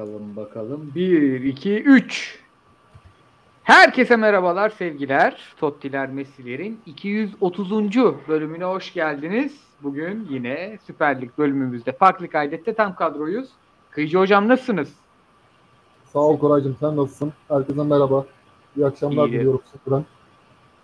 [0.00, 0.92] Bakalım bakalım.
[0.94, 2.38] 1, 2, 3.
[3.62, 5.54] Herkese merhabalar sevgiler.
[5.60, 7.70] Tottiler Messi'lerin 230.
[8.28, 9.52] bölümüne hoş geldiniz.
[9.82, 13.48] Bugün yine Süper Lig bölümümüzde farklı kaydette tam kadroyuz.
[13.90, 14.88] Kıyıcı hocam nasılsınız?
[16.12, 17.32] Sağ ol Koraycığım sen nasılsın?
[17.48, 18.26] Herkese merhaba.
[18.76, 19.38] İyi akşamlar İyidir.
[19.38, 20.04] diliyorum sıfıran.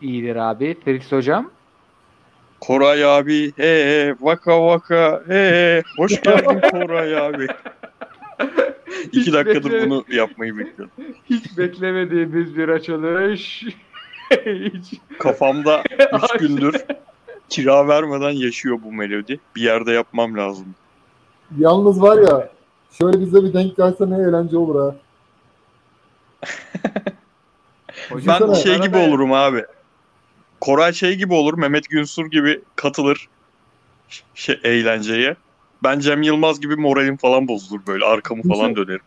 [0.01, 0.77] İyidir abi.
[0.85, 1.51] Felix hocam.
[2.61, 7.47] Koray abi, he vaka vaka, he hoş geldin Koray abi.
[9.13, 10.91] İki dakikadır bekle- bunu yapmayı bekliyorum.
[11.31, 13.65] Hiç beklemediğimiz bir açılış.
[14.47, 15.01] Hiç.
[15.19, 15.83] Kafamda
[16.25, 16.85] üç gündür
[17.49, 19.41] kira vermeden yaşıyor bu melodi.
[19.57, 20.67] Bir yerde yapmam lazım.
[21.59, 22.51] Yalnız var ya
[22.99, 24.97] şöyle bize bir denk gelse ne eğlence olur ha.
[28.11, 28.55] Ben Düşünsene.
[28.55, 29.65] şey gibi arada- olurum abi.
[30.61, 33.29] Koray şey gibi olur, Mehmet Günsur gibi katılır
[34.35, 35.37] şey, eğlenceye.
[35.83, 39.01] Ben Cem Yılmaz gibi moralim falan bozulur böyle arkamı falan dönerim.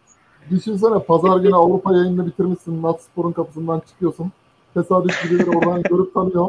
[0.52, 2.84] Düşünsene pazar günü Avrupa yayınını bitirmişsin.
[2.84, 4.32] Natspor'un kapısından çıkıyorsun.
[4.74, 6.48] Tesadüf birileri oradan görüp tanıyor.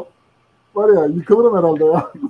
[0.75, 2.11] Var ya yıkılırım herhalde ya.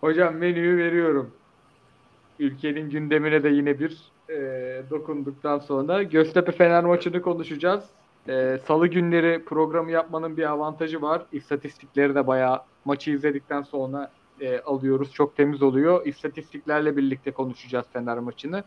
[0.00, 1.30] Hocam menüyü veriyorum.
[2.38, 3.98] Ülkenin gündemine de yine bir
[4.30, 4.34] e,
[4.90, 7.84] dokunduktan sonra Göztepe Fener maçını konuşacağız.
[8.28, 11.22] E, Salı günleri programı yapmanın bir avantajı var.
[11.32, 15.12] İstatistikleri de bayağı maçı izledikten sonra e, alıyoruz.
[15.12, 16.06] Çok temiz oluyor.
[16.06, 18.64] İstatistiklerle birlikte konuşacağız Fener maçını.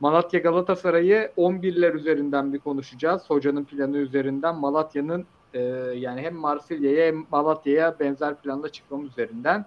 [0.00, 3.30] Malatya Galatasaray'ı 11'ler üzerinden bir konuşacağız.
[3.30, 5.60] Hocanın planı üzerinden Malatya'nın e,
[5.94, 9.66] yani hem Marsilya'ya hem Malatya'ya benzer planla çıkmamız üzerinden.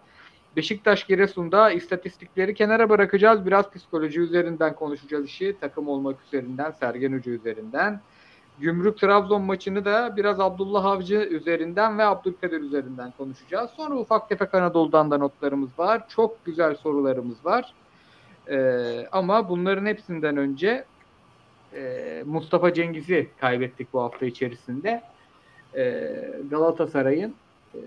[0.56, 3.46] Beşiktaş Giresun'da istatistikleri kenara bırakacağız.
[3.46, 5.56] Biraz psikoloji üzerinden konuşacağız işi.
[5.62, 8.02] Takım olmak üzerinden, Sergen Hoca üzerinden.
[8.59, 13.71] Gümrük Trabzon maçını da biraz Abdullah Avcı üzerinden ve Abdülkadir üzerinden konuşacağız.
[13.71, 16.09] Sonra ufak tefek Anadolu'dan da notlarımız var.
[16.09, 17.73] Çok güzel sorularımız var.
[18.49, 20.85] Ee, ama bunların hepsinden önce
[21.73, 25.01] e, Mustafa Cengiz'i kaybettik bu hafta içerisinde.
[25.75, 27.35] Ee, Galatasaray'ın
[27.75, 27.79] e,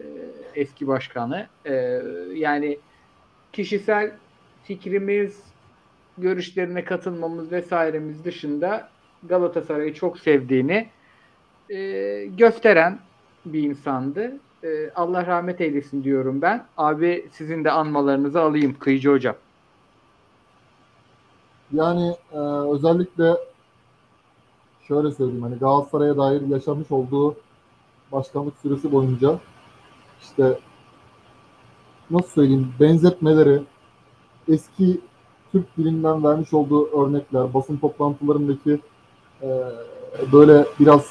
[0.55, 1.47] eski başkanı.
[1.67, 2.03] E,
[2.35, 2.79] yani
[3.53, 4.13] kişisel
[4.65, 5.43] fikrimiz,
[6.19, 8.89] görüşlerine katılmamız vesairemiz dışında
[9.29, 10.89] Galatasaray'ı çok sevdiğini
[11.71, 11.79] e,
[12.27, 12.99] gösteren
[13.47, 14.33] bir insandı.
[14.65, 16.67] E, Allah rahmet eylesin diyorum ben.
[16.77, 19.37] Abi sizin de anmalarınızı alayım Kıyıcı Hocam.
[21.73, 22.39] Yani e,
[22.73, 23.35] özellikle
[24.89, 27.37] şöyle söyleyeyim hani Galatasaray'a dair yaşamış olduğu
[28.13, 29.39] başkanlık süresi boyunca
[30.23, 30.59] işte
[32.11, 33.63] nasıl söyleyeyim benzetmeleri
[34.49, 35.01] eski
[35.53, 38.81] Türk dilinden vermiş olduğu örnekler basın toplantılarındaki
[40.33, 41.07] böyle biraz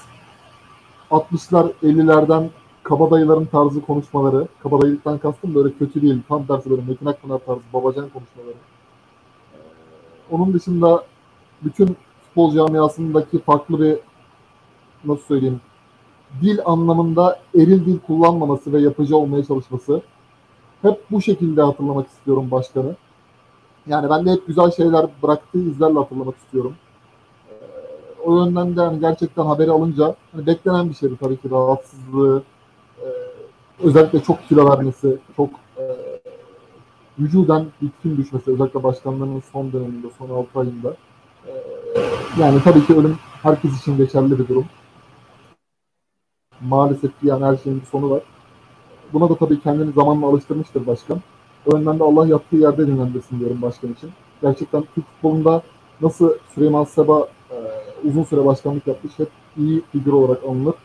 [1.11, 2.49] 60'lar 50'lerden
[2.83, 8.09] kabadayıların tarzı konuşmaları kabadayılıktan kastım böyle kötü değil tam tersi böyle Metin Akpınar tarzı babacan
[8.09, 8.55] konuşmaları
[9.53, 9.57] E,
[10.31, 11.03] onun dışında
[11.63, 13.97] bütün futbol camiasındaki farklı bir
[15.05, 15.61] nasıl söyleyeyim
[16.41, 20.01] dil anlamında eril dil kullanmaması ve yapıcı olmaya çalışması.
[20.81, 22.95] Hep bu şekilde hatırlamak istiyorum başkanı.
[23.87, 26.75] Yani ben de hep güzel şeyler bıraktığı izlerle hatırlamak istiyorum.
[28.23, 32.43] O yönden de hani gerçekten haberi alınca hani beklenen bir şeydi tabii ki rahatsızlığı,
[33.01, 33.07] e,
[33.83, 35.83] özellikle çok kilo vermesi, çok e,
[37.19, 40.95] vücuden bitkin düşmesi özellikle başkanlarının son döneminde, son 6 ayında.
[41.47, 41.51] E,
[42.39, 44.65] yani tabii ki ölüm herkes için geçerli bir durum
[46.63, 48.21] maalesef ki yani her şeyin bir sonu var.
[49.13, 51.21] Buna da tabii kendini zamanla alıştırmıştır başkan.
[51.65, 54.11] O yönden de Allah yaptığı yerde dinlendirsin diyorum başkan için.
[54.41, 55.61] Gerçekten Türk futbolunda
[56.01, 57.55] nasıl Süleyman Seba e,
[58.03, 60.75] uzun süre başkanlık yapmış hep iyi figür olarak alınır.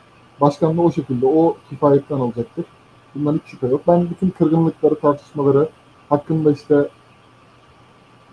[0.41, 2.65] Başkan da o şekilde o kifayetten alacaktır.
[3.15, 3.81] Bundan hiç şüphe yok.
[3.89, 5.69] Ben bütün kırgınlıkları, tartışmaları
[6.09, 6.89] hakkında işte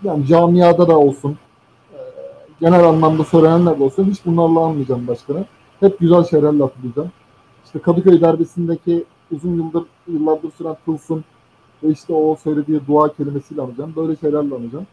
[0.02, 1.38] yani camiada da olsun
[1.92, 1.98] e,
[2.60, 5.44] genel anlamda söylenenler de olsun hiç bunlarla anmayacağım başkanı.
[5.80, 7.10] Hep güzel şeylerle hatırlayacağım.
[7.64, 11.24] İşte Kadıköy derbisindeki uzun yıldır yıllardır süren tılsım
[11.82, 13.92] ve işte o söylediği dua kelimesiyle anacağım.
[13.96, 14.86] Böyle şeylerle anacağım.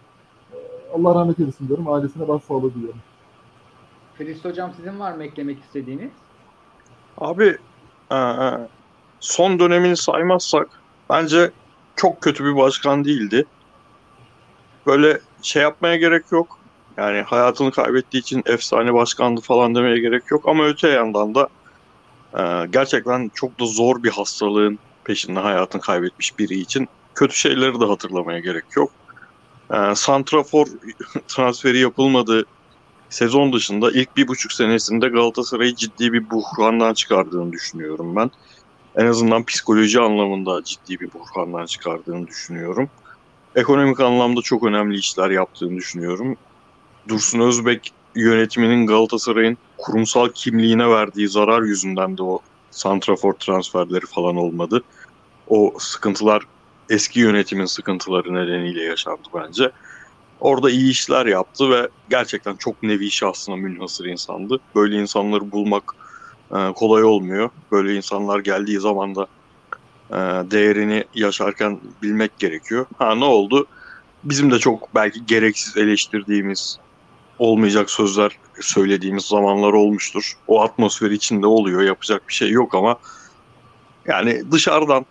[0.53, 0.57] Ee,
[0.95, 1.87] Allah rahmet eylesin diyorum.
[1.87, 2.99] Ailesine başsağlığı diliyorum.
[4.17, 6.11] Filiz Hocam sizin var mı eklemek istediğiniz?
[7.17, 7.57] Abi
[8.11, 8.51] e, e,
[9.19, 10.67] son dönemini saymazsak
[11.09, 11.51] bence
[11.95, 13.45] çok kötü bir başkan değildi.
[14.87, 16.59] Böyle şey yapmaya gerek yok.
[16.97, 20.47] Yani hayatını kaybettiği için efsane başkandı falan demeye gerek yok.
[20.47, 21.49] Ama öte yandan da
[22.37, 27.85] e, gerçekten çok da zor bir hastalığın peşinde hayatını kaybetmiş biri için kötü şeyleri de
[27.85, 28.91] hatırlamaya gerek yok.
[29.73, 30.67] E, Santrafor
[31.27, 32.45] transferi yapılmadığı
[33.13, 38.31] sezon dışında ilk bir buçuk senesinde Galatasaray'ı ciddi bir buhrandan çıkardığını düşünüyorum ben.
[38.95, 42.89] en azından psikoloji anlamında ciddi bir buhrandan çıkardığını düşünüyorum.
[43.55, 46.37] Ekonomik anlamda çok önemli işler yaptığını düşünüyorum.
[47.07, 52.39] Dursun Özbek yönetiminin Galatasaray'ın kurumsal kimliğine verdiği zarar yüzünden de o
[52.71, 54.83] santrafor transferleri falan olmadı.
[55.47, 56.43] O sıkıntılar
[56.89, 59.71] eski yönetimin sıkıntıları nedeniyle yaşandı bence.
[60.43, 64.59] Orada iyi işler yaptı ve gerçekten çok nevi şahsına münhasır insandı.
[64.75, 65.83] Böyle insanları bulmak
[66.55, 67.49] e, kolay olmuyor.
[67.71, 69.27] Böyle insanlar geldiği zaman da
[70.09, 70.15] e,
[70.51, 72.85] değerini yaşarken bilmek gerekiyor.
[72.97, 73.65] Ha ne oldu?
[74.23, 76.79] Bizim de çok belki gereksiz eleştirdiğimiz
[77.39, 80.33] olmayacak sözler söylediğimiz zamanlar olmuştur.
[80.47, 81.81] O atmosfer içinde oluyor.
[81.81, 82.97] Yapacak bir şey yok ama
[84.05, 85.05] yani dışarıdan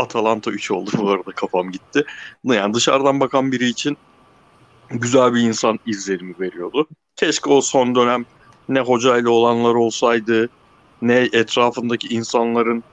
[0.00, 2.04] Atalanta 3 oldu bu arada kafam gitti.
[2.44, 3.96] Yani dışarıdan bakan biri için
[4.90, 6.86] güzel bir insan izlenimi veriyordu.
[7.16, 8.24] Keşke o son dönem
[8.68, 10.48] ne hocayla olanlar olsaydı
[11.02, 12.84] ne etrafındaki insanların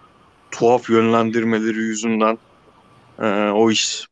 [0.51, 2.37] tuhaf yönlendirmeleri yüzünden
[3.19, 4.07] e, o iş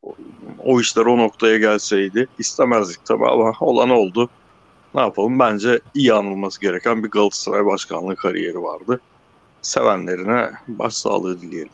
[0.59, 4.29] o işler o noktaya gelseydi istemezdik tabii ama olan oldu.
[4.95, 5.39] Ne yapalım?
[5.39, 9.01] Bence iyi anılması gereken bir Galatasaray başkanlığı kariyeri vardı.
[9.61, 11.71] Sevenlerine başsağlığı dileyelim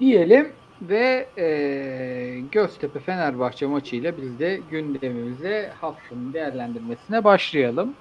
[0.00, 0.52] diyelim
[0.82, 7.94] ve e, Göztepe Fenerbahçe maçıyla biz de gündemimize haftanın değerlendirmesine başlayalım.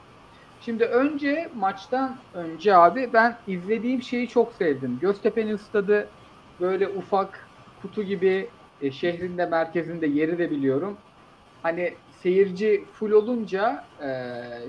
[0.62, 4.98] Şimdi önce maçtan önce abi ben izlediğim şeyi çok sevdim.
[5.02, 6.08] Göztepe'nin stadı
[6.60, 7.48] böyle ufak
[7.82, 8.50] kutu gibi
[8.82, 10.98] e, şehrin merkezinde yeri de biliyorum.
[11.64, 11.94] Hani
[12.24, 14.10] seyirci full olunca e,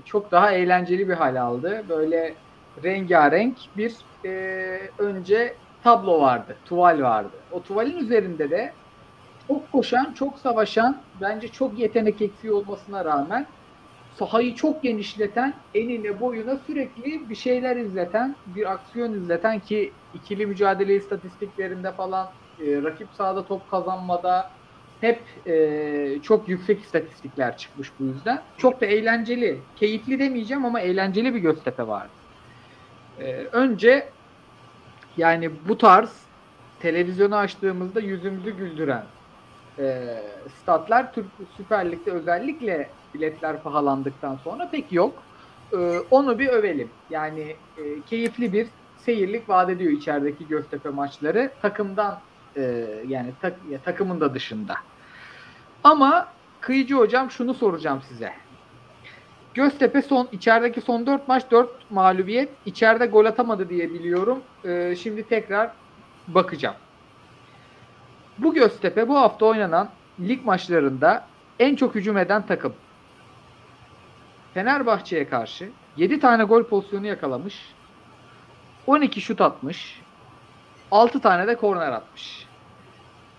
[0.04, 1.84] çok daha eğlenceli bir hal aldı.
[1.88, 2.34] Böyle
[2.84, 7.46] rengarenk bir e, önce tablo vardı, tuval vardı.
[7.50, 8.78] O tuvalin üzerinde de
[9.48, 13.56] çok koşan, çok savaşan, bence çok yetenek eksiği olmasına rağmen
[14.18, 20.96] sahayı çok genişleten, enine boyuna sürekli bir şeyler izleten, bir aksiyon izleten ki ikili mücadele
[20.96, 22.26] istatistiklerinde falan
[22.58, 24.56] e, rakip sahada top kazanmada
[25.00, 28.44] hep e, çok yüksek istatistikler çıkmış bu yüzden.
[28.56, 32.14] Çok da eğlenceli, keyifli demeyeceğim ama eğlenceli bir Göztepe vardı.
[33.16, 34.15] E, önce
[35.16, 36.10] yani bu tarz
[36.80, 39.04] televizyonu açtığımızda yüzümüzü güldüren
[39.78, 40.16] e,
[40.62, 41.26] statlar Türk
[41.56, 45.22] Süper Lig'de özellikle biletler pahalandıktan sonra pek yok.
[45.72, 46.90] E, onu bir övelim.
[47.10, 48.66] Yani e, keyifli bir
[48.98, 51.50] seyirlik vaat ediyor içerideki Göztepe maçları.
[51.62, 52.20] Takımdan
[52.56, 54.74] e, yani tak, ya, takımın da dışında.
[55.84, 56.28] Ama
[56.60, 58.32] Kıyıcı hocam şunu soracağım size.
[59.56, 62.48] Göztepe son içerideki son 4 maç 4 mağlubiyet.
[62.66, 64.42] İçeride gol atamadı diye biliyorum.
[64.64, 65.70] Ee, şimdi tekrar
[66.28, 66.76] bakacağım.
[68.38, 69.88] Bu Göztepe bu hafta oynanan
[70.20, 71.26] lig maçlarında
[71.58, 72.74] en çok hücum eden takım.
[74.54, 77.74] Fenerbahçe'ye karşı 7 tane gol pozisyonu yakalamış.
[78.86, 80.02] 12 şut atmış.
[80.90, 82.46] 6 tane de korner atmış.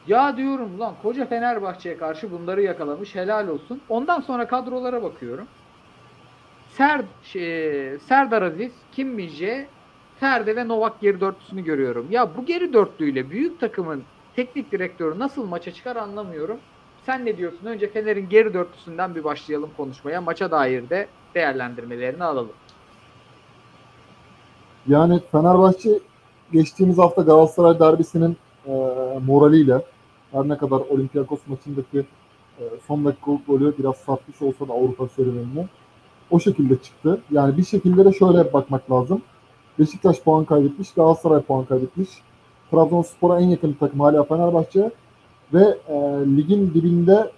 [0.07, 3.81] Ya diyorum lan koca Fenerbahçe'ye karşı bunları yakalamış helal olsun.
[3.89, 5.47] Ondan sonra kadrolara bakıyorum.
[6.77, 9.67] Ser, şey, Serdar Aziz, Kim Minje,
[10.19, 12.07] Ferdi ve Novak geri dörtlüsünü görüyorum.
[12.09, 14.03] Ya bu geri dörtlüyle büyük takımın
[14.35, 16.57] teknik direktörü nasıl maça çıkar anlamıyorum.
[17.05, 17.65] Sen ne diyorsun?
[17.65, 20.21] Önce Fener'in geri dörtlüsünden bir başlayalım konuşmaya.
[20.21, 22.53] Maça dair de değerlendirmelerini alalım.
[24.87, 25.99] Yani Fenerbahçe
[26.53, 28.71] geçtiğimiz hafta Galatasaray derbisinin e,
[29.25, 29.81] moraliyle
[30.31, 31.99] her ne kadar Olympiakos maçındaki
[32.59, 35.67] e, son dakika golü biraz satmış olsa da Avrupa serüvenine
[36.31, 37.21] o şekilde çıktı.
[37.31, 39.21] Yani bir şekilde de şöyle bakmak lazım.
[39.79, 42.09] Beşiktaş puan kaybetmiş, Galatasaray puan kaybetmiş.
[42.71, 44.91] Trabzonspor'a en yakın takım hala Fenerbahçe
[45.53, 45.95] ve e,
[46.37, 47.31] ligin dibinde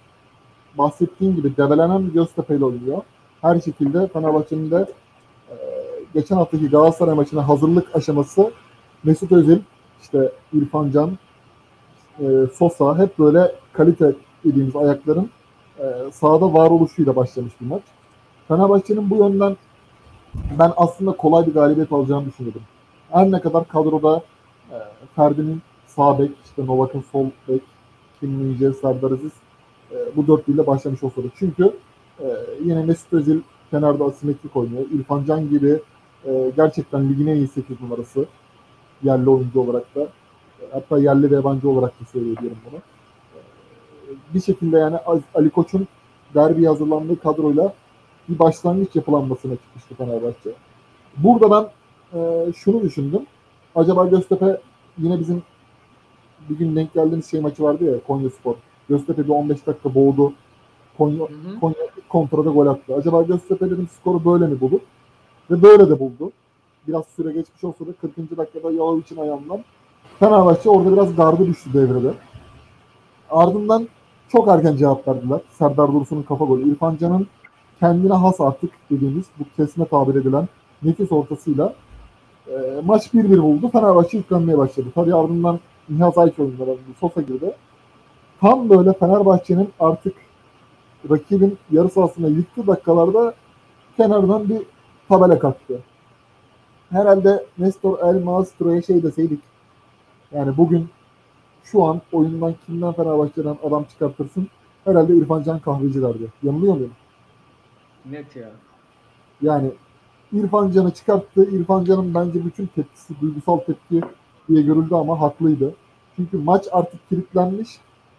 [0.78, 3.02] bahsettiğim gibi develenen Göztepe ile oynuyor.
[3.40, 4.86] Her şekilde Fenerbahçe'nin de
[5.50, 5.54] e,
[6.14, 8.50] geçen haftaki Galatasaray maçına hazırlık aşaması
[9.04, 9.58] Mesut Özil,
[10.02, 11.18] işte İrfan Can,
[12.20, 15.30] e, Sosa hep böyle kalite dediğimiz ayakların
[15.78, 17.82] e, sahada varoluşuyla başlamış bir maç.
[18.50, 19.56] Fenerbahçe'nin bu yönden
[20.58, 22.62] ben aslında kolay bir galibiyet alacağını düşünüyordum.
[23.10, 24.22] Her ne kadar kadroda
[24.70, 24.76] e,
[25.16, 27.62] Ferdi'nin sağ bek, işte Novak'ın sol bek,
[28.20, 29.32] Kim Mince, Serdar Aziz
[29.92, 31.26] e, bu dörtlüyle başlamış olsa da.
[31.38, 31.72] Çünkü
[32.20, 32.26] e,
[32.64, 33.40] yine Mesut Özil
[33.70, 34.82] kenarda asimetrik oynuyor.
[34.94, 35.80] İrfan Can gibi
[36.24, 38.26] e, gerçekten ligin en iyi 8 numarası
[39.02, 42.78] yerli oyuncu olarak da e, hatta yerli ve yabancı olarak da söyleyebilirim bunu.
[42.78, 43.38] E,
[44.34, 44.96] bir şekilde yani
[45.34, 45.86] Ali Koç'un
[46.34, 47.74] derbi hazırlandığı kadroyla
[48.30, 50.50] bir başlangıç yapılanmasına çıkmıştı Fenerbahçe.
[51.16, 51.70] Burada ben
[52.18, 53.22] e, şunu düşündüm.
[53.74, 54.60] Acaba Göztepe
[54.98, 55.42] yine bizim
[56.48, 58.54] bir gün denk geldiğimiz şey maçı vardı ya Konya Spor.
[58.88, 60.32] Göztepe bir 15 dakika boğdu.
[60.98, 61.76] Konya, hı Konya
[62.08, 62.94] kontrada gol attı.
[62.94, 64.80] Acaba Göztepe dedim skoru böyle mi bulur?
[65.50, 66.32] Ve böyle de buldu.
[66.88, 68.36] biraz süre geçmiş olsa da 40.
[68.36, 69.64] dakikada Yalovic'in ayağından
[70.20, 72.14] Fenerbahçe orada biraz gardı düştü devrede.
[73.30, 73.88] Ardından
[74.28, 75.40] çok erken cevap verdiler.
[75.50, 76.72] Serdar Dursun'un kafa golü.
[76.72, 77.26] İrfan Can'ın
[77.80, 80.48] kendine has artık dediğimiz bu kesme tabir edilen
[80.82, 81.74] nefis ortasıyla
[82.48, 83.68] e, maç 1-1 buldu.
[83.68, 84.88] Fenerbahçe yüklenmeye başladı.
[84.94, 86.70] Tabii ardından Nihat Ayç oyunlara
[87.00, 87.54] Sosa girdi.
[88.40, 90.14] Tam böyle Fenerbahçe'nin artık
[91.10, 93.34] rakibin yarı sahasına yıktığı dakikalarda
[93.96, 94.62] kenardan bir
[95.08, 95.80] tabela kalktı.
[96.90, 99.40] Herhalde Nestor El Maestro'ya şey deseydik
[100.32, 100.88] yani bugün
[101.64, 104.48] şu an oyundan kimden Fenerbahçe'den adam çıkartırsın
[104.84, 106.32] herhalde İrfan Can Kahveci derdi.
[106.42, 106.92] Yanılıyor muyum?
[108.04, 108.50] Net ya.
[109.42, 109.70] Yani
[110.32, 111.50] İrfan Can'ı çıkarttı.
[111.50, 114.00] İrfan Can'ın bence bütün tepkisi duygusal tepki
[114.48, 115.74] diye görüldü ama haklıydı.
[116.16, 117.68] Çünkü maç artık kilitlenmiş.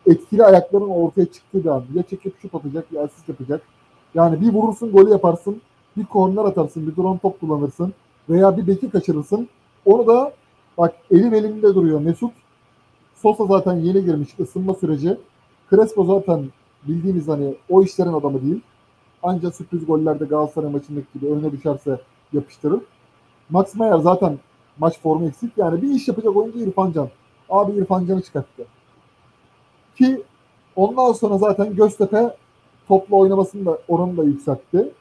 [0.05, 1.83] Etkili ayakların ortaya çıktığı bir an.
[1.93, 3.61] Ya çekip şut atacak ya asist yapacak.
[4.15, 5.61] Yani bir vurursun golü yaparsın.
[5.97, 6.87] Bir korner atarsın.
[6.87, 7.93] Bir duran top kullanırsın.
[8.29, 9.49] Veya bir beki kaçırırsın.
[9.85, 10.33] Onu da
[10.77, 12.31] bak elim elimde duruyor Mesut.
[13.15, 15.17] Sosa zaten yeni girmiş ısınma süreci.
[15.69, 16.45] Crespo zaten
[16.87, 18.61] bildiğimiz hani o işlerin adamı değil.
[19.23, 22.01] Ancak sürpriz gollerde Galatasaray maçındaki gibi önüne düşerse
[22.33, 22.81] yapıştırır.
[23.49, 24.39] Max Meyer zaten
[24.79, 25.57] maç formu eksik.
[25.57, 27.09] Yani bir iş yapacak oyuncu İrfan Can.
[27.49, 28.65] Abi İrfan Can'ı çıkarttı.
[29.95, 30.23] Ki
[30.75, 32.35] ondan sonra zaten Göztepe
[32.87, 34.91] topla oynamasını da oranı da yükseltti.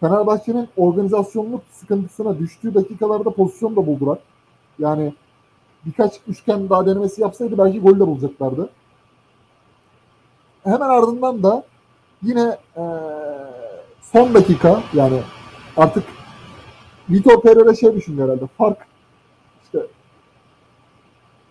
[0.00, 4.18] Fenerbahçe'nin organizasyonluk sıkıntısına düştüğü dakikalarda pozisyon da buldular.
[4.78, 5.14] Yani
[5.86, 8.70] birkaç üçgen daha denemesi yapsaydı belki gol de bulacaklardı.
[10.64, 11.64] Hemen ardından da
[12.24, 12.82] yine e,
[14.12, 15.20] son dakika yani
[15.76, 16.04] artık
[17.10, 18.46] Vitor Pereira şey düşünüyor herhalde.
[18.58, 18.78] Fark
[19.64, 19.78] işte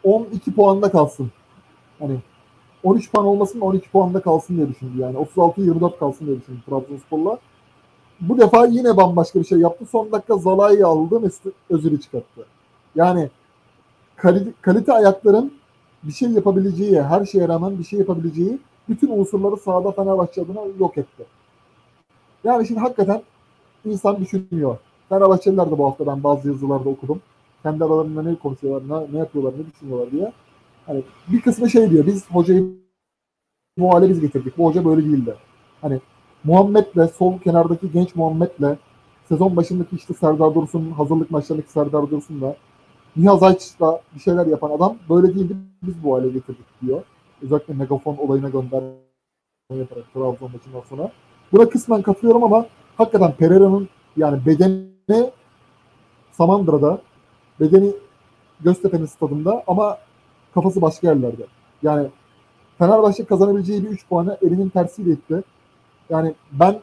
[0.03, 1.31] 12 puanda kalsın.
[1.99, 2.17] Hani
[2.83, 5.17] 13 puan olmasın da 12 puanda kalsın diye düşündü yani.
[5.35, 7.37] 36-24 kalsın diye düşündü Trabzonspor'la.
[8.21, 9.85] Bu defa yine bambaşka bir şey yaptı.
[9.91, 12.45] Son dakika Zalai'yi aldı, Mesut Özil'i çıkarttı.
[12.95, 13.29] Yani
[14.15, 15.53] kalite, kalite ayakların
[16.03, 18.59] bir şey yapabileceği, her şeye rağmen bir şey yapabileceği
[18.89, 21.25] bütün unsurları sahada Fenerbahçe adına yok etti.
[22.43, 23.21] Yani şimdi hakikaten
[23.85, 24.77] insan düşünüyor.
[25.09, 27.21] Fenerbahçeliler de bu hafta ben bazı yazılarda okudum.
[27.63, 30.31] Kendi aralarında ne konuşuyorlar, ne, ne yapıyorlar, ne düşünüyorlar diye.
[30.85, 32.73] Hani bir kısmı şey diyor, biz hocayı
[33.77, 34.57] bu hale biz getirdik.
[34.57, 35.35] Bu hoca böyle değildi.
[35.81, 35.99] Hani
[36.43, 38.77] Muhammed'le, sol kenardaki genç Muhammed'le
[39.29, 42.55] sezon başındaki işte Serdar Dursun, hazırlık maçlarındaki Serdar Dursun'la
[43.15, 47.01] Nihat Ayç'la bir şeyler yapan adam böyle değildi, biz bu hale getirdik diyor.
[47.43, 48.87] Özellikle megafon olayına gönderme
[49.73, 51.11] yaparak Trabzon maçından sonra.
[51.51, 52.65] Buna kısmen katılıyorum ama
[52.97, 55.31] hakikaten Pereira'nın yani bedeni
[56.31, 57.01] Samandıra'da,
[57.59, 57.93] bedeni
[58.61, 59.97] Göztepe'nin stadında ama
[60.53, 61.43] kafası başka yerlerde.
[61.83, 62.07] Yani
[62.77, 65.43] Fenerbahçe kazanabileceği bir 3 puanı elinin tersiyle itti.
[66.09, 66.79] Yani ben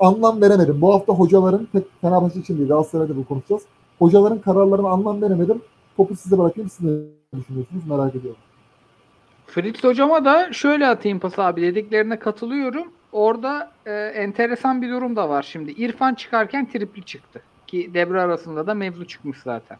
[0.00, 0.80] anlam veremedim.
[0.80, 3.62] Bu hafta hocaların, tek Fenerbahçe için değil Galatasaray'da bu konuşacağız.
[3.98, 5.62] Hocaların kararlarına anlam veremedim.
[5.96, 6.70] Topu size bırakayım.
[6.70, 8.40] Siz ne düşünüyorsunuz merak ediyorum.
[9.52, 12.92] Fritz hocama da şöyle atayım pas abi dediklerine katılıyorum.
[13.12, 15.70] Orada e, enteresan bir durum da var şimdi.
[15.70, 17.42] İrfan çıkarken tripli çıktı.
[17.66, 19.78] Ki devre arasında da mevzu çıkmış zaten.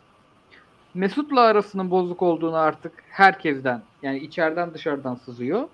[0.94, 5.68] Mesut'la arasının bozuk olduğunu artık herkesten yani içeriden dışarıdan sızıyor.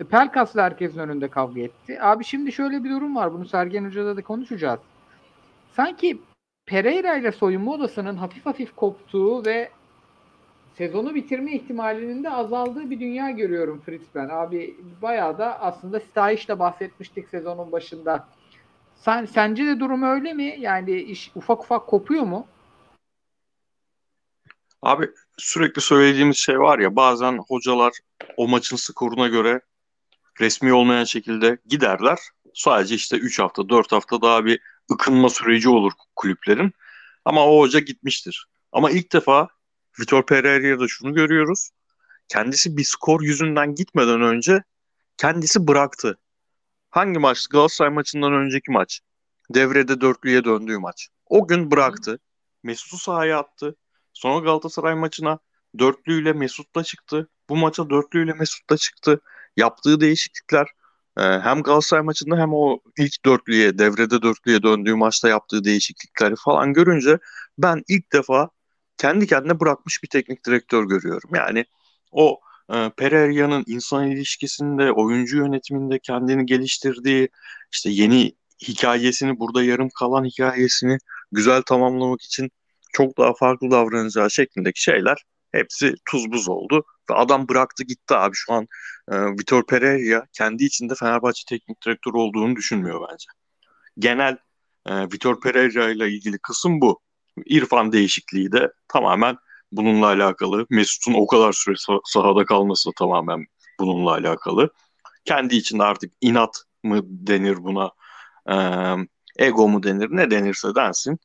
[0.00, 2.02] E, Pelkas'la herkesin önünde kavga etti.
[2.02, 3.32] Abi şimdi şöyle bir durum var.
[3.32, 4.80] Bunu Sergen Hoca'da da konuşacağız.
[5.72, 6.18] Sanki
[6.66, 9.70] Pereira ile soyunma odasının hafif hafif koptuğu ve
[10.80, 14.28] sezonu bitirme ihtimalinin de azaldığı bir dünya görüyorum Fritz ben.
[14.28, 18.28] Abi bayağı da aslında Stahiş'le bahsetmiştik sezonun başında.
[18.94, 20.56] Sen, sence de durum öyle mi?
[20.58, 22.46] Yani iş ufak ufak kopuyor mu?
[24.82, 27.92] Abi sürekli söylediğimiz şey var ya bazen hocalar
[28.36, 29.60] o maçın skoruna göre
[30.40, 32.18] resmi olmayan şekilde giderler.
[32.54, 34.60] Sadece işte 3 hafta 4 hafta daha bir
[34.92, 36.72] ıkınma süreci olur kulüplerin.
[37.24, 38.46] Ama o hoca gitmiştir.
[38.72, 39.48] Ama ilk defa
[40.00, 41.70] Vitor Pereira'da şunu görüyoruz.
[42.28, 44.62] Kendisi bir skor yüzünden gitmeden önce
[45.16, 46.18] kendisi bıraktı.
[46.90, 47.46] Hangi maç?
[47.46, 49.00] Galatasaray maçından önceki maç.
[49.54, 51.08] Devrede dörtlüye döndüğü maç.
[51.26, 52.18] O gün bıraktı.
[52.62, 53.76] Mesut'u sahaya attı.
[54.12, 55.38] Sonra Galatasaray maçına
[55.78, 57.28] dörtlüyle Mesut'la çıktı.
[57.48, 59.20] Bu maça dörtlüyle Mesut'la çıktı.
[59.56, 60.66] Yaptığı değişiklikler
[61.18, 66.72] e, hem Galatasaray maçında hem o ilk dörtlüye, devrede dörtlüye döndüğü maçta yaptığı değişiklikleri falan
[66.72, 67.18] görünce
[67.58, 68.50] ben ilk defa
[69.00, 71.30] kendi kendine bırakmış bir teknik direktör görüyorum.
[71.34, 71.64] Yani
[72.12, 72.40] o
[72.72, 77.28] e, Pereira'nın insan ilişkisinde, oyuncu yönetiminde kendini geliştirdiği,
[77.72, 78.32] işte yeni
[78.68, 80.98] hikayesini, burada yarım kalan hikayesini
[81.32, 82.50] güzel tamamlamak için
[82.92, 86.84] çok daha farklı davranacağı şeklindeki şeyler hepsi tuz buz oldu.
[87.10, 88.66] Ve adam bıraktı gitti abi şu an
[89.12, 93.26] e, Vitor Pereira kendi içinde Fenerbahçe teknik direktörü olduğunu düşünmüyor bence.
[93.98, 94.36] Genel
[94.86, 97.00] e, Vitor Pereira ile ilgili kısım bu.
[97.46, 99.36] İrfan değişikliği de tamamen
[99.72, 100.66] bununla alakalı.
[100.70, 103.46] Mesut'un o kadar süre sahada kalması da tamamen
[103.80, 104.70] bununla alakalı.
[105.24, 107.90] Kendi içinde artık inat mı denir buna,
[108.50, 108.56] e,
[109.46, 111.18] ego mu denir, ne denirse densin.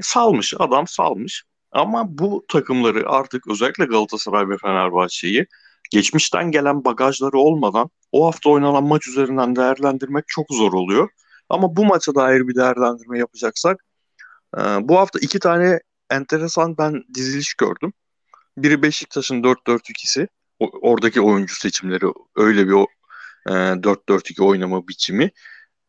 [0.00, 1.44] Salmış, adam salmış.
[1.72, 5.46] Ama bu takımları artık özellikle Galatasaray ve Fenerbahçe'yi
[5.90, 11.08] geçmişten gelen bagajları olmadan o hafta oynanan maç üzerinden değerlendirmek çok zor oluyor.
[11.48, 13.84] Ama bu maça dair bir değerlendirme yapacaksak
[14.56, 17.92] e, bu hafta iki tane enteresan ben diziliş gördüm.
[18.58, 20.28] Biri Beşiktaş'ın 4-4-2'si.
[20.60, 22.74] Oradaki oyuncu seçimleri öyle bir
[23.46, 23.52] e,
[23.82, 25.30] 4-4-2 oynama biçimi.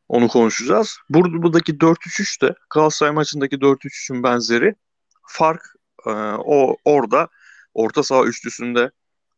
[0.07, 0.97] Onu konuşacağız.
[1.09, 4.75] Burada buradaki 4-3-3 de Galatasaray maçındaki 4-3-3'ün benzeri.
[5.27, 5.61] Fark
[6.05, 7.27] e, o orada
[7.73, 8.91] orta saha üçlüsünde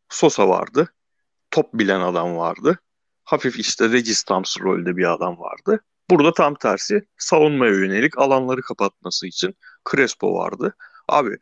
[0.10, 0.94] Sosa vardı.
[1.51, 2.80] Top bilen adam vardı.
[3.24, 5.84] Hafif işte Registams rolde bir adam vardı.
[6.12, 9.56] Burada tam tersi savunmaya yönelik alanları kapatması için
[9.91, 10.75] Crespo vardı.
[11.08, 11.38] Abi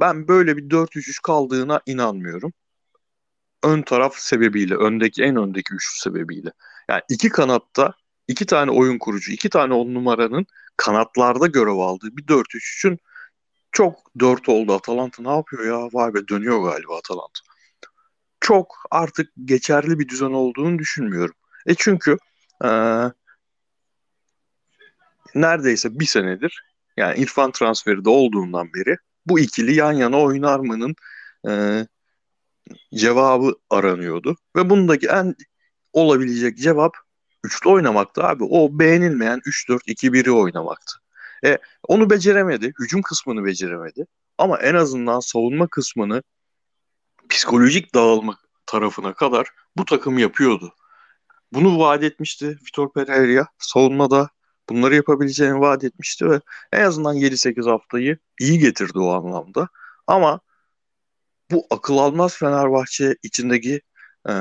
[0.00, 2.52] ben böyle bir 4-3-3 kaldığına inanmıyorum.
[3.64, 6.52] Ön taraf sebebiyle, öndeki en öndeki üçlü sebebiyle.
[6.88, 7.94] Yani iki kanatta
[8.28, 12.98] iki tane oyun kurucu, iki tane on numaranın kanatlarda görev aldığı bir 4-3-3'ün
[13.72, 14.74] çok 4 oldu.
[14.74, 15.88] Atalanta ne yapıyor ya?
[15.92, 17.40] Vay be dönüyor galiba Atalanta.
[18.40, 21.34] Çok artık geçerli bir düzen olduğunu düşünmüyorum.
[21.66, 22.16] E çünkü
[22.64, 22.68] ee,
[25.34, 26.62] neredeyse bir senedir
[26.96, 28.96] yani İrfan transferi de olduğundan beri
[29.26, 30.94] bu ikili yan yana oynar mı'nın
[31.48, 31.86] e,
[32.94, 34.36] cevabı aranıyordu.
[34.56, 35.34] Ve bundaki en
[35.92, 36.96] olabilecek cevap
[37.44, 38.44] üçlü oynamaktı abi.
[38.44, 40.92] O beğenilmeyen 3-4-2-1'i oynamaktı.
[41.44, 41.58] E,
[41.88, 42.72] onu beceremedi.
[42.80, 44.06] Hücum kısmını beceremedi.
[44.38, 46.22] Ama en azından savunma kısmını
[47.28, 48.36] psikolojik dağılma
[48.66, 50.74] tarafına kadar bu takım yapıyordu.
[51.52, 53.46] Bunu vaat etmişti Vitor Pereira.
[53.58, 54.28] Savunmada
[54.74, 56.40] bunları yapabileceğini vaat etmişti ve
[56.72, 59.68] en azından 7-8 haftayı iyi getirdi o anlamda.
[60.06, 60.40] Ama
[61.50, 63.80] bu akıl almaz Fenerbahçe içindeki
[64.28, 64.32] ee,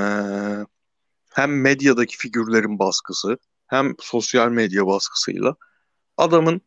[1.34, 5.56] hem medyadaki figürlerin baskısı hem sosyal medya baskısıyla
[6.18, 6.62] adamın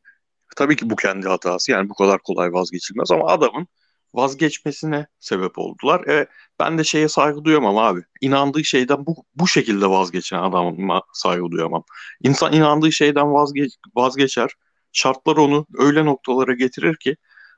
[0.56, 3.66] tabii ki bu kendi hatası yani bu kadar kolay vazgeçilmez ama adamın
[4.14, 6.06] vazgeçmesine sebep oldular.
[6.06, 6.26] E,
[6.60, 8.00] ben de şeye saygı duyamam abi.
[8.20, 11.84] İnandığı şeyden bu, bu şekilde vazgeçen adama saygı duyamam.
[12.22, 14.50] İnsan inandığı şeyden vazge vazgeçer.
[14.92, 17.16] Şartlar onu öyle noktalara getirir ki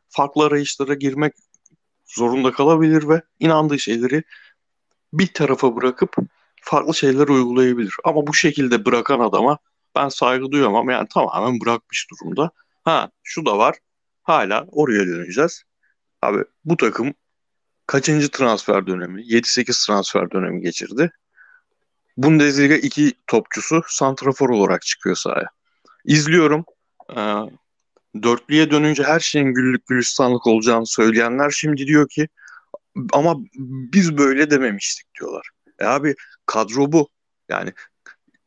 [0.08, 1.34] farklı arayışlara girmek
[2.06, 4.22] zorunda kalabilir ve inandığı şeyleri
[5.12, 6.16] bir tarafa bırakıp
[6.62, 7.94] farklı şeyler uygulayabilir.
[8.04, 9.58] Ama bu şekilde bırakan adama
[9.96, 10.90] ben saygı duyamam.
[10.90, 12.50] Yani tamamen bırakmış durumda.
[12.84, 13.76] Ha şu da var.
[14.22, 15.65] Hala oraya döneceğiz.
[16.26, 17.14] Abi bu takım
[17.86, 19.22] kaçıncı transfer dönemi?
[19.22, 21.10] 7-8 transfer dönemi geçirdi.
[22.16, 25.48] Bundesliga iki topçusu santrafor olarak çıkıyor sahaya.
[26.04, 26.64] İzliyorum.
[27.16, 27.34] Ee,
[28.22, 32.28] dörtlüye dönünce her şeyin güllük gülistanlık olacağını söyleyenler şimdi diyor ki
[33.12, 33.36] ama
[33.92, 35.48] biz böyle dememiştik diyorlar.
[35.78, 36.14] E abi
[36.46, 37.08] kadro bu.
[37.48, 37.72] Yani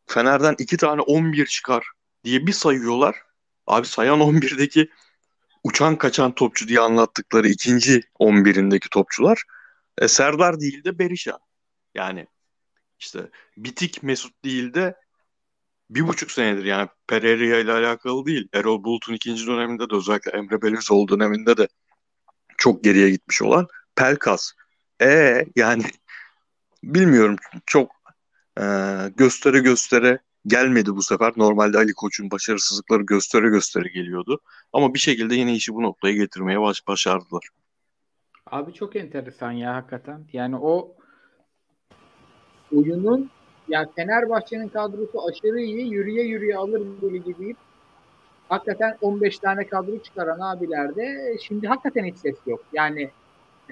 [0.08, 1.88] Fener'den iki tane 11 çıkar
[2.24, 3.16] diye bir sayıyorlar.
[3.68, 4.90] Abi sayan 11'deki
[5.64, 9.44] uçan kaçan topçu diye anlattıkları ikinci 11'indeki topçular
[9.98, 11.40] e, Serdar değil de Berisha.
[11.96, 12.28] Yani
[13.00, 14.96] işte Bitik Mesut değil de
[15.90, 18.50] bir buçuk senedir yani Pereira ile alakalı değil.
[18.54, 21.68] Erol Bulut'un ikinci döneminde de özellikle Emre Belözoğlu döneminde de
[22.58, 24.52] çok geriye gitmiş olan Pelkas.
[25.02, 25.84] E yani
[26.84, 27.92] bilmiyorum çok
[28.60, 28.64] e,
[29.18, 31.34] göstere göstere gelmedi bu sefer.
[31.38, 34.40] Normalde Ali Koç'un başarısızlıkları göstere göstere geliyordu.
[34.74, 37.50] Ama bir şekilde yine işi bu noktaya getirmeye baş başardılar.
[38.46, 40.26] Abi çok enteresan ya hakikaten.
[40.34, 40.96] Yani o
[42.76, 43.30] oyunun
[43.68, 45.94] ya Fenerbahçe'nin kadrosu aşırı iyi.
[45.94, 47.56] Yürüye yürüye alır böyle gibi.
[48.50, 52.64] Hakikaten 15 tane kadro çıkaran abilerde şimdi hakikaten hiç ses yok.
[52.74, 53.10] Yani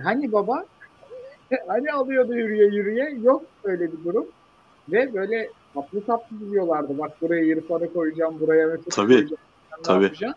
[0.03, 0.65] hani baba
[1.67, 4.27] hani alıyordu yürüye yürüye yok öyle bir durum.
[4.89, 5.49] Ve böyle
[5.81, 6.97] tatlı tatlı diyorlardı.
[6.97, 9.41] Bak buraya İrfan'ı koyacağım, buraya Mesut'u tabii, koyacağım.
[9.83, 10.03] Tabii.
[10.03, 10.33] Yapacağım.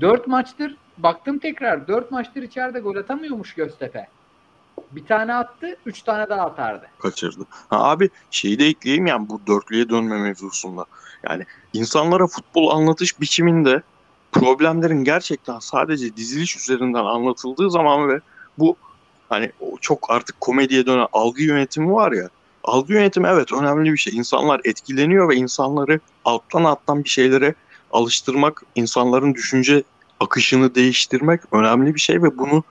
[0.00, 1.88] Dört maçtır baktım tekrar.
[1.88, 4.08] Dört maçtır içeride gol atamıyormuş Göztepe.
[4.90, 6.86] Bir tane attı, üç tane daha atardı.
[6.98, 7.44] Kaçırdı.
[7.68, 10.84] Ha abi şeyi de ekleyeyim yani bu dörtlüye dönme mevzusunda.
[11.28, 13.82] Yani insanlara futbol anlatış biçiminde
[14.32, 18.20] problemlerin gerçekten sadece diziliş üzerinden anlatıldığı zaman ve
[18.58, 18.76] bu
[19.28, 22.28] hani çok artık komediye dönen algı yönetimi var ya
[22.64, 24.16] algı yönetimi evet önemli bir şey.
[24.16, 27.54] İnsanlar etkileniyor ve insanları alttan alttan bir şeylere
[27.92, 29.82] alıştırmak, insanların düşünce
[30.20, 32.64] akışını değiştirmek önemli bir şey ve bunu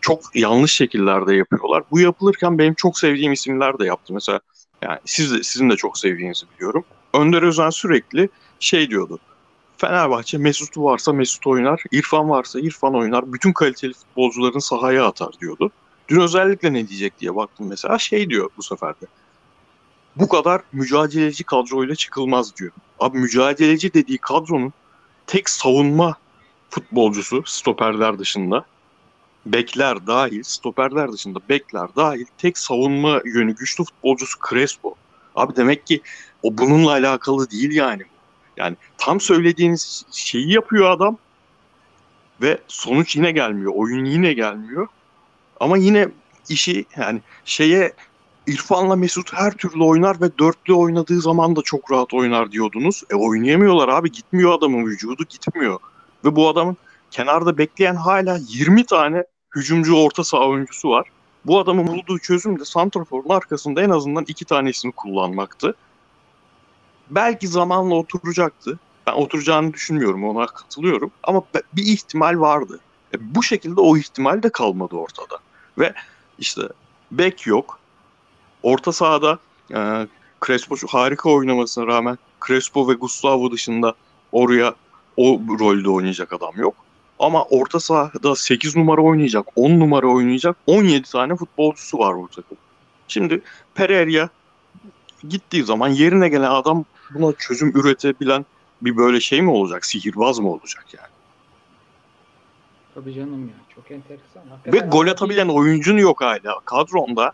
[0.00, 1.82] çok yanlış şekillerde yapıyorlar.
[1.90, 4.12] Bu yapılırken benim çok sevdiğim isimler de yaptı.
[4.12, 4.40] Mesela
[4.82, 6.84] yani siz de, sizin de çok sevdiğinizi biliyorum.
[7.14, 8.28] Önder Özen sürekli
[8.60, 9.18] şey diyordu.
[9.76, 15.70] Fenerbahçe Mesut'u varsa Mesut oynar, İrfan varsa İrfan oynar, bütün kaliteli futbolcuların sahaya atar diyordu.
[16.08, 19.06] Dün özellikle ne diyecek diye baktım mesela şey diyor bu sefer de.
[20.16, 22.72] Bu kadar mücadeleci kadroyla çıkılmaz diyor.
[23.00, 24.72] Abi mücadeleci dediği kadronun
[25.26, 26.16] tek savunma
[26.70, 28.64] futbolcusu stoperler dışında
[29.46, 34.94] bekler dahil, stoperler dışında bekler dahil tek savunma yönü güçlü futbolcusu Crespo.
[35.34, 36.00] Abi demek ki
[36.42, 38.02] o bununla alakalı değil yani.
[38.56, 41.16] Yani tam söylediğiniz şeyi yapıyor adam
[42.42, 43.72] ve sonuç yine gelmiyor.
[43.74, 44.86] Oyun yine gelmiyor.
[45.60, 46.08] Ama yine
[46.48, 47.92] işi yani şeye
[48.46, 53.02] İrfan'la Mesut her türlü oynar ve dörtlü oynadığı zaman da çok rahat oynar diyordunuz.
[53.10, 54.12] E oynayamıyorlar abi.
[54.12, 55.80] Gitmiyor adamın vücudu gitmiyor.
[56.24, 56.76] Ve bu adamın
[57.10, 59.24] kenarda bekleyen hala 20 tane
[59.56, 61.08] hücumcu orta saha oyuncusu var.
[61.46, 65.74] Bu adamın bulduğu çözüm de Santrafor'un arkasında en azından iki tanesini kullanmaktı.
[67.10, 68.78] Belki zamanla oturacaktı.
[69.06, 71.10] Ben oturacağını düşünmüyorum ona katılıyorum.
[71.22, 72.80] Ama bir ihtimal vardı.
[73.14, 75.38] E bu şekilde o ihtimal de kalmadı ortada.
[75.78, 75.94] Ve
[76.38, 76.62] işte
[77.10, 77.81] bek yok.
[78.62, 79.38] Orta sahada
[79.74, 80.06] e,
[80.46, 83.94] Crespo şu harika oynamasına rağmen Crespo ve Gustavo dışında
[84.32, 84.74] oraya
[85.16, 86.74] o rolde oynayacak adam yok.
[87.18, 92.56] Ama orta sahada 8 numara oynayacak, 10 numara oynayacak 17 tane futbolcusu var bu takım.
[93.08, 93.42] Şimdi
[93.74, 94.28] Pereira
[95.28, 98.46] gittiği zaman yerine gelen adam buna çözüm üretebilen
[98.82, 99.86] bir böyle şey mi olacak?
[99.86, 101.08] Sihirbaz mı olacak yani?
[102.94, 103.54] Tabii canım ya.
[103.74, 104.50] Çok enteresan.
[104.50, 106.60] Hakikaten Ve gol atabilen oyuncun yok hala.
[106.64, 107.32] Kadronda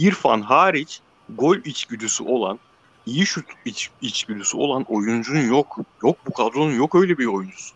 [0.00, 1.00] İrfan hariç
[1.36, 2.58] gol içgüdüsü olan,
[3.06, 5.78] iyi şut iç, içgüdüsü olan oyuncun yok.
[6.02, 7.74] Yok bu kadronun yok öyle bir oyuncusu.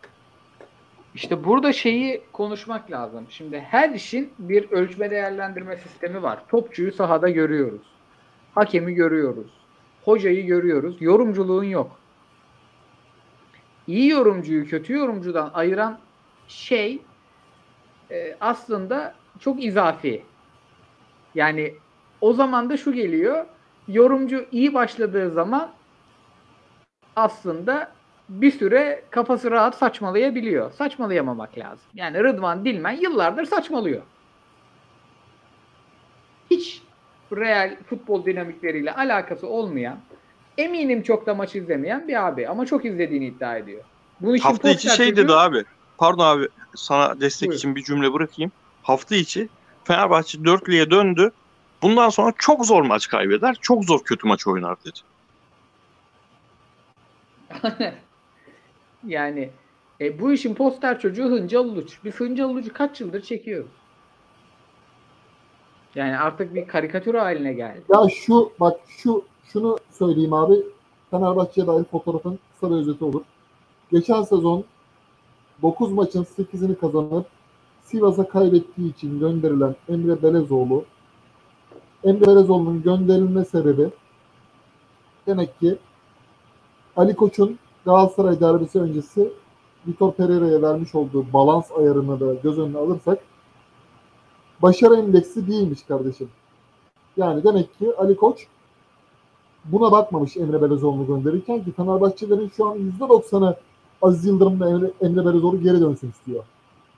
[1.15, 3.27] İşte burada şeyi konuşmak lazım.
[3.31, 6.43] Şimdi her işin bir ölçme değerlendirme sistemi var.
[6.49, 7.83] Topçuyu sahada görüyoruz.
[8.55, 9.51] Hakemi görüyoruz.
[10.05, 10.97] Hocayı görüyoruz.
[11.01, 11.99] Yorumculuğun yok.
[13.87, 15.99] İyi yorumcuyu kötü yorumcudan ayıran
[16.49, 17.03] şey
[18.11, 20.23] e, aslında çok izafi.
[21.35, 21.75] Yani
[22.25, 23.47] o zaman da şu geliyor.
[23.89, 25.71] Yorumcu iyi başladığı zaman
[27.17, 27.93] aslında
[28.29, 30.73] bir süre kafası rahat saçmalayabiliyor.
[30.73, 31.87] Saçmalayamamak lazım.
[31.95, 34.03] Yani Rıdvan Dilmen yıllardır saçmalıyor.
[36.51, 36.83] Hiç
[37.33, 39.99] real futbol dinamikleriyle alakası olmayan,
[40.59, 43.85] eminim çok da maç izlemeyen bir abi ama çok izlediğini iddia ediyor.
[44.21, 45.65] Bunun için Hafta içi şey dedi abi.
[45.99, 47.59] Pardon abi sana destek Buyur.
[47.59, 48.53] için bir cümle bırakayım.
[48.83, 49.49] Hafta içi
[49.85, 51.33] Fenerbahçe dörtlüye döndü.
[51.85, 54.99] Bundan sonra çok zor maç kaybeder, çok zor kötü maç oynar dedi.
[59.07, 59.51] yani
[60.01, 61.99] e, bu işin poster çocuğu Hıncal Uluç.
[62.05, 63.71] Biz Hıncal Uluç'u kaç yıldır çekiyoruz.
[65.95, 67.83] Yani artık bir karikatür haline geldi.
[67.95, 70.55] Ya şu bak şu şunu söyleyeyim abi.
[71.11, 73.23] Fenerbahçe'ye dair fotoğrafın kısa bir özeti olur.
[73.93, 74.65] Geçen sezon
[75.63, 77.27] 9 maçın 8'ini kazanıp
[77.83, 80.85] Sivas'a kaybettiği için gönderilen Emre Belezoğlu
[82.05, 83.91] Emre Belezoğlu'nun gönderilme sebebi
[85.27, 85.79] demek ki
[86.97, 89.33] Ali Koç'un Galatasaray derbisi öncesi
[89.87, 93.19] Vitor Pereira'ya vermiş olduğu balans ayarını da göz önüne alırsak
[94.63, 96.29] başarı endeksi değilmiş kardeşim.
[97.17, 98.47] Yani demek ki Ali Koç
[99.65, 103.57] buna bakmamış Emre Belezoğlu'nu gönderirken ki Fenerbahçelerin şu an %90'ı
[104.03, 106.45] Aziz Yıldırım'la Emre, Emre Belezoğlu geri dönsün istiyor.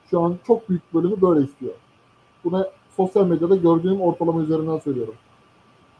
[0.09, 1.73] Şu an çok büyük bölümü böyle istiyor.
[2.43, 5.13] Buna sosyal medyada gördüğüm ortalama üzerinden söylüyorum.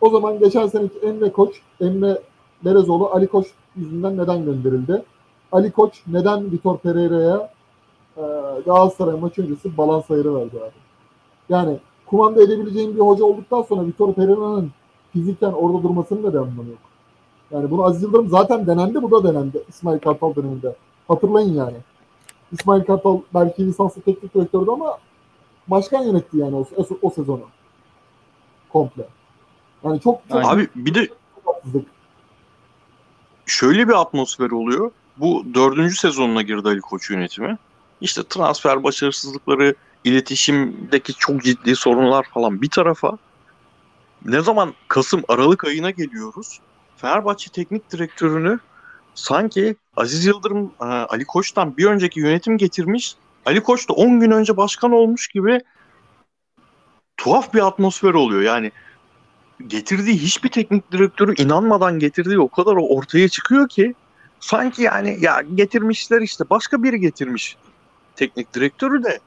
[0.02, 2.22] O zaman geçen seneki Emre Koç, Emre
[2.66, 5.04] Belezoğlu Ali Koç yüzünden neden gönderildi?
[5.52, 7.50] Ali Koç neden Vitor Pereira'ya
[8.18, 8.22] e,
[8.66, 10.72] Galatasaray maçı öncesi balans ayarı verdi abi?
[11.50, 14.72] Yani kumanda edebileceğim bir hoca olduktan sonra Vitor Pereira'nın
[15.14, 16.80] fiziken orada durmasının da bir anlamı yok.
[17.52, 20.76] Yani bunu Aziz Yıldırım zaten denendi, bu da denendi İsmail Kartal döneminde.
[21.08, 21.78] Hatırlayın yani.
[22.52, 24.98] İsmail Kartal belki lisanslı teknik direktördü ama
[25.68, 27.46] başkan yönetti yani o, o, o sezonu.
[28.70, 29.08] Komple.
[29.84, 31.10] Yani çok, çok Abi bir de
[33.46, 34.92] şöyle bir atmosfer oluyor.
[35.18, 37.58] Bu dördüncü sezonuna girdi Ali Koç yönetimi.
[38.02, 43.18] İşte transfer başarısızlıkları, iletişimdeki çok ciddi sorunlar falan bir tarafa.
[44.26, 46.60] Ne zaman Kasım, Aralık ayına geliyoruz.
[46.98, 48.60] Fenerbahçe teknik direktörünü
[49.16, 53.16] sanki Aziz Yıldırım e, Ali Koç'tan bir önceki yönetim getirmiş.
[53.48, 55.60] Ali Koç da 10 gün önce başkan olmuş gibi
[57.18, 58.42] tuhaf bir atmosfer oluyor.
[58.42, 58.72] Yani
[59.68, 63.94] getirdiği hiçbir teknik direktörü inanmadan getirdiği o kadar ortaya çıkıyor ki
[64.40, 67.58] sanki yani ya getirmişler işte başka biri getirmiş
[68.16, 69.20] teknik direktörü de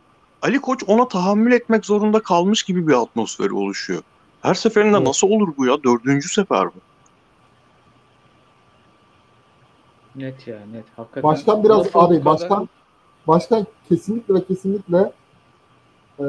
[0.42, 4.02] Ali Koç ona tahammül etmek zorunda kalmış gibi bir atmosferi oluşuyor.
[4.42, 5.06] Her seferinde evet.
[5.06, 5.82] nasıl olur bu ya?
[5.84, 6.80] Dördüncü sefer bu.
[10.16, 10.84] Net ya net.
[10.96, 11.22] Hakikaten.
[11.22, 12.66] Başkan biraz Nasıl abi kadar-
[13.26, 15.12] başkan kesinlikle ve kesinlikle
[16.20, 16.24] e,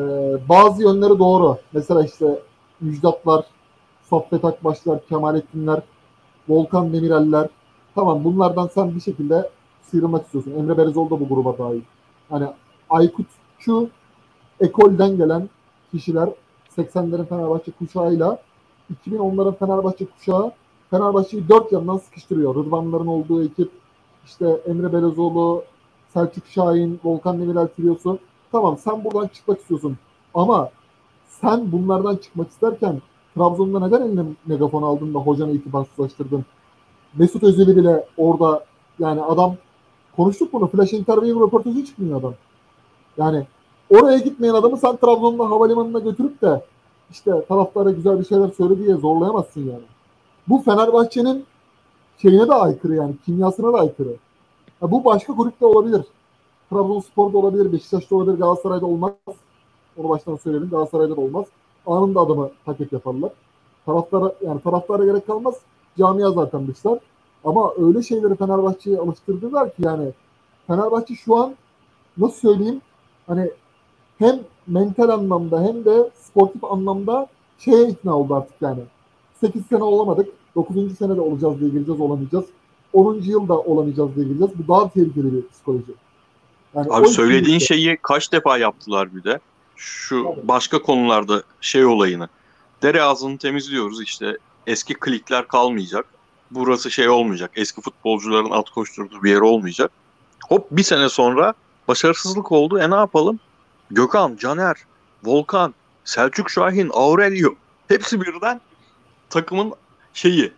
[0.50, 1.58] bazı yönleri doğru.
[1.74, 2.40] Mesela işte
[2.82, 3.46] Müjdatlar,
[4.10, 5.82] Saffet Akbaşlar, Kemalettinler,
[6.50, 7.50] Volkan Demireller.
[7.96, 9.50] Tamam bunlardan sen bir şekilde
[9.82, 10.52] sıyrılmak istiyorsun.
[10.52, 11.82] Emre Belezoğlu da bu gruba dahil.
[12.30, 12.48] Hani
[12.90, 13.90] Aykutçu
[14.60, 15.50] ekolden gelen
[15.92, 16.30] kişiler
[16.78, 18.42] 80'lerin Fenerbahçe kuşağıyla
[19.06, 20.52] 2010'ların Fenerbahçe kuşağı
[20.90, 22.56] Fenerbahçe'yi dört yandan sıkıştırıyor.
[22.56, 23.72] Rıdvanların olduğu ekip,
[24.26, 25.64] işte Emre Belezoğlu,
[26.14, 28.20] Selçuk Şahin, Volkan Demirel triosu.
[28.52, 29.98] Tamam sen buradan çıkmak istiyorsun.
[30.34, 30.70] Ama
[31.28, 33.02] sen bunlardan çıkmak isterken
[33.36, 36.46] Trabzon'da neden eline megafon aldın da hocanı itibarsızlaştırdın?
[37.18, 38.66] Mesut Özil'i bile orada
[39.00, 39.56] yani adam
[40.16, 40.68] konuştuk bunu.
[40.68, 42.34] Flash interview röportajı çıkmıyor adam.
[43.18, 43.48] Yani
[43.90, 46.62] oraya gitmeyen adamı sen Trabzon'da havalimanına götürüp de
[47.12, 49.84] işte taraftara güzel bir şeyler söyle diye zorlayamazsın yani.
[50.48, 51.46] Bu Fenerbahçe'nin
[52.22, 54.16] şeyine de aykırı yani kimyasına da aykırı.
[54.82, 56.02] Ya bu başka kulüpte olabilir.
[56.70, 59.14] Trabzonspor'da olabilir, Beşiktaş'ta olabilir, Galatasaray'da olmaz.
[59.98, 60.70] Onu baştan söyleyelim.
[60.70, 61.46] Galatasaray'da da olmaz.
[61.86, 63.32] Anında adamı paket yaparlar.
[63.86, 65.56] Taraftara yani taraftara gerek kalmaz.
[65.98, 67.00] Camia zaten dışlar.
[67.44, 70.12] Ama öyle şeyleri Fenerbahçe'ye alıştırdılar ki yani
[70.68, 71.56] Fenerbahçe şu an
[72.18, 72.82] nasıl söyleyeyim
[73.28, 73.52] hani
[74.20, 78.82] hem mental anlamda hem de sportif anlamda şeye ikna oldu artık yani.
[79.42, 80.30] 8 sene olamadık.
[80.56, 80.98] 9.
[80.98, 82.46] sene de olacağız diye gireceğiz olamayacağız.
[82.94, 83.22] 10.
[83.22, 84.52] yılda olamayacağız diye gireceğiz.
[84.58, 85.92] Bu daha tehlikeli bir psikoloji.
[86.76, 89.40] Yani Abi söylediğin ikili- şeyi kaç defa yaptılar bir de.
[89.76, 90.48] Şu Tabii.
[90.48, 92.30] başka konularda şey olayını.
[92.84, 94.38] Dere ağzını temizliyoruz işte.
[94.68, 96.06] Eski klikler kalmayacak.
[96.52, 97.52] Burası şey olmayacak.
[97.56, 99.92] Eski futbolcuların alt koşturduğu bir yer olmayacak.
[100.50, 101.54] Hop bir sene sonra
[101.88, 102.80] başarısızlık oldu.
[102.80, 103.40] E ne yapalım?
[103.92, 104.76] Gökhan, Caner,
[105.24, 105.74] Volkan,
[106.06, 107.50] Selçuk Şahin, Aurelio.
[107.88, 108.62] Hepsi birden
[109.30, 109.74] takımın
[110.14, 110.52] şeyi.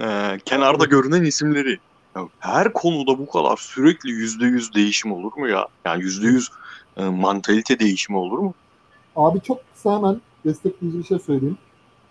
[0.00, 1.78] E, kenarda görünen isimleri.
[2.16, 5.66] Ya her konuda bu kadar sürekli yüzde yüz değişim olur mu ya?
[5.84, 6.50] Yani yüzde yüz
[6.96, 8.54] e, mantalite değişimi olur mu?
[9.16, 11.58] Abi çok kısa hemen destekleyici bir şey söyleyeyim.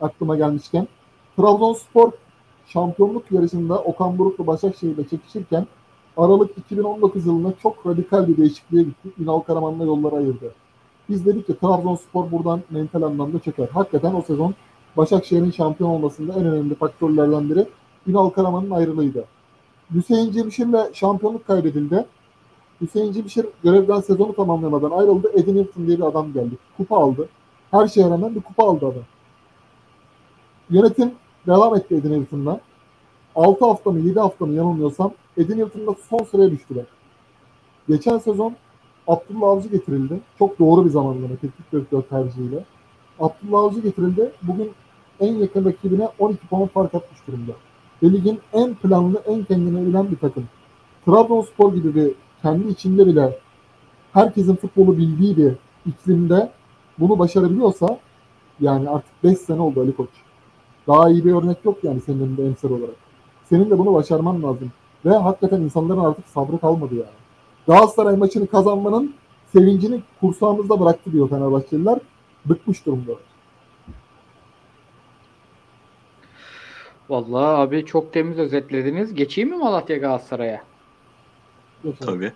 [0.01, 0.87] Aklıma gelmişken.
[1.37, 2.11] Trabzonspor
[2.67, 5.67] şampiyonluk yarışında Okan Buruk'la Başakşehir'le çekişirken
[6.17, 9.09] Aralık 2019 yılında çok radikal bir değişikliğe gitti.
[9.19, 10.53] Ünal Karaman'la yolları ayırdı.
[11.09, 13.67] Biz dedik ki Trabzonspor buradan mental anlamda çeker.
[13.67, 14.55] Hakikaten o sezon
[14.97, 17.67] Başakşehir'in şampiyon olmasında en önemli faktörlerden biri
[18.07, 19.25] Ünal Karaman'ın ayrılığıydı.
[19.93, 22.05] Hüseyin Cebişir'le şampiyonluk kaybedildi.
[22.81, 25.31] Hüseyin Cebişir görevden sezonu tamamlamadan ayrıldı.
[25.33, 26.57] Edin Hilton diye bir adam geldi.
[26.77, 27.29] Kupa aldı.
[27.71, 29.03] Her şeye rağmen bir kupa aldı adam.
[30.69, 31.11] Yönetim
[31.47, 32.59] devam etti Edin Hilton'la.
[33.35, 36.85] 6 hafta mı 7 hafta mı yanılmıyorsam Edin Hilton'la son sıraya düştüler.
[37.87, 38.55] Geçen sezon
[39.07, 40.19] Abdullah Avcı getirildi.
[40.39, 42.65] Çok doğru bir zamanlama teknik direktör tercihiyle.
[43.19, 44.31] Abdullah Avcı getirildi.
[44.41, 44.71] Bugün
[45.21, 47.51] en yakın rakibine 12 puan fark atmış durumda.
[48.03, 50.43] Ve ligin en planlı, en kendine bilen bir takım.
[51.05, 53.39] Trabzonspor gibi bir kendi içinde bile
[54.13, 55.53] herkesin futbolu bildiği bir
[55.85, 56.51] iklimde
[56.99, 57.99] bunu başarabiliyorsa
[58.59, 60.09] yani artık 5 sene oldu Ali Koç.
[60.87, 62.95] Daha iyi bir örnek yok yani senin önünde emsal olarak.
[63.49, 64.71] Senin de bunu başarman lazım.
[65.05, 67.21] Ve hakikaten insanların artık sabrı kalmadı yani.
[67.67, 69.13] Galatasaray maçını kazanmanın
[69.53, 71.99] sevincini kursağımızda bıraktı diyor Fenerbahçeliler.
[72.45, 73.11] Bıkmış durumda.
[77.11, 79.13] Vallahi abi çok temiz özetlediniz.
[79.13, 80.61] Geçeyim mi Malatya Galatasaray'a?
[81.99, 82.31] Tabii.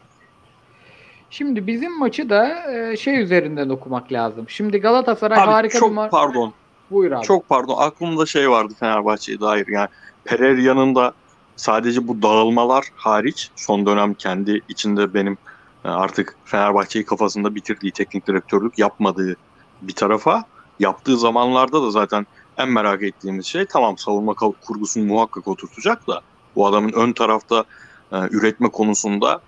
[1.30, 4.50] Şimdi bizim maçı da e, şey üzerinden okumak lazım.
[4.50, 6.12] Şimdi Galatasaray Abi harika çok bir maç.
[6.12, 6.54] pardon.
[6.92, 7.26] Buyur abi.
[7.26, 7.76] Çok pardon.
[7.78, 9.68] Aklımda şey vardı Fenerbahçe'ye dair.
[9.68, 9.88] Yani
[10.24, 11.14] Pereira'nın da
[11.56, 15.38] sadece bu dağılmalar hariç son dönem kendi içinde benim
[15.86, 19.36] e, artık Fenerbahçe'yi kafasında bitirdiği teknik direktörlük yapmadığı
[19.82, 20.44] bir tarafa
[20.80, 22.28] yaptığı zamanlarda da zaten
[22.58, 26.22] en merak ettiğimiz şey tamam savunma kurgusunu muhakkak oturtacak da
[26.56, 27.66] bu adamın ön tarafta
[28.12, 29.42] e, üretme konusunda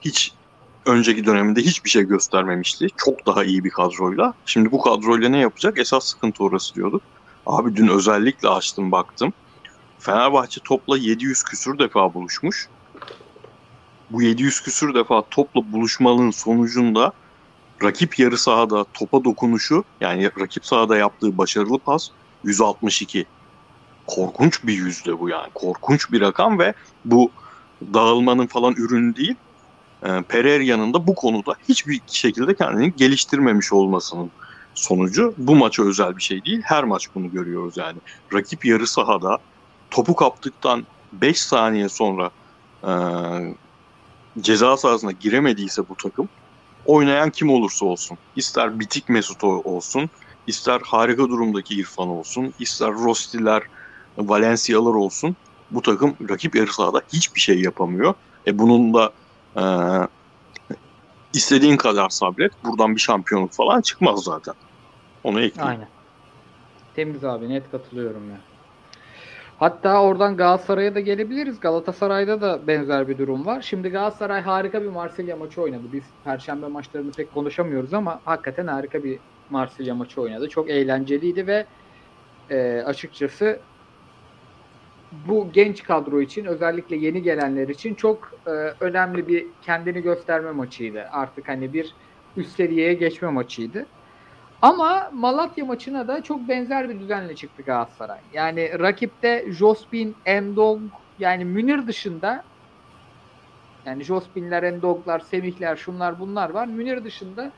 [0.00, 0.32] hiç
[0.86, 2.86] önceki döneminde hiçbir şey göstermemişti.
[2.96, 4.34] Çok daha iyi bir kadroyla.
[4.46, 5.78] Şimdi bu kadroyla ne yapacak?
[5.78, 7.02] Esas sıkıntı orası diyorduk.
[7.46, 9.32] Abi dün özellikle açtım baktım.
[9.98, 12.68] Fenerbahçe topla 700 küsür defa buluşmuş.
[14.10, 17.12] Bu 700 küsür defa topla buluşmalının sonucunda
[17.82, 22.10] rakip yarı sahada topa dokunuşu yani rakip sahada yaptığı başarılı pas
[22.44, 23.26] 162.
[24.06, 25.48] Korkunç bir yüzde bu yani.
[25.54, 26.74] Korkunç bir rakam ve
[27.04, 27.30] bu
[27.94, 29.34] dağılmanın falan ürünü değil.
[30.02, 34.30] E, Pereira'nın da bu konuda hiçbir şekilde kendini geliştirmemiş olmasının
[34.74, 35.34] sonucu.
[35.38, 36.60] Bu maça özel bir şey değil.
[36.64, 37.98] Her maç bunu görüyoruz yani.
[38.34, 39.38] Rakip yarı sahada
[39.90, 42.30] topu kaptıktan 5 saniye sonra
[42.84, 42.92] e,
[44.40, 46.28] ceza sahasına giremediyse bu takım
[46.86, 48.18] oynayan kim olursa olsun.
[48.36, 50.10] ister bitik Mesut olsun,
[50.46, 53.62] ister harika durumdaki İrfan olsun, ister Rostiler,
[54.18, 55.36] Valencia'lar olsun.
[55.70, 58.14] Bu takım rakip yarı sahada hiçbir şey yapamıyor.
[58.46, 59.12] E bunun da
[59.56, 59.62] e,
[61.32, 62.52] istediğin kadar sabret.
[62.64, 64.54] Buradan bir şampiyonluk falan çıkmaz zaten.
[65.24, 65.70] Onu ekleyeyim.
[65.70, 65.88] Aynen.
[66.94, 68.36] Temiz abi net katılıyorum ya.
[69.58, 71.60] Hatta oradan Galatasaray'a da gelebiliriz.
[71.60, 73.62] Galatasaray'da da benzer bir durum var.
[73.62, 75.82] Şimdi Galatasaray harika bir Marsilya maçı oynadı.
[75.92, 79.18] Biz perşembe maçlarını pek konuşamıyoruz ama hakikaten harika bir
[79.52, 80.48] Marsilya maçı oynadı.
[80.48, 81.66] Çok eğlenceliydi ve
[82.50, 83.58] e, açıkçası
[85.28, 91.08] bu genç kadro için özellikle yeni gelenler için çok e, önemli bir kendini gösterme maçıydı.
[91.12, 91.94] Artık hani bir
[92.36, 93.86] üst seviyeye geçme maçıydı.
[94.62, 98.20] Ama Malatya maçına da çok benzer bir düzenle çıktı Galatasaray.
[98.32, 100.82] Yani rakipte Jospin, Endong
[101.18, 102.44] yani Münir dışında
[103.86, 106.66] yani Jospinler, Endonglar, Semihler şunlar bunlar var.
[106.66, 107.52] Münir dışında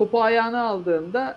[0.00, 1.36] topu ayağına aldığında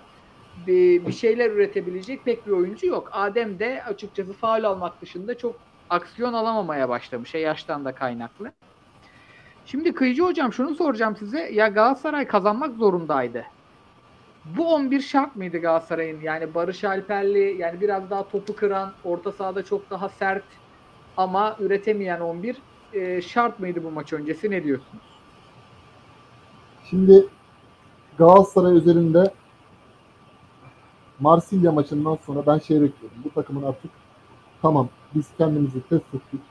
[0.67, 3.09] bir, bir şeyler üretebilecek pek bir oyuncu yok.
[3.11, 5.55] Adem de açıkçası faul almak dışında çok
[5.89, 7.35] aksiyon alamamaya başlamış.
[7.35, 8.51] E, yaştan da kaynaklı.
[9.65, 11.49] Şimdi Kıyıcı Hocam şunu soracağım size.
[11.53, 13.45] Ya Galatasaray kazanmak zorundaydı.
[14.45, 16.21] Bu 11 şart mıydı Galatasaray'ın?
[16.21, 20.43] Yani Barış Alperli yani biraz daha topu kıran, orta sahada çok daha sert
[21.17, 22.57] ama üretemeyen 11
[22.93, 24.51] e, şart mıydı bu maç öncesi?
[24.51, 25.03] Ne diyorsunuz?
[26.89, 27.27] Şimdi
[28.17, 29.33] Galatasaray üzerinde
[31.19, 33.17] Marsilya maçından sonra ben şey bekliyorum.
[33.25, 33.91] Bu takımın artık
[34.61, 36.41] tamam biz kendimizi test ettik.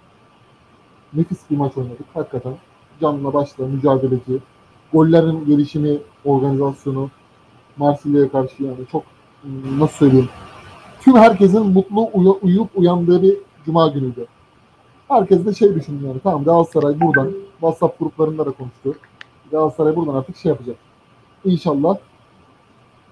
[1.15, 2.07] Nefis bir maç oynadık.
[2.15, 2.55] Hakikaten
[3.01, 4.39] canla başla mücadeleci.
[4.93, 7.11] Gollerin gelişimi, organizasyonu
[7.77, 9.03] Marsilya'ya karşı yani çok
[9.79, 10.29] nasıl söyleyeyim
[11.03, 14.27] tüm herkesin mutlu uyu- uyuyup uyandığı bir cuma günüydü.
[15.09, 18.95] Herkes de şey düşündü yani tamam Galatasaray buradan WhatsApp gruplarında da konuştu.
[19.51, 20.77] Galatasaray buradan artık şey yapacak.
[21.45, 21.97] İnşallah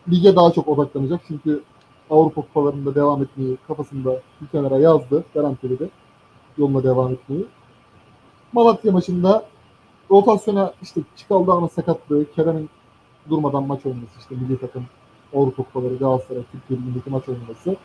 [0.08, 1.20] lige daha çok odaklanacak.
[1.28, 1.62] Çünkü
[2.10, 5.24] Avrupa kupalarında devam etmeyi kafasında bir kenara yazdı.
[5.34, 5.90] Garantiledi.
[6.58, 7.46] Yoluna devam etmeyi.
[8.52, 9.44] Malatya maçında
[10.10, 12.70] rotasyona işte Çıkaldağ'ın sakatlığı, Kerem'in
[13.30, 14.84] durmadan maç oynaması, işte milli takım
[15.34, 17.76] Avrupa kupaları, Galatasaray, Türkiye Ligi'ndeki maç oynaması.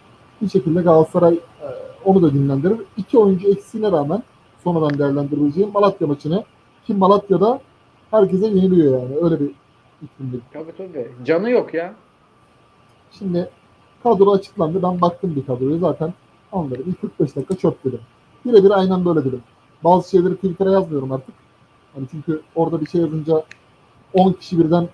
[0.42, 1.68] Bir şekilde Galatasaray e,
[2.06, 2.78] onu da dinlendirir.
[2.98, 4.24] İki oyuncu eksiğine rağmen
[4.64, 6.44] sonradan değerlendirileceği Malatya maçını
[6.88, 7.60] ki Malatya'da
[8.12, 9.16] herkese yeniliyor yani.
[9.22, 9.52] Öyle bir
[10.02, 10.38] iklimde.
[10.54, 11.12] Tabii tabii.
[11.26, 11.94] Canı yok ya.
[13.12, 13.50] Şimdi
[14.04, 14.84] kadro açıklandı.
[14.84, 16.14] Ben baktım bir kadroya zaten
[16.52, 18.02] onları bir 45 dakika çöp dedim.
[18.46, 19.44] Birebir aynen böyle dedim.
[19.84, 21.36] Bazı şeyleri Twitter'a yazmıyorum artık.
[21.96, 23.44] Hani çünkü orada bir şey yazınca
[24.14, 24.90] 10 kişi birden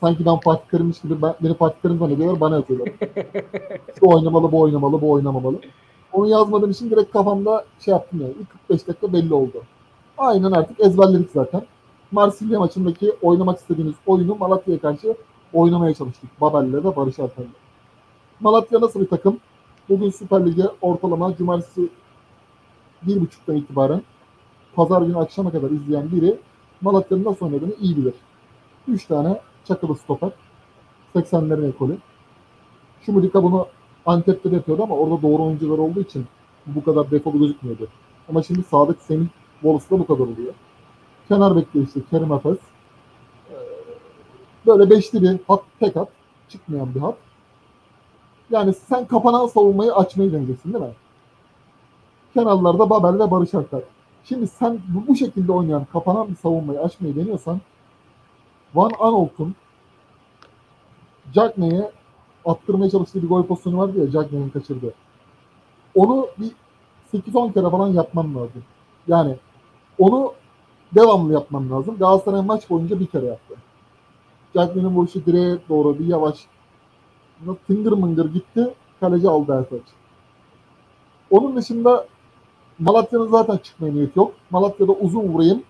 [0.00, 2.88] sanki ben Fatih Terim'miş gibi ben, beni Fatih Terim zannediyorlar bana yazıyorlar.
[3.94, 5.56] İşte oynamalı, bu oynamalı, bu oynamamalı.
[6.12, 8.32] Onu yazmadığım için direkt kafamda şey yaptım yani.
[8.40, 9.62] İlk 45 dakika belli oldu.
[10.18, 11.62] Aynen artık ezberledik zaten.
[12.12, 15.16] Marsilya maçındaki oynamak istediğimiz oyunu Malatya'ya karşı
[15.52, 16.40] oynamaya çalıştık.
[16.40, 17.46] Babel'le ve Barış Alper'le.
[18.40, 19.40] Malatya nasıl bir takım?
[19.88, 21.88] Bugün Süper Lig'e ortalama cumartesi
[23.02, 24.02] bir buçuktan itibaren
[24.74, 26.38] pazar günü akşama kadar izleyen biri
[26.80, 28.14] Malatya'nın nasıl oynadığını iyi bilir.
[28.88, 30.30] Üç tane çakılı stoper.
[31.14, 31.98] 80'lerin ekolü.
[33.00, 33.66] Şumudika bunu
[34.06, 36.26] Antep'te de yapıyordu ama orada doğru oyuncular olduğu için
[36.66, 37.88] bu kadar defolu gözükmüyordu.
[38.28, 39.26] Ama şimdi sağdaki Semih
[39.60, 40.54] Wallace'da bu kadar oluyor.
[41.32, 42.58] Kenar bekle işte Kerim Efes.
[43.50, 43.54] Ee,
[44.66, 46.08] Böyle beşli bir hat, tek hat.
[46.48, 47.16] Çıkmayan bir hat.
[48.50, 50.90] Yani sen kapanan savunmayı açmayı deneyeceksin değil mi?
[52.34, 53.80] Kenarlarda Babel ve Barış Alper.
[54.24, 57.60] Şimdi sen bu, şekilde oynayan, kapanan bir savunmayı açmayı deniyorsan
[58.74, 59.54] Van Aanholt'un
[61.32, 61.90] Cagney'e
[62.44, 64.94] attırmaya çalıştığı bir gol pozisyonu vardı ya Cagney'in kaçırdığı.
[65.94, 66.52] Onu bir
[67.18, 68.64] 8-10 kere falan yapman lazım.
[69.08, 69.36] Yani
[69.98, 70.32] onu
[70.94, 71.98] devamlı yapman lazım.
[71.98, 73.54] Galatasaray maç boyunca bir kere yaptı.
[74.54, 76.46] Cagney'in vuruşu direğe doğru bir yavaş
[77.66, 78.74] tıngır mıngır gitti.
[79.00, 79.86] Kaleci aldı Ertaç.
[81.30, 82.06] Onun dışında
[82.78, 84.32] Malatya'nın zaten çıkmaya niyeti yok.
[84.50, 85.62] Malatya'da uzun vurayım.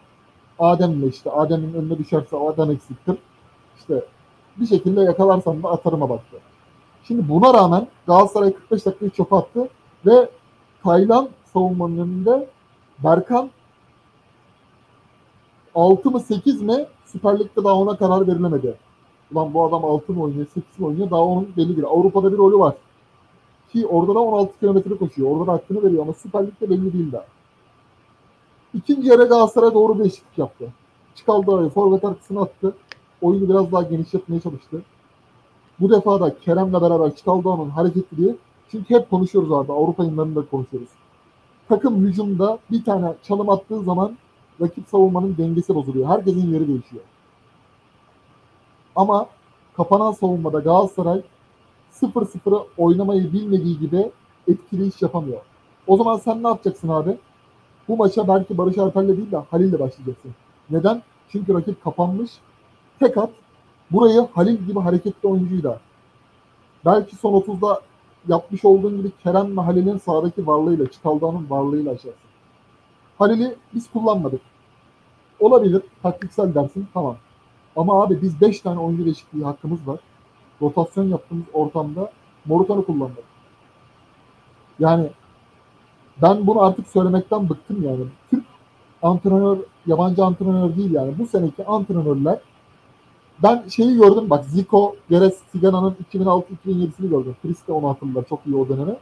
[0.59, 1.31] Adem'le işte.
[1.31, 3.17] Adem'in önüne düşerse Adem eksiktir.
[3.79, 4.05] İşte
[4.57, 6.37] bir şekilde yakalarsam da atarıma baktı.
[7.05, 9.69] Şimdi buna rağmen Galatasaray 45 dakikayı çöpe attı
[10.07, 10.31] ve
[10.83, 12.49] Taylan savunmanın önünde
[12.99, 13.51] Berkan
[15.75, 18.77] 6 mı 8 mi Süper Lig'de daha ona karar verilemedi.
[19.33, 21.87] Ulan bu adam 6 mı oynuyor 8 mi oynuyor daha onun belli değil.
[21.87, 22.75] Avrupa'da bir rolü var.
[23.73, 25.31] Ki orada da 16 kilometre koşuyor.
[25.31, 27.25] Orada da hakkını veriyor ama Süper Lig'de belli değil daha.
[28.75, 30.73] İkinci yere Galatasaray doğru bir eşitlik yaptı.
[31.14, 32.75] Çıkaldı forvet arkasına attı.
[33.23, 34.83] Oyunu biraz daha genişletmeye çalıştı.
[35.81, 38.37] Bu defa da Kerem'le beraber Çıkaldoğan'ın hareketliliği
[38.70, 39.73] çünkü hep konuşuyoruz abi.
[39.73, 40.89] Avrupa yayınlarında konuşuyoruz.
[41.68, 44.16] Takım hücumda bir tane çalım attığı zaman
[44.63, 46.09] rakip savunmanın dengesi bozuluyor.
[46.09, 47.03] Herkesin yeri değişiyor.
[48.97, 49.27] Ama
[49.77, 51.23] kapanan savunmada Galatasaray
[51.93, 54.11] 0-0'ı oynamayı bilmediği gibi
[54.49, 55.41] etkili iş yapamıyor.
[55.87, 57.19] O zaman sen ne yapacaksın abi?
[57.89, 60.35] Bu maça belki Barış Alper'le değil de Halil'le başlayacaksın.
[60.71, 61.03] Neden?
[61.29, 62.31] Çünkü rakip kapanmış.
[62.99, 63.31] Tek at.
[63.91, 65.81] Burayı Halil gibi hareketli oyuncuyla
[66.85, 67.81] belki son 30'da
[68.29, 72.21] yapmış olduğun gibi Kerem ve Halil'in sahadaki varlığıyla, Çitaldan'ın varlığıyla açarsın.
[73.19, 74.41] Halil'i biz kullanmadık.
[75.43, 75.82] Olabilir.
[76.03, 76.86] Taktiksel dersin.
[76.95, 77.16] Tamam.
[77.76, 80.01] Ama abi biz 5 tane oyuncu değişikliği hakkımız var.
[80.62, 82.12] Rotasyon yaptığımız ortamda
[82.45, 83.24] Morutan'ı kullandık.
[84.78, 85.11] Yani
[86.22, 88.05] ben bunu artık söylemekten bıktım yani.
[88.30, 88.45] Türk
[89.03, 91.18] antrenör, yabancı antrenör değil yani.
[91.18, 92.38] Bu seneki antrenörler
[93.43, 97.36] ben şeyi gördüm bak Zico, Geres, Sigana'nın 2006-2007'sini gördüm.
[97.43, 98.97] Chris de onu hatırlar çok iyi o dönemi.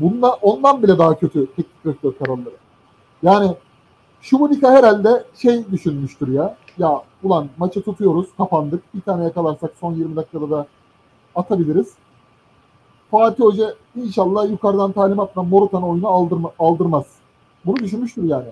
[0.00, 2.54] Bunda, ondan bile daha kötü teknik direktör kararları.
[3.22, 3.54] Yani
[4.24, 6.56] Şumudika herhalde şey düşünmüştür ya.
[6.78, 8.94] Ya ulan maçı tutuyoruz, kapandık.
[8.94, 10.66] Bir tane yakalarsak son 20 dakikada da
[11.34, 11.94] atabiliriz.
[13.10, 17.06] Fatih Hoca inşallah yukarıdan talimatla Morutan oyunu aldırma, aldırmaz.
[17.66, 18.48] Bunu düşünmüştür yani.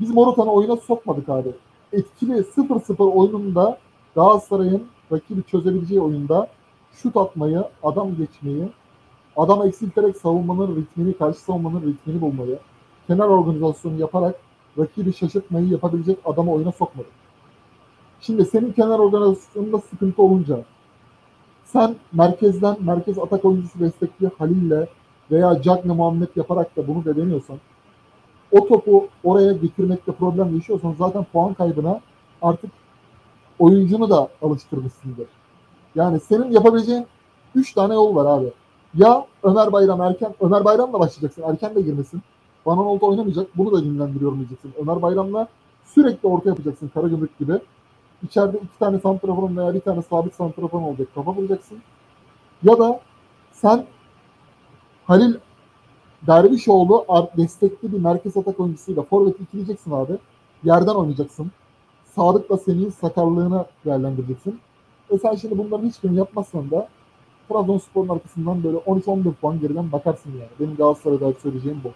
[0.00, 1.52] Biz Morutan'ı oyuna sokmadık abi.
[1.92, 3.78] Etkili 0-0 oyununda
[4.14, 6.48] Galatasaray'ın rakibi çözebileceği oyunda
[6.92, 8.68] şut atmayı, adam geçmeyi,
[9.36, 12.58] adam eksilterek savunmanın ritmini, karşı savunmanın ritmini bulmayı,
[13.06, 14.34] kenar organizasyonu yaparak
[14.78, 17.10] rakibi şaşırtmayı yapabilecek adamı oyuna sokmadık.
[18.20, 20.64] Şimdi senin kenar organizasyonunda sıkıntı olunca
[21.64, 24.86] sen merkezden merkez atak oyuncusu destekli Halil'le
[25.30, 27.56] veya Cagne Muhammed yaparak da bunu da deniyorsan
[28.52, 32.00] o topu oraya getirmekte problem yaşıyorsan zaten puan kaybına
[32.42, 32.70] artık
[33.58, 35.26] oyuncunu da alıştırmışsındır.
[35.94, 37.06] Yani senin yapabileceğin
[37.54, 38.52] 3 tane yol var abi.
[38.94, 41.42] Ya Ömer Bayram erken, Ömer Bayram'la başlayacaksın.
[41.42, 42.22] Erken de girmesin.
[42.66, 43.46] Van Aanholt oynamayacak.
[43.56, 44.72] Bunu da dinlendiriyorum diyeceksin.
[44.78, 45.48] Ömer Bayram'la
[45.84, 47.52] sürekli orta yapacaksın Karagümrük gibi.
[48.22, 51.08] İçeride iki tane santraforun veya bir tane sabit santraforun olacak.
[51.14, 51.78] Kafa bulacaksın.
[52.62, 53.00] Ya da
[53.52, 53.86] sen
[55.04, 55.34] Halil
[56.26, 57.06] Dervişoğlu
[57.36, 60.12] destekli bir merkez atak oyuncusuyla forvet ikileyeceksin abi.
[60.64, 61.50] Yerden oynayacaksın.
[62.04, 64.60] Sadık'la senin sakarlığını değerlendireceksin.
[65.10, 66.88] E sen şimdi bunların hiçbirini yapmazsan da
[67.48, 70.50] Trabzonspor'un arkasından böyle 13-14 puan geriden bakarsın yani.
[70.60, 71.90] Benim Galatasaray'da söyleyeceğim bu.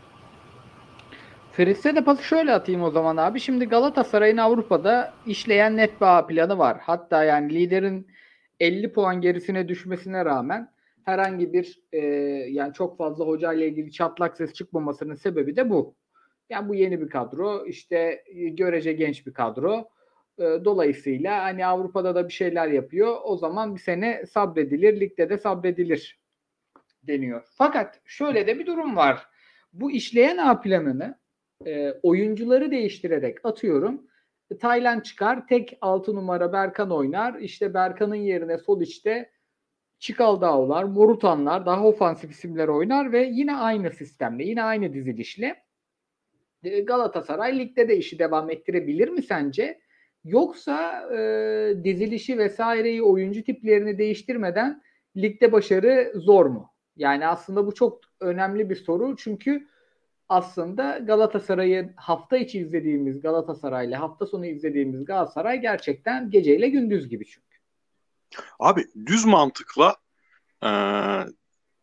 [1.56, 3.40] Fritz'e de pası şöyle atayım o zaman abi.
[3.40, 6.78] Şimdi Galatasaray'ın Avrupa'da işleyen net bir planı var.
[6.80, 8.06] Hatta yani liderin
[8.60, 10.72] 50 puan gerisine düşmesine rağmen
[11.04, 11.98] herhangi bir e,
[12.50, 15.94] yani çok fazla hoca ile ilgili çatlak ses çıkmamasının sebebi de bu.
[16.50, 17.66] Yani bu yeni bir kadro.
[17.66, 19.88] işte görece genç bir kadro.
[20.38, 23.16] E, dolayısıyla hani Avrupa'da da bir şeyler yapıyor.
[23.24, 25.00] O zaman bir sene sabredilir.
[25.00, 26.20] Ligde de sabredilir
[27.02, 27.42] deniyor.
[27.50, 29.26] Fakat şöyle de bir durum var.
[29.72, 31.18] Bu işleyen A planını
[31.66, 34.06] e, oyuncuları değiştirerek atıyorum.
[34.60, 35.46] Taylan çıkar.
[35.46, 37.34] Tek 6 numara Berkan oynar.
[37.40, 39.30] İşte Berkan'ın yerine sol içte
[39.98, 45.66] Çikaldağlar, Morutanlar daha ofansif isimler oynar ve yine aynı sistemle, yine aynı dizilişle
[46.64, 49.80] e, Galatasaray ligde de işi devam ettirebilir mi sence?
[50.24, 54.82] Yoksa e, dizilişi vesaireyi oyuncu tiplerini değiştirmeden
[55.16, 56.70] ligde başarı zor mu?
[56.96, 59.66] Yani aslında bu çok önemli bir soru çünkü
[60.28, 67.46] aslında Galatasaray'ı hafta içi izlediğimiz Galatasaray'la hafta sonu izlediğimiz Galatasaray gerçekten geceyle gündüz gibi çünkü.
[68.58, 69.96] Abi düz mantıkla
[70.62, 70.70] e,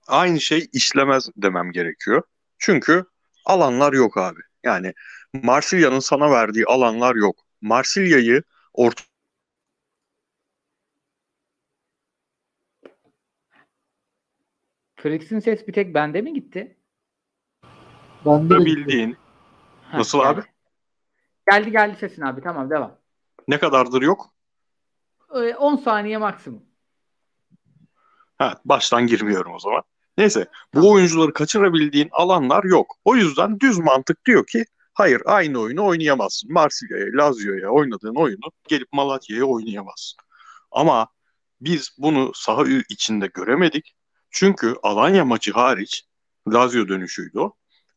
[0.08, 2.24] aynı şey işlemez demem gerekiyor.
[2.58, 3.06] Çünkü
[3.46, 4.40] alanlar yok abi.
[4.64, 4.94] Yani
[5.34, 7.36] Marsilya'nın sana verdiği alanlar yok.
[7.62, 9.04] Marsilya'yı orta
[14.96, 16.78] Fritz'in ses bir tek bende mi gitti?
[18.26, 19.18] Bende de bildiğin.
[19.92, 20.28] Ha, Nasıl geldi.
[20.28, 20.42] abi?
[21.52, 22.98] Geldi geldi sesin abi tamam devam.
[23.48, 24.30] Ne kadardır yok?
[25.36, 26.64] Ee, 10 saniye maksimum.
[28.38, 29.82] Ha, baştan girmiyorum o zaman.
[30.18, 32.96] Neyse bu oyuncuları kaçırabildiğin alanlar yok.
[33.06, 36.54] O yüzden düz mantık diyor ki hayır aynı oyunu oynayamazsın.
[36.54, 40.18] Marsilya'ya, Lazio'ya oynadığın oyunu gelip Malatya'ya oynayamazsın.
[40.72, 41.08] Ama
[41.62, 43.96] biz bunu saha içinde göremedik.
[44.32, 46.04] Çünkü Alanya maçı hariç,
[46.54, 47.54] Lazio dönüşüydü o.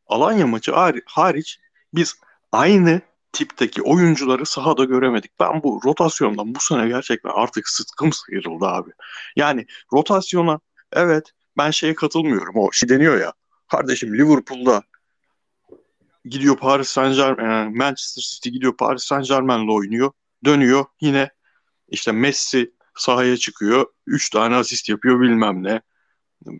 [0.06, 0.72] Alanya maçı
[1.06, 1.58] hariç
[1.94, 2.14] biz
[2.52, 3.00] aynı
[3.32, 5.40] tipteki oyuncuları sahada göremedik.
[5.40, 8.90] Ben bu rotasyondan bu sene gerçekten artık sıtkım sıyrıldı abi.
[9.36, 10.60] Yani rotasyona
[10.92, 12.56] evet ben şeye katılmıyorum.
[12.56, 13.32] O şey deniyor ya.
[13.68, 14.82] Kardeşim Liverpool'da
[16.24, 20.12] gidiyor Paris Saint Germain, Manchester City gidiyor Paris Saint Germain'le oynuyor.
[20.44, 21.30] Dönüyor yine
[21.88, 23.86] işte Messi sahaya çıkıyor.
[24.06, 25.80] Üç tane asist yapıyor bilmem ne.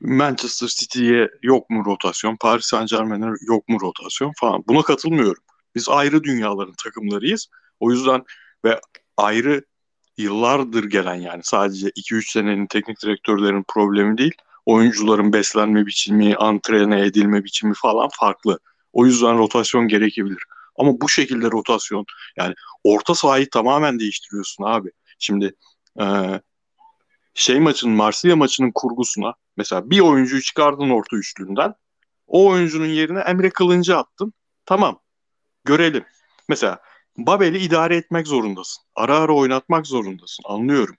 [0.01, 2.37] Manchester City'ye yok mu rotasyon?
[2.37, 4.65] Paris Saint Germain'e yok mu rotasyon falan.
[4.69, 5.43] Buna katılmıyorum.
[5.75, 7.49] Biz ayrı dünyaların takımlarıyız.
[7.81, 8.25] O yüzden
[8.65, 8.81] ve
[9.17, 9.65] ayrı
[10.19, 14.35] yıllardır gelen yani sadece 2-3 senenin teknik direktörlerin problemi değil.
[14.67, 18.59] oyuncuların beslenme biçimi, antrene edilme biçimi falan farklı.
[18.93, 20.43] O yüzden rotasyon gerekebilir.
[20.79, 22.05] Ama bu şekilde rotasyon
[22.37, 22.55] yani
[22.85, 24.91] orta sahayı tamamen değiştiriyorsun abi.
[25.19, 25.55] Şimdi
[26.01, 26.05] e,
[27.35, 31.75] şey maçının Marsilya maçının kurgusuna mesela bir oyuncuyu çıkardın orta üçlünden
[32.27, 34.33] o oyuncunun yerine Emre Kılıncı attın.
[34.67, 35.01] Tamam.
[35.65, 36.05] Görelim.
[36.49, 36.81] Mesela
[37.17, 38.85] Babel'i idare etmek zorundasın.
[38.95, 40.45] Ara ara oynatmak zorundasın.
[40.47, 40.97] Anlıyorum.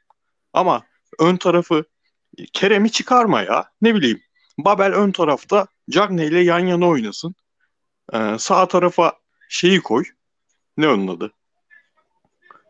[0.53, 0.83] Ama
[1.19, 1.85] ön tarafı
[2.53, 3.69] Kerem'i çıkarma ya.
[3.81, 4.21] Ne bileyim.
[4.57, 7.35] Babel ön tarafta Cagne ile yan yana oynasın.
[8.13, 9.13] Ee, sağ tarafa
[9.49, 10.03] şeyi koy.
[10.77, 11.33] Ne onun adı?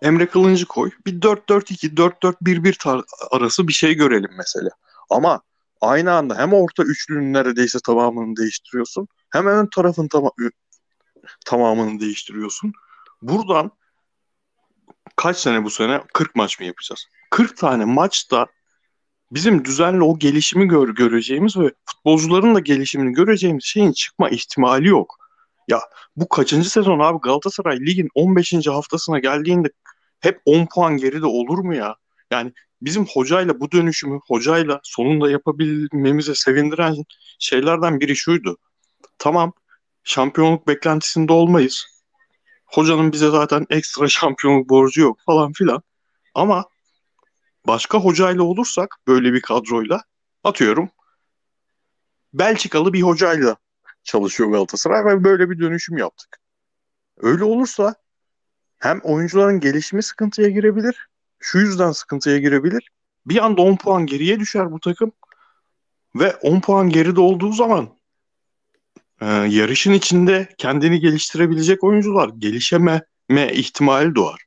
[0.01, 0.91] Emre Kılıncı koy.
[1.05, 4.69] Bir 4-4-2, 4-4-1-1 arası bir şey görelim mesela.
[5.09, 5.41] Ama
[5.81, 9.07] aynı anda hem orta üçlünün neredeyse tamamını değiştiriyorsun.
[9.29, 10.23] Hem ön tarafın tam
[11.45, 12.73] tamamını değiştiriyorsun.
[13.21, 13.71] Buradan
[15.15, 16.01] kaç sene bu sene?
[16.13, 17.05] 40 maç mı yapacağız?
[17.31, 18.47] 40 tane maçta
[19.31, 25.17] bizim düzenli o gelişimi gör göreceğimiz ve futbolcuların da gelişimini göreceğimiz şeyin çıkma ihtimali yok.
[25.67, 25.79] Ya
[26.15, 28.67] bu kaçıncı sezon abi Galatasaray ligin 15.
[28.67, 29.69] haftasına geldiğinde
[30.19, 31.95] hep 10 puan geride olur mu ya?
[32.31, 36.95] Yani bizim hocayla bu dönüşümü hocayla sonunda yapabilmemize sevindiren
[37.39, 38.57] şeylerden biri şuydu.
[39.17, 39.53] Tamam
[40.03, 41.85] şampiyonluk beklentisinde olmayız.
[42.65, 45.81] Hocanın bize zaten ekstra şampiyonluk borcu yok falan filan.
[46.33, 46.65] Ama
[47.67, 50.03] başka hocayla olursak böyle bir kadroyla
[50.43, 50.89] atıyorum
[52.33, 53.57] Belçikalı bir hocayla
[54.03, 56.37] çalışıyor Galatasaray ve böyle bir dönüşüm yaptık.
[57.17, 57.95] Öyle olursa
[58.77, 61.07] hem oyuncuların gelişimi sıkıntıya girebilir.
[61.39, 62.89] Şu yüzden sıkıntıya girebilir.
[63.25, 65.11] Bir anda 10 puan geriye düşer bu takım.
[66.15, 67.89] Ve 10 puan geride olduğu zaman
[69.21, 74.43] e, yarışın içinde kendini geliştirebilecek oyuncular gelişememe ihtimali doğar.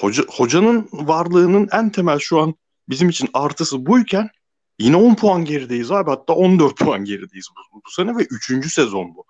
[0.00, 2.54] Hoca, hocanın varlığının en temel şu an
[2.88, 4.30] bizim için artısı buyken
[4.78, 6.10] yine 10 puan gerideyiz abi.
[6.10, 8.72] Hatta 14 puan gerideyiz bu, bu sene ve 3.
[8.72, 9.24] sezon bu.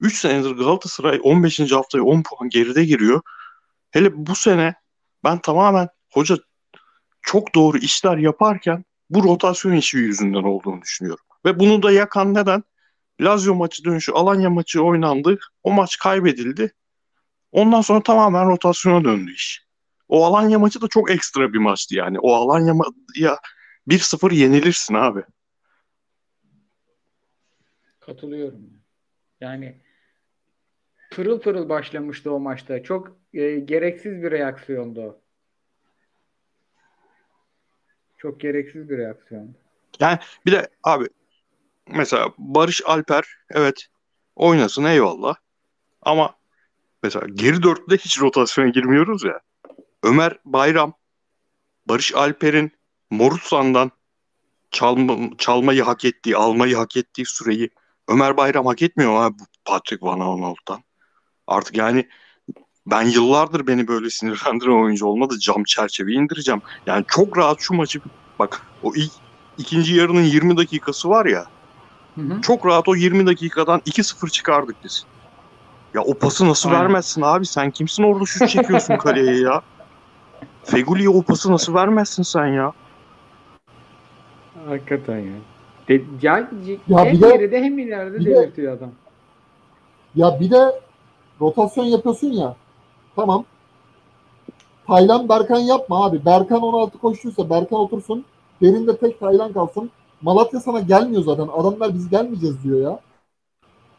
[0.00, 1.72] 3 senedir Galatasaray 15.
[1.72, 3.20] haftaya 10 puan geride giriyor.
[3.90, 4.74] Hele bu sene
[5.24, 6.36] ben tamamen hoca
[7.22, 11.24] çok doğru işler yaparken bu rotasyon işi yüzünden olduğunu düşünüyorum.
[11.44, 12.62] Ve bunu da yakan neden?
[13.20, 15.38] Lazio maçı dönüşü, Alanya maçı oynandı.
[15.62, 16.72] O maç kaybedildi.
[17.52, 19.66] Ondan sonra tamamen rotasyona döndü iş.
[20.08, 22.18] O Alanya maçı da çok ekstra bir maçtı yani.
[22.20, 22.74] O Alanya
[23.16, 23.38] ya
[23.88, 25.22] 1-0 yenilirsin abi.
[28.00, 28.70] Katılıyorum.
[29.40, 29.80] Yani
[31.10, 32.82] pırıl pırıl başlamıştı o maçta.
[32.82, 35.20] Çok e, gereksiz bir reaksiyondu.
[38.22, 39.52] Çok gereksiz bir reaksiyondu.
[40.00, 41.08] Yani bir de abi
[41.86, 43.86] mesela Barış Alper evet
[44.36, 45.36] oynasın eyvallah.
[46.02, 46.34] Ama
[47.02, 49.40] mesela geri dörtlüde hiç rotasyona girmiyoruz ya.
[50.02, 50.94] Ömer Bayram,
[51.86, 52.72] Barış Alper'in
[53.10, 53.90] Morutsan'dan
[54.70, 57.70] çalma, çalmayı hak ettiği, almayı hak ettiği süreyi
[58.08, 60.84] Ömer Bayram hak etmiyor abi Patrick Van Aanholt'tan.
[61.46, 62.08] Artık yani
[62.90, 65.38] ben yıllardır beni böyle sinirlendiren oyuncu olmadı.
[65.40, 66.62] Cam çerçeveyi indireceğim.
[66.86, 68.00] Yani çok rahat şu maçı
[68.38, 69.12] bak o ilk
[69.58, 71.44] ikinci yarının 20 dakikası var ya.
[72.14, 72.40] Hı hı.
[72.40, 75.04] Çok rahat o 20 dakikadan 2-0 çıkardık biz.
[75.94, 76.80] Ya o pası nasıl Aynen.
[76.82, 77.46] vermezsin abi?
[77.46, 79.62] Sen kimsin orada şut çekiyorsun kaleye ya?
[80.64, 82.72] Feguli'ye o pası nasıl vermezsin sen ya?
[84.68, 85.32] Hakikaten ya.
[85.88, 86.50] De, ya,
[86.88, 88.90] ya hem de, geride hem ileride delirtiyor adam.
[90.14, 90.80] Ya bir de
[91.40, 92.56] rotasyon yapıyorsun ya.
[93.20, 93.44] Tamam.
[94.86, 96.24] Taylan Berkan yapma abi.
[96.24, 98.24] Berkan 16 koştuysa Berkan otursun.
[98.62, 99.90] Derinde tek Taylan kalsın.
[100.22, 101.48] Malatya sana gelmiyor zaten.
[101.52, 103.00] Adamlar biz gelmeyeceğiz diyor ya.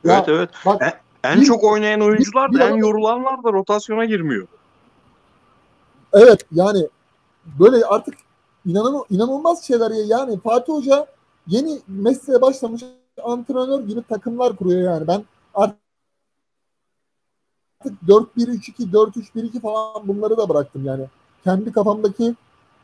[0.04, 0.50] ya evet evet.
[0.66, 0.94] Bak, en,
[1.32, 4.48] en bir, çok oynayan oyuncular bir, da en yorulanlar da rotasyona girmiyor.
[6.14, 6.88] Evet yani
[7.60, 8.14] böyle artık
[8.66, 10.18] inanan, inanılmaz şeyler ya.
[10.20, 11.08] Yani Fatih Hoca
[11.48, 12.84] yeni mesleğe başlamış
[13.24, 15.08] antrenör gibi takımlar kuruyor yani.
[15.08, 15.81] Ben artık
[18.08, 21.06] 4-1-3-2, 4-3-1-2 falan bunları da bıraktım yani.
[21.44, 22.36] Kendi kafamdaki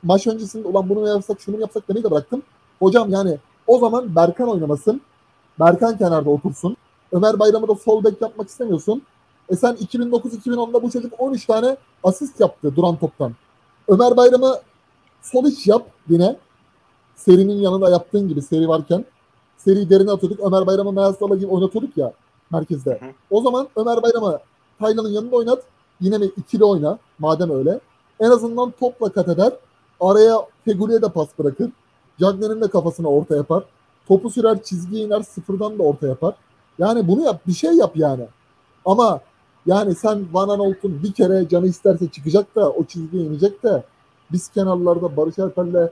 [0.04, 2.42] maç öncesinde olan bunu yapsak şunu yapsak demeyi de bıraktım.
[2.80, 3.38] Hocam yani
[3.68, 5.02] o zaman Berkan oynamasın.
[5.60, 6.78] Berkan kenarda otursun.
[7.12, 9.02] Ömer Bayram'ı da sol bek yapmak istemiyorsun.
[9.50, 13.34] E sen 2009-2010'da bu çocuk 13 tane asist yaptı duran toptan.
[13.88, 14.60] Ömer Bayram'ı
[15.22, 16.38] sol iç yap yine.
[17.16, 19.06] Serinin yanında yaptığın gibi seri varken.
[19.58, 20.40] Seri derine atıyorduk.
[20.40, 22.14] Ömer Bayram'ı Meyasala gibi oynatıyorduk ya
[22.52, 23.00] merkezde.
[23.30, 24.40] O zaman Ömer Bayram'ı
[24.80, 25.64] Taylan'ın yanında oynat.
[26.02, 27.80] Yine bir ikili oyna madem öyle.
[28.20, 29.54] En azından topla kat eder.
[30.00, 31.70] Araya Feguli'ye de pas bırakır.
[32.20, 33.64] Cagney'in de kafasına orta yapar.
[34.08, 36.36] Topu sürer çizgiye iner sıfırdan da orta yapar.
[36.80, 38.26] Yani bunu yap bir şey yap yani.
[38.86, 39.22] Ama
[39.66, 43.84] yani sen Van Aanholt'un bir kere canı isterse çıkacak da o çizgiye inecek de
[44.32, 45.90] biz kenarlarda Barış Alper'le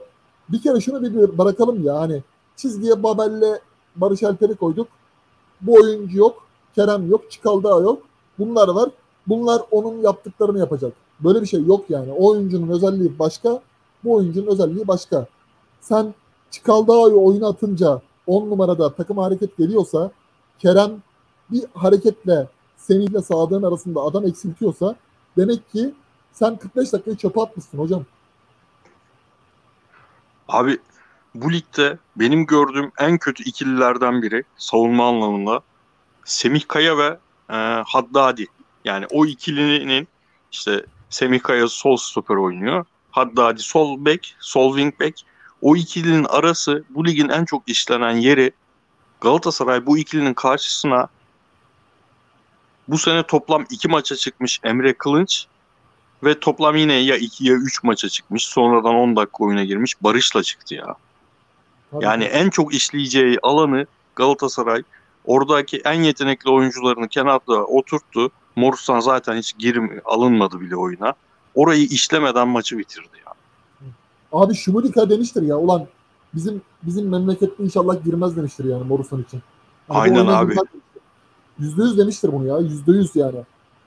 [0.48, 2.22] bir kere şunu bir bırakalım ya hani
[2.56, 3.60] Çizgiye Babel'le
[3.96, 4.88] Barış Alper'i koyduk.
[5.60, 6.42] Bu oyuncu yok.
[6.74, 7.30] Kerem yok.
[7.30, 8.02] Çikaldağ yok.
[8.38, 8.90] Bunlar var.
[9.26, 10.92] Bunlar onun yaptıklarını yapacak.
[11.20, 12.12] Böyle bir şey yok yani.
[12.12, 13.60] O oyuncunun özelliği başka.
[14.04, 15.26] Bu oyuncunun özelliği başka.
[15.80, 16.14] Sen
[16.50, 20.10] Çikaldağ'ı oyuna atınca 10 numarada takım hareket geliyorsa
[20.58, 20.90] Kerem
[21.50, 24.96] bir hareketle Semih'le Sadık'ın arasında adam eksiltiyorsa
[25.36, 25.94] demek ki
[26.32, 28.04] sen 45 dakikayı çöpe atmışsın hocam.
[30.48, 30.78] Abi
[31.34, 35.60] bu ligde benim gördüğüm en kötü ikililerden biri savunma anlamında
[36.24, 37.18] Semih Kaya ve
[37.50, 38.46] e, Haddadi.
[38.84, 40.08] Yani o ikilinin
[40.52, 42.84] işte Semih Kaya sol stoper oynuyor.
[43.10, 45.20] Haddadi sol bek, sol wing back.
[45.62, 48.52] O ikilinin arası bu ligin en çok işlenen yeri
[49.20, 51.08] Galatasaray bu ikilinin karşısına
[52.88, 55.46] bu sene toplam iki maça çıkmış Emre Kılınç
[56.24, 58.46] ve toplam yine ya 2 ya 3 maça çıkmış.
[58.46, 60.02] Sonradan 10 dakika oyuna girmiş.
[60.02, 60.94] Barış'la çıktı ya.
[61.90, 63.86] Tabii Yani en çok işleyeceği alanı
[64.16, 64.82] Galatasaray
[65.26, 68.30] oradaki en yetenekli oyuncularını kenarda oturttu.
[68.56, 71.14] Morus'tan zaten hiç girim alınmadı bile oyuna.
[71.54, 73.32] Orayı işlemeden maçı bitirdi ya.
[74.32, 75.58] Abi Şumudika demiştir ya.
[75.58, 75.86] Ulan
[76.34, 79.42] bizim bizim memlekette inşallah girmez demiştir yani Morusan için.
[79.88, 80.54] Bu Aynen abi.
[81.58, 82.58] Yüzde yüz demiştir bunu ya.
[82.58, 83.38] Yüzde yüz yani.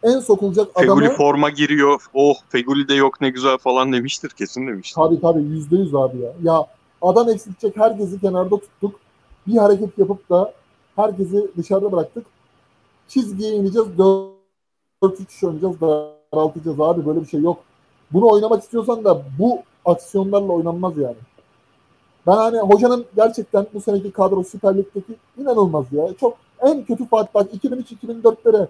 [0.04, 2.02] En sokulacak Feguli adamı forma giriyor.
[2.14, 4.30] Oh Feguli de yok ne güzel falan demiştir.
[4.30, 4.96] Kesin demiştir.
[4.96, 6.34] tabii tabii yüzde yüz abi ya.
[6.44, 6.66] Ya
[7.02, 9.00] adam eksiltecek herkesi kenarda tuttuk.
[9.48, 10.54] Bir hareket yapıp da
[11.00, 12.26] herkesi dışarıda bıraktık.
[13.08, 13.88] Çizgiye ineceğiz.
[13.98, 15.82] 4-3 oynayacağız.
[15.82, 17.06] Daraltacağız abi.
[17.06, 17.58] Böyle bir şey yok.
[18.14, 21.16] Bunu oynamak istiyorsan da bu aksiyonlarla oynanmaz yani.
[22.28, 26.14] Ben hani hocanın gerçekten bu seneki kadro Süper Lig'deki inanılmaz ya.
[26.20, 28.68] Çok en kötü Fatih bak 2003-2004'lere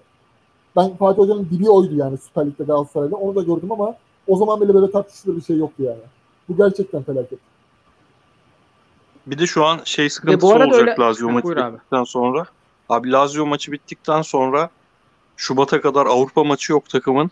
[0.76, 3.16] ben Fatih Hoca'nın dibi oydu yani Süper Lig'de Galatasaray'da.
[3.16, 3.96] Onu da gördüm ama
[4.28, 6.02] o zaman bile böyle tartışılır bir şey yoktu yani.
[6.50, 7.40] Bu gerçekten felaket.
[9.30, 11.74] Bir de şu an şey sıkıntısı bu arada olacak öyle- Lazio maçı abi.
[11.74, 12.46] bittikten sonra.
[12.90, 14.70] Abi Lazio maçı bittikten sonra
[15.38, 17.32] Şubat'a kadar Avrupa maçı yok takımın.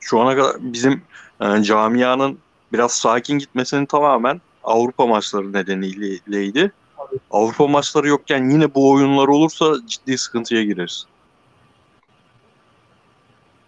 [0.00, 1.02] Şu ana kadar bizim
[1.40, 2.38] e, camianın
[2.72, 6.72] biraz sakin gitmesinin tamamen Avrupa maçları nedeniyleydi.
[6.96, 7.18] Tabii.
[7.30, 11.06] Avrupa maçları yokken yine bu oyunlar olursa ciddi sıkıntıya gireriz.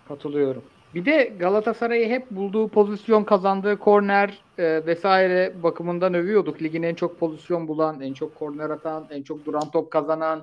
[0.08, 0.62] Katılıyorum.
[0.94, 6.62] Bir de Galatasaray'ı hep bulduğu pozisyon kazandığı korner e, vesaire bakımından övüyorduk.
[6.62, 10.42] Ligin en çok pozisyon bulan, en çok korner atan, en çok duran top kazanan,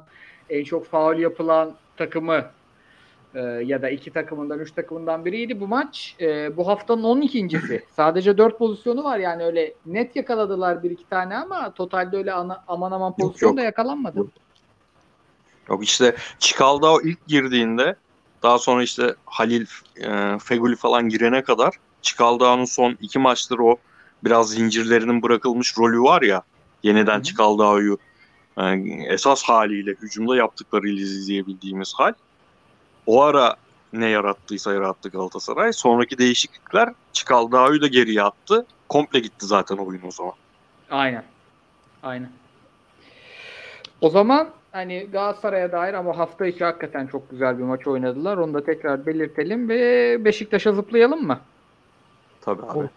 [0.49, 2.45] en çok faul yapılan takımı
[3.35, 6.15] e, ya da iki takımından, üç takımından biriydi bu maç.
[6.21, 7.83] E, bu haftanın 12.si.
[7.95, 12.63] Sadece 4 pozisyonu var yani öyle net yakaladılar bir iki tane ama totalde öyle ana-
[12.67, 13.57] aman aman pozisyon yok.
[13.57, 14.17] da yakalanmadı.
[14.17, 14.27] Yok.
[15.69, 17.95] Yok işte Çikaldao ilk girdiğinde
[18.43, 19.65] daha sonra işte Halil,
[20.03, 23.75] e, Feguli falan girene kadar Çikaldao'nun son iki maçtır o
[24.23, 26.43] biraz zincirlerinin bırakılmış rolü var ya
[26.83, 27.23] yeniden hı.
[27.23, 27.97] Çikaldao'yu
[28.57, 28.63] e,
[29.07, 32.13] esas haliyle hücumda yaptıklarıyla izleyebildiğimiz hal.
[33.05, 33.55] O ara
[33.93, 35.73] ne yarattıysa yarattı Galatasaray.
[35.73, 38.65] Sonraki değişiklikler Çikaldao'yu da geriye attı.
[38.89, 40.33] Komple gitti zaten oyun o zaman.
[40.89, 41.23] Aynen.
[42.03, 42.29] Aynen.
[44.01, 48.37] O zaman hani Galatasaray'a dair ama hafta içi hakikaten çok güzel bir maç oynadılar.
[48.37, 51.39] Onu da tekrar belirtelim ve Beşiktaş'a zıplayalım mı?
[52.41, 52.89] Tabii abi.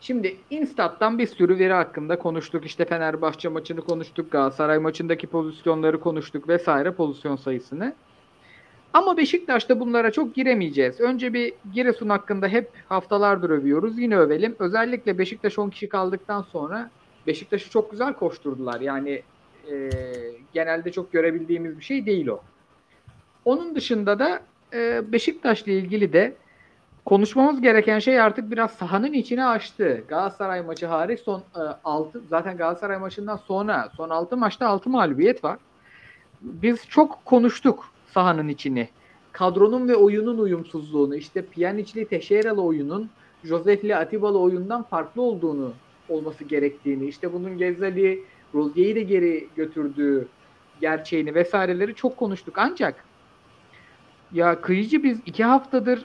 [0.00, 2.66] Şimdi Instat'tan bir sürü veri hakkında konuştuk.
[2.66, 4.32] İşte Fenerbahçe maçını konuştuk.
[4.32, 7.94] Galatasaray maçındaki pozisyonları konuştuk vesaire pozisyon sayısını.
[8.92, 11.00] Ama Beşiktaş'ta bunlara çok giremeyeceğiz.
[11.00, 13.98] Önce bir Giresun hakkında hep haftalardır övüyoruz.
[13.98, 14.56] Yine övelim.
[14.58, 16.90] Özellikle Beşiktaş 10 kişi kaldıktan sonra
[17.26, 18.80] Beşiktaş'ı çok güzel koşturdular.
[18.80, 19.22] Yani
[19.70, 19.90] e,
[20.56, 22.40] genelde çok görebildiğimiz bir şey değil o.
[23.44, 24.40] Onun dışında da
[24.72, 26.34] e, Beşiktaş'la ilgili de
[27.04, 30.04] konuşmamız gereken şey artık biraz sahanın içine açtı.
[30.08, 31.42] Galatasaray maçı hariç son
[31.84, 35.58] 6 zaten Galatasaray maçından sonra son 6 maçta 6 mağlubiyet var.
[36.40, 37.84] Biz çok konuştuk
[38.14, 38.88] sahanın içini.
[39.32, 43.10] Kadronun ve oyunun uyumsuzluğunu, işte Pjanic'li Teixeira'lı oyunun
[43.44, 45.72] Josef'li Atiba'lı oyundan farklı olduğunu
[46.08, 50.28] olması gerektiğini, işte bunun Gezzali Rozier'i de geri götürdüğü
[50.80, 52.54] gerçeğini vesaireleri çok konuştuk.
[52.58, 53.04] Ancak
[54.32, 56.04] ya kıyıcı biz iki haftadır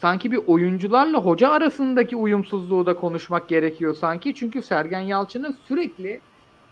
[0.00, 4.34] sanki bir oyuncularla hoca arasındaki uyumsuzluğu da konuşmak gerekiyor sanki.
[4.34, 6.20] Çünkü Sergen Yalçın'ın sürekli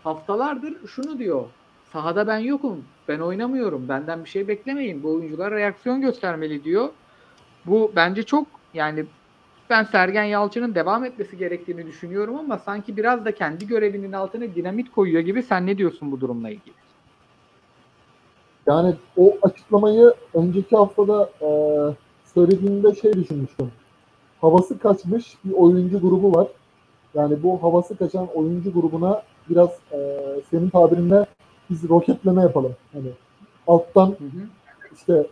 [0.03, 1.45] haftalardır şunu diyor.
[1.93, 2.85] Sahada ben yokum.
[3.07, 3.89] Ben oynamıyorum.
[3.89, 5.03] Benden bir şey beklemeyin.
[5.03, 6.89] Bu oyuncular reaksiyon göstermeli diyor.
[7.65, 9.05] Bu bence çok yani
[9.69, 14.91] ben Sergen Yalçın'ın devam etmesi gerektiğini düşünüyorum ama sanki biraz da kendi görevinin altına dinamit
[14.91, 15.43] koyuyor gibi.
[15.43, 16.86] Sen ne diyorsun bu durumla ilgili?
[18.67, 21.49] Yani o açıklamayı önceki haftada e,
[22.33, 23.71] söylediğimde şey düşünmüştüm.
[24.41, 26.47] Havası kaçmış bir oyuncu grubu var.
[27.13, 30.19] Yani bu havası kaçan oyuncu grubuna biraz e,
[30.51, 31.25] senin tabirinle
[31.69, 32.75] biz roketleme yapalım.
[32.93, 33.09] Hani
[33.67, 34.47] alttan Hı hı.
[34.95, 35.27] işte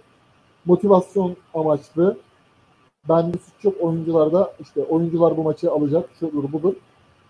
[0.65, 2.17] motivasyon amaçlı
[3.09, 6.73] bende suç yok oyuncularda işte oyuncular bu maçı alacak şudur budur.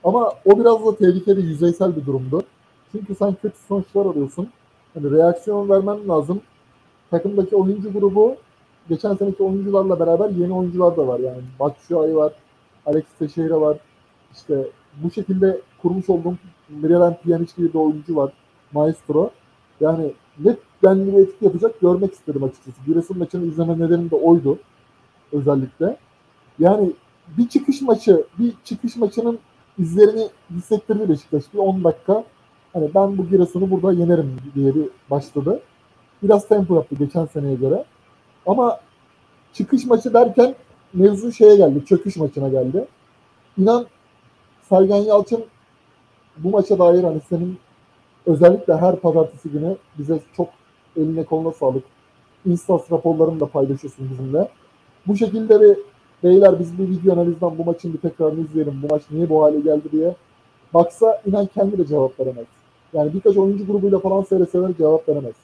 [0.03, 2.43] Ama o biraz da tehlikeli yüzeysel bir durumdu.
[2.91, 4.49] Çünkü sen kötü sonuçlar alıyorsun.
[4.95, 6.41] Hani reaksiyon vermen lazım.
[7.11, 8.35] Takımdaki oyuncu grubu
[8.89, 11.19] geçen seneki oyuncularla beraber yeni oyuncular da var.
[11.19, 12.33] Yani Batshuayi var,
[12.85, 13.77] Alex Teixeira var.
[14.33, 14.67] İşte
[15.03, 16.35] bu şekilde kurmuş olduğum
[16.69, 18.33] Miralem Pjanic gibi bir oyuncu var.
[18.73, 19.29] Maestro.
[19.79, 22.77] Yani net benli bir etki yapacak görmek istedim açıkçası.
[22.85, 24.59] Giresun maçını izleme nedenim de oydu.
[25.31, 25.97] Özellikle.
[26.59, 26.91] Yani
[27.37, 29.39] bir çıkış maçı, bir çıkış maçının
[29.79, 31.53] izlerini hissettirdi Beşiktaş.
[31.53, 32.23] Bir 10 dakika.
[32.75, 35.59] Hani ben bu Giresun'u burada yenerim diye bir başladı.
[36.23, 37.85] Biraz tempo yaptı geçen seneye göre.
[38.45, 38.79] Ama
[39.53, 40.55] çıkış maçı derken
[40.93, 41.85] mevzu şeye geldi.
[41.85, 42.85] Çöküş maçına geldi.
[43.57, 43.85] İnan
[44.69, 45.45] Sergen Yalçın
[46.37, 47.57] bu maça dair hani senin
[48.25, 50.49] özellikle her pazartesi günü bize çok
[50.97, 51.83] eline koluna sağlık.
[52.45, 54.49] Instas raporlarını da paylaşıyorsun bizimle.
[55.07, 55.77] Bu şekilde bir
[56.23, 58.79] beyler biz bir video analizden bu maçın bir tekrarını izleyelim.
[58.83, 60.15] Bu maç niye bu hale geldi diye.
[60.73, 62.45] Baksa inan kendi de cevap veremez.
[62.95, 65.35] Yani birkaç oyuncu grubuyla falan seyreseler cevap veremez.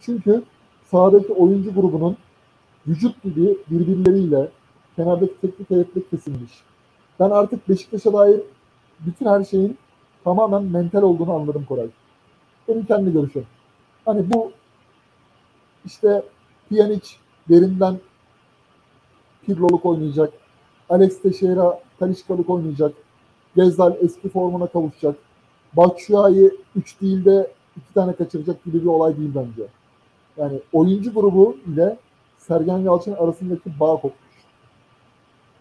[0.00, 0.42] Çünkü
[0.90, 2.16] sahadaki oyuncu grubunun
[2.86, 4.48] vücut gibi birbirleriyle
[4.96, 6.52] kenardaki teknik heyetle kesilmiş.
[7.20, 8.40] Ben artık Beşiktaş'a dair
[9.00, 9.78] bütün her şeyin
[10.24, 11.86] tamamen mental olduğunu anladım Koray.
[12.68, 13.46] Benim kendi görüşüm.
[14.04, 14.52] Hani bu
[15.84, 16.22] işte
[16.70, 17.08] Pjanic
[17.48, 17.98] derinden
[19.46, 20.32] Pirlo'luk oynayacak.
[20.88, 22.92] Alex Teixeira Talişkalık oynayacak.
[23.56, 25.16] Gezzal eski formuna kavuşacak.
[25.76, 29.62] Batshuayi 3 değil de 2 tane kaçıracak gibi bir olay değil bence.
[30.36, 31.96] Yani oyuncu grubu ile
[32.38, 34.32] Sergen Yalçın arasındaki bağ kopmuş.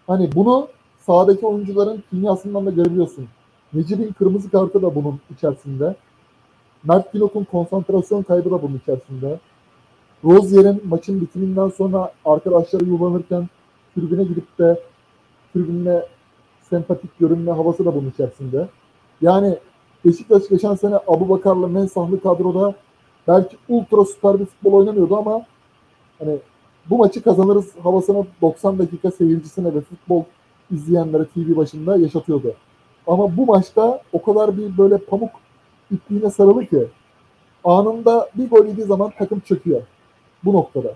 [0.08, 0.68] Hani bunu
[1.00, 3.28] sahadaki oyuncuların kimyasından da görebiliyorsun.
[3.74, 5.96] Necip'in kırmızı kartı da bunun içerisinde.
[6.84, 9.40] Mert Günok'un konsantrasyon kaybı da bunun içerisinde.
[10.26, 13.50] Rozier'in maçın bitiminden sonra arkadaşları yuvanırken
[13.96, 14.80] tribüne gidip de
[15.54, 16.06] tribünle
[16.70, 18.68] sempatik görünme havası da bunun içerisinde.
[19.22, 19.58] Yani
[20.06, 22.76] Beşiktaş geçen sene Abu Bakar'la Mensahlı kadroda
[23.28, 25.46] belki ultra süper bir futbol oynamıyordu ama
[26.20, 26.38] hani
[26.90, 30.24] bu maçı kazanırız havasını 90 dakika seyircisine ve futbol
[30.72, 32.54] izleyenlere TV başında yaşatıyordu.
[33.08, 35.32] Ama bu maçta o kadar bir böyle pamuk
[35.92, 36.88] ipliğine sarılı ki
[37.64, 39.82] anında bir gol yediği zaman takım çöküyor.
[40.44, 40.96] Bu noktada.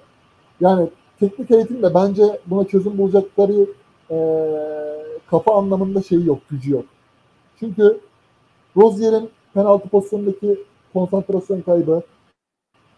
[0.60, 0.89] Yani
[1.20, 3.66] teknik eğitim de bence buna çözüm bulacakları
[4.12, 4.18] e,
[5.30, 6.86] kafa anlamında şeyi yok, gücü yok.
[7.60, 7.99] Çünkü
[8.78, 10.60] Rozier'in penaltı pozisyonundaki
[10.94, 12.02] konsantrasyon kaybı,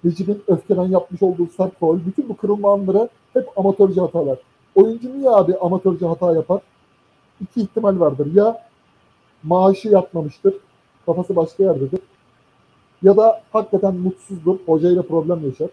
[0.06, 4.38] Recep'in öfkeden yapmış olduğu sert faul, bütün bu kırılma anları hep amatörce hatalar.
[4.76, 6.62] Oyuncu niye abi amatörce hata yapar?
[7.42, 8.34] İki ihtimal vardır.
[8.34, 8.68] Ya
[9.44, 10.54] maaşı yatmamıştır,
[11.06, 12.00] kafası başka yerdedir.
[13.04, 15.70] Ya da hakikaten mutsuzdur, hocayla problem yaşar.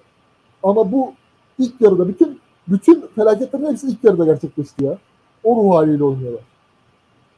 [0.63, 1.13] Ama bu
[1.59, 4.99] ilk yarıda bütün bütün felaketlerin hepsi ilk yarıda gerçekleşti ya.
[5.45, 6.54] O ruh haliyle oynuyorlar.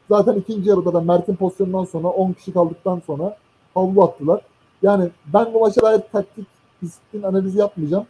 [0.09, 3.36] Zaten ikinci yarıda da Mert'in pozisyonundan sonra 10 kişi kaldıktan sonra
[3.74, 4.40] havlu attılar.
[4.82, 6.46] Yani ben bu maça dair taktik,
[6.82, 8.07] disiplin analizi yapmayacağım.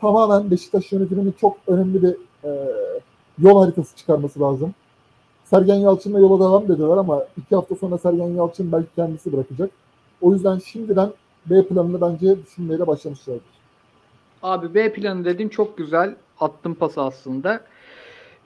[0.00, 2.50] Tamamen Beşiktaş yönetiminin çok önemli bir e,
[3.38, 4.74] yol haritası çıkarması lazım.
[5.44, 9.70] Sergen Yalçın'la yola devam dediler ama iki hafta sonra Sergen Yalçın belki kendisi bırakacak.
[10.20, 11.10] O yüzden şimdiden
[11.46, 13.42] B planını bence düşünmeye de başlamışlardır.
[14.42, 16.16] Abi B planı dedin çok güzel.
[16.40, 17.60] Attım pası aslında.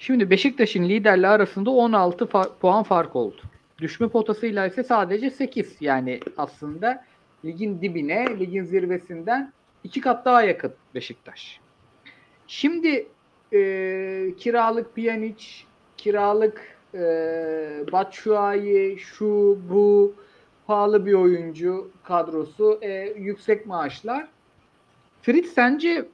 [0.06, 3.40] Şimdi Beşiktaş'ın liderle arasında 16 fa- puan fark oldu.
[3.78, 5.76] Düşme potasıyla ise sadece 8.
[5.80, 7.04] Yani aslında
[7.44, 9.52] ligin dibine, ligin zirvesinden
[9.84, 11.60] iki kat daha yakın Beşiktaş.
[12.46, 13.06] Şimdi
[13.52, 13.60] e,
[14.38, 15.44] kiralık Pjanic,
[15.96, 17.00] kiralık e,
[17.92, 20.14] Batshuayi, şu bu
[20.66, 24.28] pahalı bir oyuncu kadrosu, e, yüksek maaşlar.
[25.22, 26.06] Fritz sence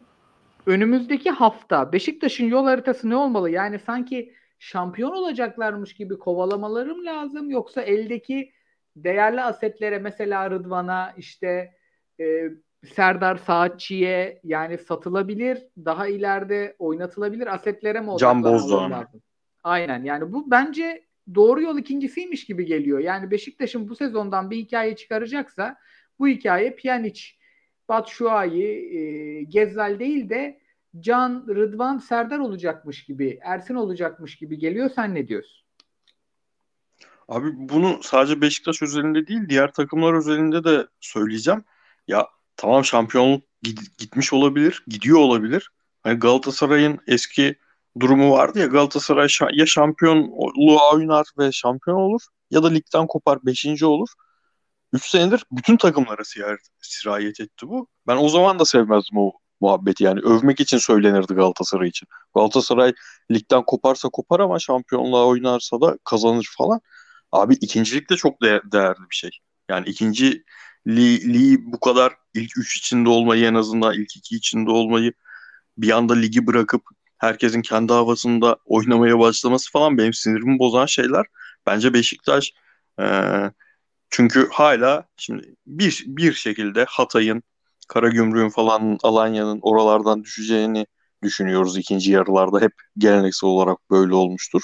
[0.67, 3.51] önümüzdeki hafta Beşiktaş'ın yol haritası ne olmalı?
[3.51, 8.53] Yani sanki şampiyon olacaklarmış gibi kovalamaları mı lazım yoksa eldeki
[8.97, 11.75] değerli asetlere mesela Rıdvan'a işte
[12.21, 12.51] e,
[12.95, 19.07] Serdar Saatçi'ye yani satılabilir daha ileride oynatılabilir asetlere mi Can Bozdoğan.
[19.65, 21.05] Aynen yani bu bence
[21.35, 22.99] doğru yol ikincisiymiş gibi geliyor.
[22.99, 25.77] Yani Beşiktaş'ın bu sezondan bir hikaye çıkaracaksa
[26.19, 27.23] bu hikaye Pjanic,
[27.91, 30.61] Batshuayi, e, Gezzal değil de
[31.01, 34.91] Can, Rıdvan, Serdar olacakmış gibi, Ersin olacakmış gibi geliyor.
[34.95, 35.65] Sen ne diyorsun?
[37.29, 41.65] Abi bunu sadece Beşiktaş özelinde değil diğer takımlar özelinde de söyleyeceğim.
[42.09, 42.27] Ya
[42.57, 43.45] tamam şampiyonluk
[43.99, 45.71] gitmiş olabilir, gidiyor olabilir.
[46.03, 47.57] Hani Galatasaray'ın eski
[48.01, 52.21] durumu vardı ya Galatasaray ya şampiyonluğa oynar ve şampiyon olur
[52.51, 53.83] ya da ligden kopar 5.
[53.83, 54.09] olur.
[54.93, 56.25] 3 senedir bütün takımlara
[56.83, 57.89] sirayet, etti bu.
[58.07, 60.21] Ben o zaman da sevmezdim o muhabbeti yani.
[60.21, 62.09] Övmek için söylenirdi Galatasaray için.
[62.35, 62.93] Galatasaray
[63.33, 66.81] ligden koparsa kopar ama şampiyonluğa oynarsa da kazanır falan.
[67.33, 69.31] Abi ikincilik de çok değer, değerli bir şey.
[69.69, 70.45] Yani ikinci
[70.87, 75.13] li, li bu kadar ilk 3 içinde olmayı en azından ilk 2 içinde olmayı
[75.79, 76.83] bir anda ligi bırakıp
[77.19, 81.27] herkesin kendi havasında oynamaya başlaması falan benim sinirimi bozan şeyler.
[81.67, 82.53] Bence Beşiktaş
[83.01, 83.05] e,
[84.11, 87.43] çünkü hala şimdi bir bir şekilde Hatay'ın,
[87.89, 90.87] Karagümrük'ün falan Alanya'nın oralardan düşeceğini
[91.23, 92.61] düşünüyoruz ikinci yarılarda.
[92.61, 94.63] Hep geleneksel olarak böyle olmuştur.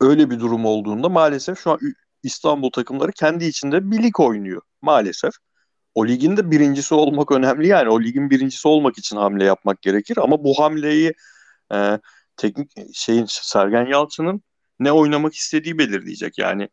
[0.00, 1.78] Öyle bir durum olduğunda maalesef şu an
[2.22, 5.34] İstanbul takımları kendi içinde bir lig oynuyor maalesef.
[5.94, 7.88] O ligin de birincisi olmak önemli yani.
[7.88, 11.14] O ligin birincisi olmak için hamle yapmak gerekir ama bu hamleyi
[11.74, 11.98] e,
[12.36, 14.42] teknik şeyin Sergen Yalçın'ın
[14.80, 16.38] ne oynamak istediği belirleyecek.
[16.38, 16.68] Yani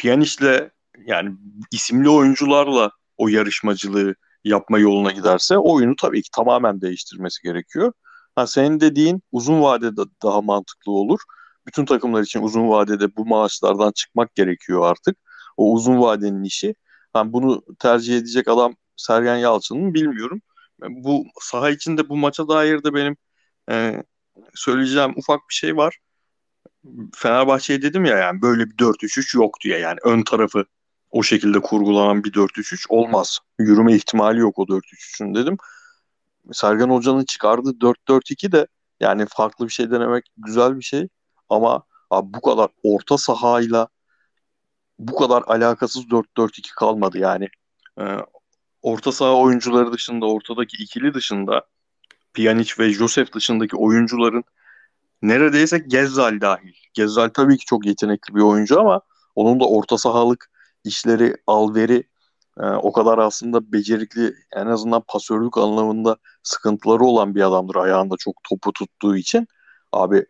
[0.00, 0.70] Pjanic'le
[1.06, 1.36] yani
[1.72, 7.92] isimli oyuncularla o yarışmacılığı yapma yoluna giderse oyunu tabii ki tamamen değiştirmesi gerekiyor.
[8.34, 11.20] Ha senin dediğin uzun vadede daha mantıklı olur.
[11.66, 15.16] Bütün takımlar için uzun vadede bu maaşlardan çıkmak gerekiyor artık.
[15.56, 16.74] O uzun vadenin işi.
[17.14, 20.40] Ben bunu tercih edecek adam Sergen Yalçın mı bilmiyorum.
[20.88, 23.16] Bu saha içinde bu maça dair de benim
[23.70, 24.02] e,
[24.54, 25.98] söyleyeceğim ufak bir şey var.
[27.14, 30.64] Fenerbahçe'ye dedim ya yani böyle bir 4-3-3 yok diye yani ön tarafı
[31.10, 33.38] o şekilde kurgulanan bir 4-3-3 olmaz.
[33.58, 35.56] Yürüme ihtimali yok o 4-3-3'ün dedim.
[36.52, 38.66] Sergen Hoca'nın çıkardığı 4-4-2 de
[39.00, 41.08] yani farklı bir şey denemek güzel bir şey
[41.48, 43.88] ama abi bu kadar orta sahayla
[44.98, 47.48] bu kadar alakasız 4-4-2 kalmadı yani.
[48.00, 48.16] Ee,
[48.82, 51.66] orta saha oyuncuları dışında, ortadaki ikili dışında
[52.34, 54.44] Pjanic ve Josef dışındaki oyuncuların
[55.22, 56.72] neredeyse Gezzal dahil.
[56.94, 59.00] Gezzal tabii ki çok yetenekli bir oyuncu ama
[59.34, 60.50] onun da orta sahalık
[60.84, 62.04] işleri, alveri
[62.60, 68.34] e, o kadar aslında becerikli en azından pasörlük anlamında sıkıntıları olan bir adamdır ayağında çok
[68.48, 69.46] topu tuttuğu için.
[69.92, 70.26] Abi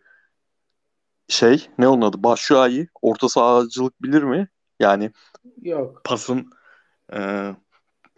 [1.29, 2.23] şey ne onun adı?
[2.23, 4.49] Başşuayi orta sahacılık bilir mi?
[4.81, 5.11] Yani
[5.63, 6.01] Yok.
[6.05, 6.51] pasın
[7.13, 7.51] e,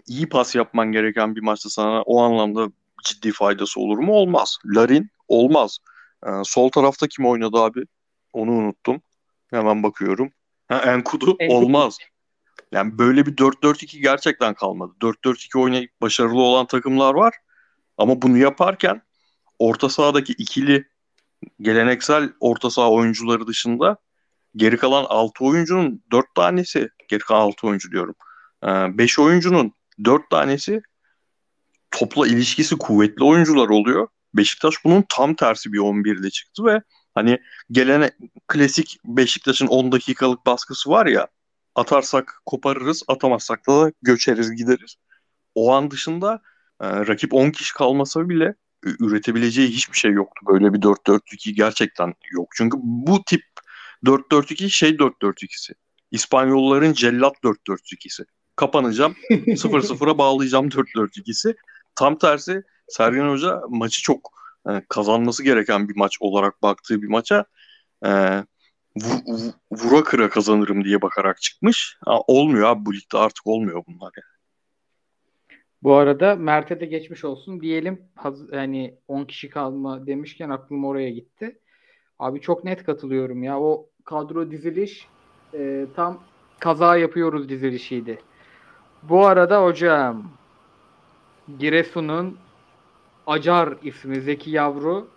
[0.06, 2.68] iyi pas yapman gereken bir maçta sana o anlamda
[3.04, 4.12] ciddi faydası olur mu?
[4.12, 4.58] Olmaz.
[4.64, 5.78] Larin olmaz.
[6.26, 7.84] E, sol tarafta kim oynadı abi?
[8.32, 9.02] Onu unuttum.
[9.50, 10.32] Hemen bakıyorum.
[10.68, 11.58] Ha, Enkudu Enkudu.
[11.58, 11.98] olmaz.
[12.72, 14.92] Yani böyle bir 4-4-2 gerçekten kalmadı.
[15.00, 17.34] 4-4-2 oynayıp başarılı olan takımlar var.
[17.98, 19.02] Ama bunu yaparken
[19.58, 20.88] orta sahadaki ikili
[21.60, 23.96] geleneksel orta saha oyuncuları dışında
[24.56, 28.14] geri kalan 6 oyuncunun 4 tanesi, geri kalan 6 oyuncu diyorum.
[28.98, 29.72] 5 oyuncunun
[30.04, 30.82] 4 tanesi
[31.90, 34.08] topla ilişkisi kuvvetli oyuncular oluyor.
[34.34, 36.82] Beşiktaş bunun tam tersi bir 11 ile çıktı ve
[37.14, 37.38] hani
[37.70, 38.10] gelene
[38.48, 41.28] klasik Beşiktaş'ın 10 dakikalık baskısı var ya
[41.74, 44.96] atarsak koparırız, atamazsak da göçeriz gideriz.
[45.54, 46.40] O an dışında
[46.80, 48.54] e, rakip 10 kişi kalmasa bile
[48.84, 50.46] üretebileceği hiçbir şey yoktu.
[50.48, 52.48] Böyle bir 4-4-2 gerçekten yok.
[52.56, 53.42] Çünkü bu tip
[54.04, 55.74] 4-4-2 şey 4-4-2'si.
[56.10, 58.24] İspanyolların cellat 4-4-2'si.
[58.56, 61.54] Kapanacağım, 0-0'a bağlayacağım 4-4-2'si.
[61.94, 64.30] Tam tersi Sergen Hoca maçı çok
[64.68, 67.44] e, kazanması gereken bir maç olarak baktığı bir maça
[68.04, 68.10] e,
[68.96, 71.96] vur, vura kıra kazanırım diye bakarak çıkmış.
[72.04, 74.32] Ha, olmuyor abi bu ligde artık olmuyor bunlar yani.
[75.82, 78.02] Bu arada Mert'e de geçmiş olsun diyelim.
[78.52, 81.58] Yani 10 kişi kalma demişken aklım oraya gitti.
[82.18, 83.60] Abi çok net katılıyorum ya.
[83.60, 85.06] O kadro diziliş
[85.54, 86.22] e, tam
[86.58, 88.18] kaza yapıyoruz dizilişiydi.
[89.02, 90.32] Bu arada hocam
[91.58, 92.38] Giresun'un
[93.26, 95.08] Acar ismi Zeki Yavru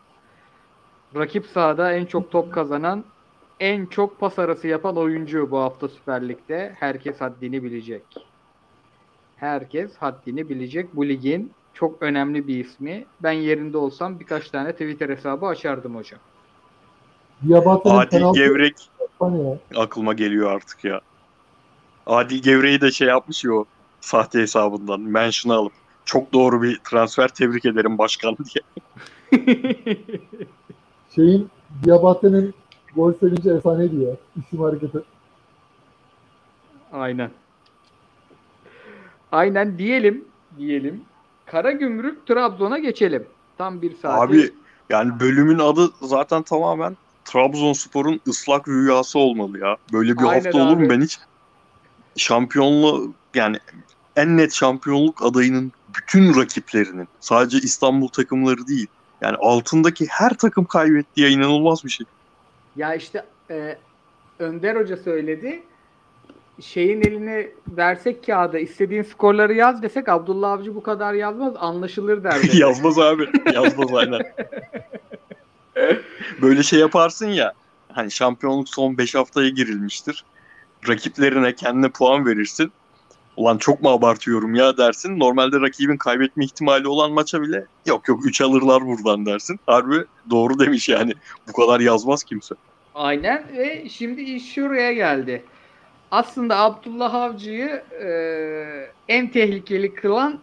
[1.15, 3.03] rakip sahada en çok top kazanan
[3.59, 6.75] en çok pas arası yapan oyuncu bu hafta Süper Lig'de.
[6.79, 8.03] Herkes haddini bilecek.
[9.35, 10.95] Herkes haddini bilecek.
[10.95, 13.05] Bu ligin çok önemli bir ismi.
[13.23, 16.19] Ben yerinde olsam birkaç tane Twitter hesabı açardım hocam.
[17.99, 18.75] Adil penaltı Gevrek
[19.75, 21.01] aklıma geliyor artık ya.
[22.07, 23.65] Adil Gevrek'i de şey yapmış ya o
[24.01, 25.73] sahte hesabından mention alıp
[26.05, 28.87] çok doğru bir transfer tebrik ederim başkan diye.
[31.15, 31.49] Şeyin
[31.83, 32.53] Diabate'nin
[32.95, 34.11] gol sevinci efsaneydi ya.
[34.39, 34.97] İsim hareketi.
[36.93, 37.31] Aynen.
[39.31, 40.25] Aynen diyelim.
[40.57, 41.01] Diyelim.
[41.45, 43.25] Karagümrük Trabzon'a geçelim.
[43.57, 44.21] Tam bir saat.
[44.21, 44.51] Abi
[44.89, 49.77] yani bölümün adı zaten tamamen Trabzonspor'un ıslak rüyası olmalı ya.
[49.93, 50.89] Böyle bir Aynen hafta olur mu?
[50.89, 51.19] Ben hiç
[52.17, 53.57] şampiyonluğu yani
[54.15, 58.87] en net şampiyonluk adayının bütün rakiplerinin sadece İstanbul takımları değil
[59.21, 62.05] yani altındaki her takım kaybetti ya inanılmaz bir şey.
[62.75, 63.77] Ya işte e,
[64.39, 65.63] Önder Hoca söyledi.
[66.61, 72.57] şeyin eline versek kağıda istediğin skorları yaz desek Abdullah Avcı bu kadar yazmaz anlaşılır derdi.
[72.57, 73.29] Yazmaz abi.
[73.53, 74.21] Yazmaz aynen.
[76.41, 77.53] Böyle şey yaparsın ya.
[77.91, 80.25] Hani şampiyonluk son 5 haftaya girilmiştir.
[80.87, 82.71] Rakiplerine kendine puan verirsin.
[83.37, 85.19] Ulan çok mu abartıyorum ya dersin.
[85.19, 89.59] Normalde rakibin kaybetme ihtimali olan maça bile yok yok 3 alırlar buradan dersin.
[89.65, 91.13] Harbi doğru demiş yani.
[91.47, 92.55] Bu kadar yazmaz kimse.
[92.95, 95.43] Aynen ve şimdi iş şuraya geldi.
[96.11, 98.09] Aslında Abdullah Avcı'yı e,
[99.07, 100.39] en tehlikeli kılan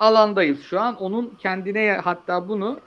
[0.00, 0.96] alandayız şu an.
[0.96, 2.80] Onun kendine hatta bunu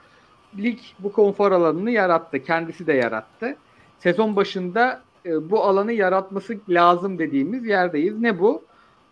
[0.58, 2.44] lig bu konfor alanını yarattı.
[2.44, 3.56] Kendisi de yarattı.
[3.98, 8.18] Sezon başında e, bu alanı yaratması lazım dediğimiz yerdeyiz.
[8.20, 8.62] Ne bu?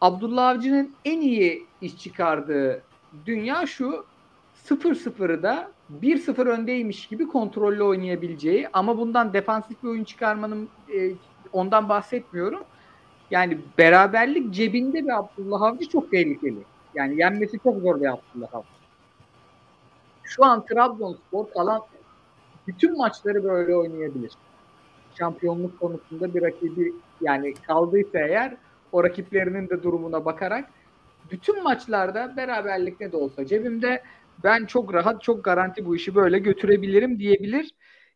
[0.01, 2.83] Abdullah Avcı'nın en iyi iş çıkardığı
[3.27, 4.05] dünya şu
[4.67, 5.71] 0-0'ı da
[6.03, 11.11] 1-0 öndeymiş gibi kontrollü oynayabileceği ama bundan defansif bir oyun çıkarmanın e,
[11.53, 12.63] ondan bahsetmiyorum.
[13.31, 16.59] Yani beraberlik cebinde bir Abdullah Avcı çok tehlikeli.
[16.95, 18.69] Yani yenmesi çok zor bir Abdullah Avcı.
[20.23, 21.83] Şu an Trabzonspor falan
[22.67, 24.33] bütün maçları böyle oynayabilir.
[25.19, 28.57] Şampiyonluk konusunda bir rakibi yani kaldıysa eğer
[28.93, 30.71] o rakiplerinin de durumuna bakarak
[31.31, 34.03] bütün maçlarda beraberlik ne de olsa cebimde
[34.45, 37.71] ben çok rahat çok garanti bu işi böyle götürebilirim diyebilir.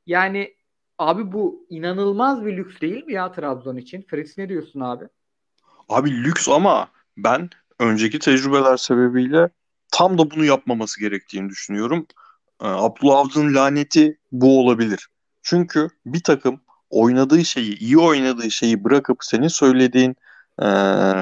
[0.06, 0.54] Yani
[0.98, 4.02] abi bu inanılmaz bir lüks değil mi ya Trabzon için?
[4.02, 5.04] Fritz ne diyorsun abi?
[5.88, 7.50] Abi lüks ama ben
[7.80, 9.48] önceki tecrübeler sebebiyle
[9.92, 12.06] tam da bunu yapmaması gerektiğini düşünüyorum.
[12.62, 15.08] Ee, Abdullah Avcı'nın laneti bu olabilir.
[15.42, 16.60] Çünkü bir takım
[16.90, 20.16] oynadığı şeyi, iyi oynadığı şeyi bırakıp senin söylediğin
[20.62, 20.66] e,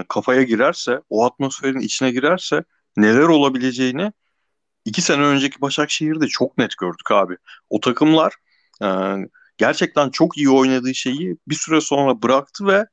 [0.09, 2.65] kafaya girerse, o atmosferin içine girerse
[2.97, 4.13] neler olabileceğini
[4.85, 7.37] iki sene önceki Başakşehir'de çok net gördük abi.
[7.71, 8.35] O takımlar
[8.83, 8.89] e,
[9.57, 12.87] gerçekten çok iyi oynadığı şeyi bir süre sonra bıraktı ve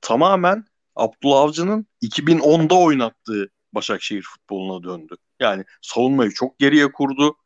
[0.00, 0.64] tamamen
[0.96, 5.16] Abdullah Avcı'nın 2010'da oynattığı Başakşehir futboluna döndü.
[5.40, 7.36] Yani savunmayı çok geriye kurdu.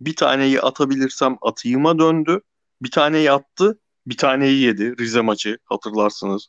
[0.00, 2.40] Bir taneyi atabilirsem atayıma döndü.
[2.82, 4.98] Bir taneyi attı, bir taneyi yedi.
[4.98, 6.48] Rize maçı hatırlarsınız.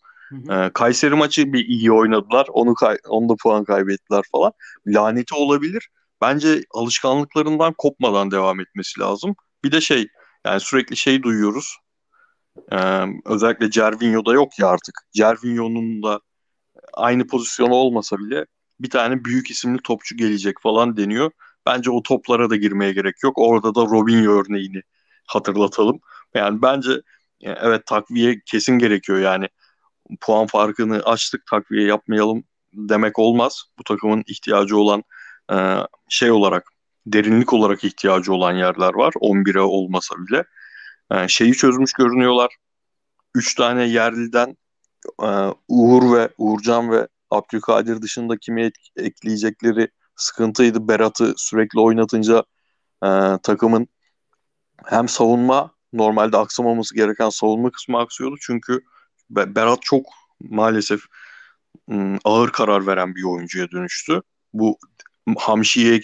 [0.51, 2.47] Ee, Kayseri maçı bir iyi oynadılar.
[2.53, 4.51] Onu kay- onda puan kaybettiler falan.
[4.87, 5.89] Laneti olabilir.
[6.21, 9.35] Bence alışkanlıklarından kopmadan devam etmesi lazım.
[9.63, 10.07] Bir de şey
[10.45, 11.77] yani sürekli şey duyuyoruz.
[12.71, 14.95] Ee, özellikle Cervinho'da yok ya artık.
[15.13, 16.19] Cervinho'nun da
[16.93, 18.45] aynı pozisyonu olmasa bile
[18.79, 21.31] bir tane büyük isimli topçu gelecek falan deniyor.
[21.65, 23.33] Bence o toplara da girmeye gerek yok.
[23.37, 24.81] Orada da Robinho örneğini
[25.27, 25.99] hatırlatalım.
[26.35, 26.91] Yani bence
[27.39, 29.47] yani evet takviye kesin gerekiyor yani.
[30.21, 32.43] Puan farkını açtık takviye yapmayalım
[32.73, 33.63] demek olmaz.
[33.79, 35.03] Bu takımın ihtiyacı olan
[35.51, 35.77] e,
[36.09, 36.71] şey olarak
[37.05, 39.13] derinlik olarak ihtiyacı olan yerler var.
[39.21, 40.43] 11'e olmasa bile.
[41.11, 42.55] E, şeyi çözmüş görünüyorlar.
[43.35, 44.57] 3 tane yerliden
[45.23, 45.29] e,
[45.67, 50.87] Uğur ve Uğurcan ve Abdülkadir dışında kimi ekleyecekleri sıkıntıydı.
[50.87, 52.43] Berat'ı sürekli oynatınca
[53.43, 53.87] takımın
[54.85, 58.35] hem savunma normalde aksamaması gereken savunma kısmı aksıyordu.
[58.41, 58.81] Çünkü
[59.29, 60.05] Berat çok
[60.39, 61.01] maalesef
[62.23, 64.21] ağır karar veren bir oyuncuya dönüştü.
[64.53, 64.77] Bu
[65.37, 66.01] Hamşi'yi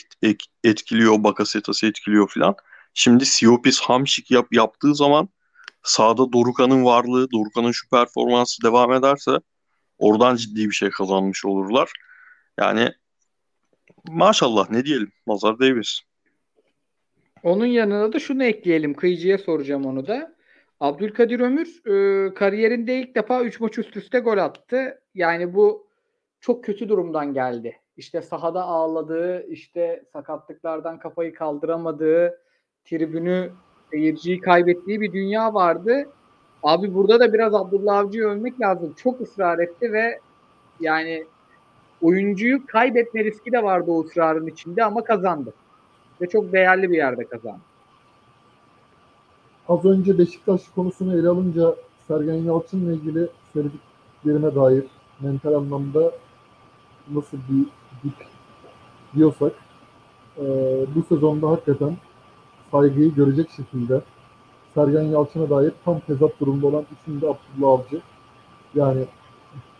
[0.64, 2.56] etkiliyor, Bakasetas'ı etkiliyor filan.
[2.94, 5.30] Şimdi Siopis Hamşik yap, yaptığı zaman
[5.84, 9.32] sahada Dorukan'ın varlığı, Dorukan'ın şu performansı devam ederse
[9.98, 11.92] oradan ciddi bir şey kazanmış olurlar.
[12.60, 12.92] Yani
[14.10, 16.00] maşallah ne diyelim Mazar Davis.
[17.44, 18.94] Onun yanına da şunu ekleyelim.
[18.94, 20.35] Kıyıcıya soracağım onu da.
[20.80, 25.02] Abdülkadir Ömür e, kariyerinde ilk defa 3 maç üst üste gol attı.
[25.16, 25.88] Yani bu
[26.40, 27.80] çok kötü durumdan geldi.
[27.98, 32.40] İşte sahada ağladığı, işte sakatlıklardan kafayı kaldıramadığı,
[32.86, 33.52] tribünü,
[33.92, 36.10] seyirciyi kaybettiği bir dünya vardı.
[36.64, 38.94] Abi burada da biraz Abdullah Avcı'yı övmek lazım.
[38.98, 40.20] Çok ısrar etti ve
[40.80, 41.26] yani
[42.02, 45.54] oyuncuyu kaybetme riski de vardı o ısrarın içinde ama kazandı.
[46.22, 47.62] Ve çok değerli bir yerde kazandı.
[49.70, 51.76] Az önce Beşiktaş konusunu ele alınca
[52.08, 54.84] Sergen Yalçın'la ilgili söylediklerime dair
[55.20, 56.12] mental anlamda
[57.12, 57.66] nasıl bir
[58.04, 58.28] dip
[59.16, 59.52] diyorsak
[60.38, 60.44] e,
[60.96, 61.98] bu sezonda hakikaten
[62.72, 64.02] saygıyı görecek şekilde
[64.74, 68.02] Sergen Yalçın'a dair tam tezat durumda olan isim de Abdullah Avcı.
[68.76, 69.06] Yani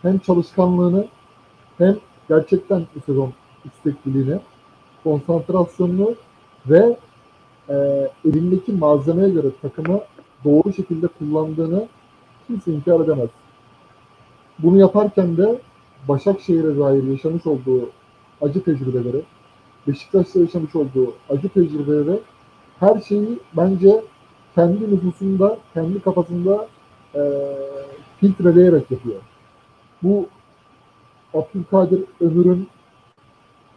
[0.02, 1.06] hem çalışkanlığını
[1.78, 1.96] hem
[2.28, 3.32] gerçekten bu sezon
[3.64, 4.40] istekliliğini,
[5.04, 6.14] konsantrasyonunu
[6.66, 6.96] ve
[7.68, 7.74] e,
[8.24, 10.00] elindeki malzemeye göre takımı
[10.44, 11.88] doğru şekilde kullandığını
[12.46, 13.28] kimse inkar edemez.
[14.58, 15.60] Bunu yaparken de
[16.08, 17.90] Başakşehir'e dair yaşamış olduğu
[18.40, 19.22] acı tecrübeleri,
[19.88, 22.20] Beşiktaş'ta yaşamış olduğu acı tecrübeleri
[22.80, 24.02] her şeyi bence
[24.54, 26.68] kendi nüfusunda, kendi kafasında
[27.14, 27.20] e,
[28.20, 29.20] filtreleyerek yapıyor.
[30.02, 30.26] Bu
[31.34, 32.68] Abdülkadir Ömür'ün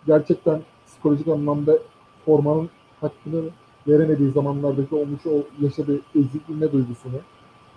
[0.08, 1.80] gerçekten psikolojik anlamda
[2.26, 2.70] formanın
[3.02, 3.42] hakkını
[3.90, 7.20] veremediği zamanlardaki olmuş o yaşadığı ezikliğine duygusunu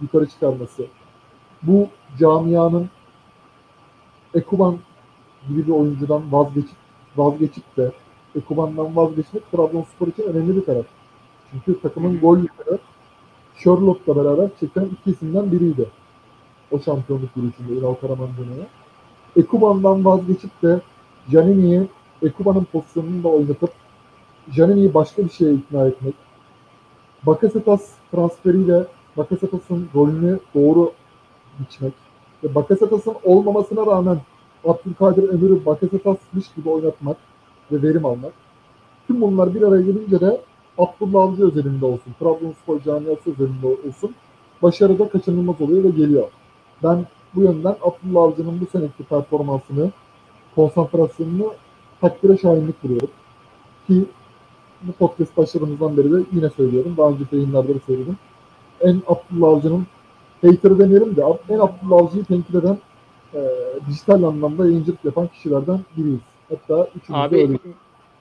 [0.00, 0.86] yukarı çıkarması.
[1.62, 1.88] Bu
[2.18, 2.90] camianın
[4.34, 4.78] Ekuban
[5.48, 6.76] gibi bir oyuncudan vazgeçip
[7.16, 7.92] vazgeçip de
[8.36, 10.86] Ekuban'dan vazgeçmek Trabzonspor için önemli bir karar.
[11.50, 12.78] Çünkü takımın gol yükleri
[13.56, 15.86] Sherlock'la beraber çeken iki isimden biriydi.
[16.70, 18.66] O şampiyonluk yürüyüşünde Ünal Karaman dönemi.
[19.36, 20.80] Ekuban'dan vazgeçip de
[21.30, 21.88] Janini'yi
[22.22, 23.70] Ekuban'ın pozisyonunu da oynatıp
[24.50, 26.14] Janini'yi başka bir şeye ikna etmek.
[27.26, 28.86] Bakasetas transferiyle
[29.16, 30.92] Bakasetas'ın rolünü doğru
[31.60, 31.92] biçmek
[32.44, 34.18] ve Bakasetas'ın olmamasına rağmen
[34.64, 37.16] Abdülkadir Ömür'ü Bakasetas'mış gibi oynatmak
[37.72, 38.32] ve verim almak.
[39.06, 40.40] Tüm bunlar bir araya gelince de
[40.78, 44.14] Abdullah Avcı özelinde olsun, Trabzonspor camiası özelinde olsun
[44.62, 46.28] başarıda kaçınılmaz oluyor ve geliyor.
[46.82, 49.90] Ben bu yönden Abdullah Avcı'nın bu seneki performansını,
[50.54, 51.54] konsantrasyonunu
[52.00, 53.10] takdire şahinlik buluyorum.
[53.86, 54.04] Ki
[54.82, 56.94] bu podcast başlarımızdan beri de yine söylüyorum.
[56.96, 58.16] Daha önce yayınlarda da söyledim.
[58.80, 59.86] En Abdullah Avcı'nın
[60.42, 62.78] hater demeyelim de en Abdullah Avcı'yı tenkit eden
[63.34, 63.40] e,
[63.88, 66.20] dijital anlamda yayıncılık yapan kişilerden biriyiz.
[66.48, 67.58] Hatta üçümüz de Abi öyle.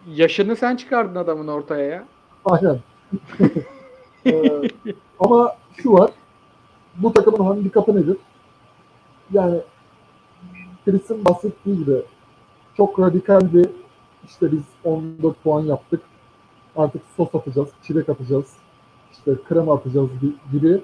[0.08, 2.06] yaşını sen çıkardın adamın ortaya ya.
[2.46, 2.80] Aynen.
[4.26, 4.62] Ee,
[5.20, 6.12] ama şu var.
[6.98, 8.18] Bu takımın handikapı nedir?
[9.32, 9.62] Yani
[10.86, 12.02] Chris'in bahsettiği gibi
[12.78, 13.70] çok radikal bir
[14.26, 16.02] işte biz 14 puan yaptık.
[16.76, 18.54] Artık sos atacağız, çilek atacağız,
[19.12, 20.82] işte krema atacağız gi- gibi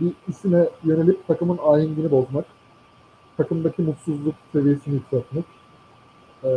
[0.00, 2.44] bir isime yönelip takımın ahengini bozmak.
[3.36, 5.44] Takımdaki mutsuzluk seviyesini yükseltmek.
[6.44, 6.48] Ee,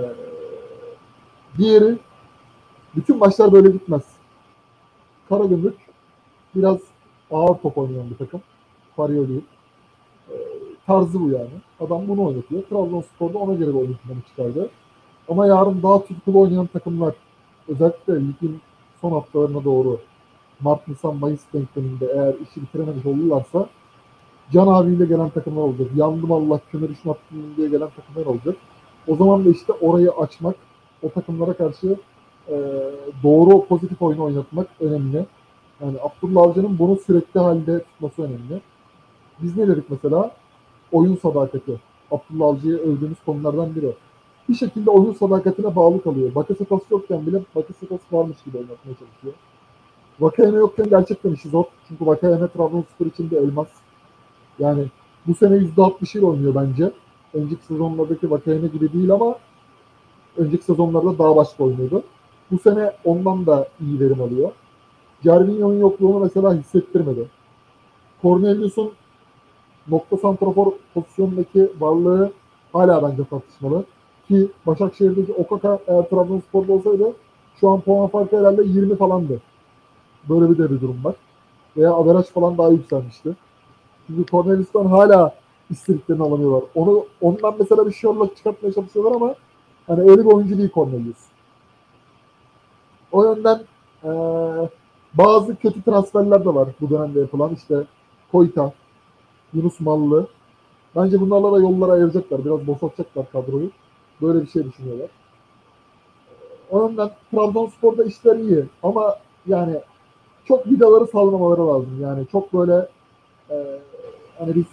[1.58, 1.98] diğeri
[2.96, 4.04] bütün maçlar böyle gitmez.
[5.30, 5.78] Karagümrük
[6.56, 6.78] biraz
[7.32, 8.42] ağır top oynayan bir takım.
[8.96, 9.42] Farioli.
[10.30, 10.34] Ee,
[10.88, 11.50] tarzı bu yani.
[11.80, 12.64] Adam bunu oynatıyor.
[12.64, 14.70] Trabzonspor'da ona göre bir oyun planı çıkardı.
[15.30, 17.14] Ama yarın daha tutkulu oynayan takımlar
[17.68, 18.62] özellikle ligin
[19.02, 20.00] son haftalarına doğru
[20.60, 23.70] Mart, Nisan, Mayıs denkleminde eğer işi bitirememiş olurlarsa
[24.54, 25.88] Can abiyle gelen takımlar olacak.
[25.96, 28.56] Yandım Allah kömür işini attım diye gelen takımlar olacak.
[29.08, 30.56] O zaman da işte orayı açmak,
[31.04, 31.98] o takımlara karşı
[32.48, 32.56] e,
[33.24, 35.26] doğru pozitif oyunu oynatmak önemli.
[35.82, 38.62] Yani Abdullah Avcı'nın bunu sürekli halde tutması önemli.
[39.42, 40.32] Biz ne dedik mesela?
[40.92, 41.80] Oyun sadakati.
[42.12, 43.94] Abdullah Avcı'yı övdüğümüz konulardan biri.
[44.50, 46.36] Bir şekilde oyun sadakatine bağlı kalıyor.
[46.36, 49.34] Bakasetas yokken bile Bakasetas varmış gibi oynatmaya çalışıyor.
[50.20, 51.64] Vakayeme yokken gerçekten işi zor.
[51.88, 53.68] Çünkü Vakayeme Trabzonspor için bir elmas.
[54.60, 54.86] Yani
[55.28, 56.92] bu sene %60 ile oynuyor bence.
[57.34, 59.36] Önceki sezonlardaki Vakayeme gibi değil ama
[60.38, 62.04] önceki sezonlarda daha başka oynuyordu.
[62.52, 64.52] Bu sene ondan da iyi verim alıyor.
[65.24, 67.28] Cervinho'nun yokluğunu mesela hissettirmedi.
[68.22, 68.92] Cornelius'un
[69.88, 72.32] nokta santrafor pozisyonundaki varlığı
[72.74, 73.86] hala bence tartışmalı.
[74.30, 77.14] Ki Başakşehir'deki Okaka eğer Trabzonspor'da olsaydı
[77.60, 79.42] şu an puan farkı herhalde 20 falandı.
[80.30, 81.16] Böyle bir de bir durum var.
[81.78, 83.36] Veya averaj falan daha yükselmişti.
[84.08, 85.36] Çünkü Cornelius'tan hala
[85.70, 86.64] istediklerini alamıyorlar.
[86.76, 89.36] Onu ondan mesela bir Sherlock çıkartmaya çalışıyorlar ama
[89.88, 91.18] hani öyle bir oyuncu değil Cornelius.
[93.12, 93.62] O yönden
[94.04, 94.12] eee,
[95.14, 97.54] bazı kötü transferler de var bu dönemde yapılan.
[97.56, 97.84] İşte
[98.32, 98.72] Koyta,
[99.54, 100.28] Yunus Mallı.
[100.96, 102.46] Bence bunlarla da yollara ayıracaklar.
[102.46, 103.70] Biraz boşaltacaklar kadroyu.
[104.22, 105.10] Böyle bir şey düşünüyorlar.
[106.70, 108.66] O yönden Trabzonspor'da işler iyi.
[108.84, 109.16] Ama
[109.48, 109.80] yani
[110.46, 112.02] çok vidaları sallamaları lazım.
[112.02, 112.88] Yani çok böyle
[113.50, 113.80] eee,
[114.40, 114.66] hani biz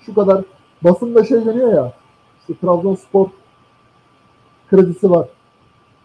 [0.00, 0.44] şu kadar
[0.84, 1.92] basında şey deniyor ya
[2.40, 3.26] işte Trabzonspor
[4.70, 5.28] kredisi var.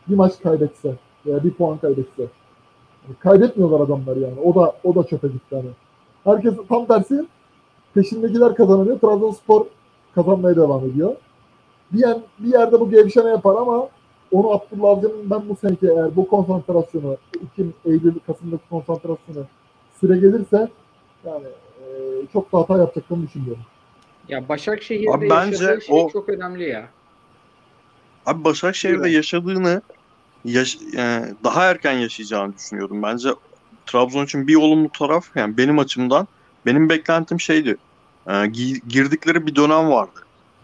[0.09, 0.95] Bir maç kaybetse
[1.25, 2.21] veya bir puan kaybetse.
[3.07, 4.39] Yani kaybetmiyorlar adamlar yani.
[4.45, 5.69] O da o da çöpe gitti hani.
[6.23, 7.25] Herkes tam tersi
[7.93, 8.99] peşindekiler kazanıyor.
[8.99, 9.65] Trabzonspor
[10.15, 11.15] kazanmaya devam ediyor.
[11.91, 13.89] Bir, yer, bir yerde bu gevşeme yapar ama
[14.31, 19.45] onu Abdullah Avcı'nın ben bu seneki eğer bu konsantrasyonu Ekim, Eylül, Kasım'daki konsantrasyonu
[19.99, 20.67] süre gelirse
[21.25, 21.47] yani
[21.79, 21.87] e,
[22.33, 23.63] çok da hata yapacaklarını düşünüyorum.
[24.27, 26.89] Ya Başakşehir'de Abi bence şey o- çok önemli ya.
[28.25, 29.81] Abi Başakşehir'de yaşadığını
[30.45, 33.03] yaş- e, daha erken yaşayacağını düşünüyordum.
[33.03, 33.29] Bence
[33.85, 36.27] Trabzon için bir olumlu taraf yani benim açımdan
[36.65, 37.77] benim beklentim şeydi.
[38.27, 40.19] E, gi- girdikleri bir dönem vardı.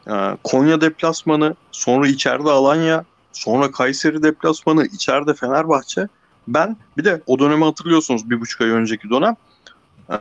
[0.07, 6.07] E, Konya deplasmanı, sonra içeride Alanya, sonra Kayseri deplasmanı, içeride Fenerbahçe.
[6.47, 9.35] Ben bir de o dönemi hatırlıyorsunuz bir buçuk ay önceki dönem.
[10.09, 10.15] E,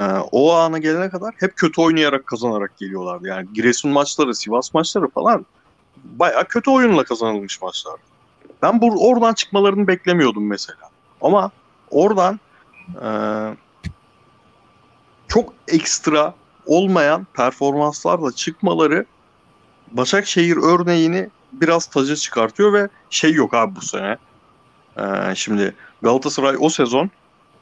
[0.00, 3.28] e, o ana gelene kadar hep kötü oynayarak kazanarak geliyorlardı.
[3.28, 5.46] Yani Giresun maçları, Sivas maçları falan
[6.04, 7.94] bayağı kötü oyunla kazanılmış maçlar.
[8.62, 10.90] Ben bu oradan çıkmalarını beklemiyordum mesela.
[11.20, 11.50] Ama
[11.90, 12.40] oradan
[13.02, 13.08] e,
[15.28, 16.34] çok ekstra
[16.66, 19.06] olmayan performanslarla çıkmaları
[19.94, 24.16] Başakşehir örneğini biraz taca çıkartıyor ve şey yok abi bu sene.
[24.98, 27.10] Ee, şimdi Galatasaray o sezon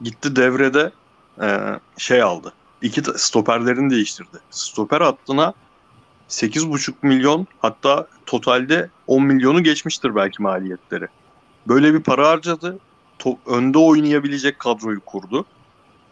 [0.01, 0.91] gitti devrede
[1.41, 2.53] e, şey aldı.
[2.81, 4.37] İki stoperlerini değiştirdi.
[4.49, 5.53] Stoper hattına
[6.29, 11.07] 8,5 milyon hatta totalde 10 milyonu geçmiştir belki maliyetleri.
[11.67, 12.79] Böyle bir para harcadı.
[13.19, 15.45] To- önde oynayabilecek kadroyu kurdu.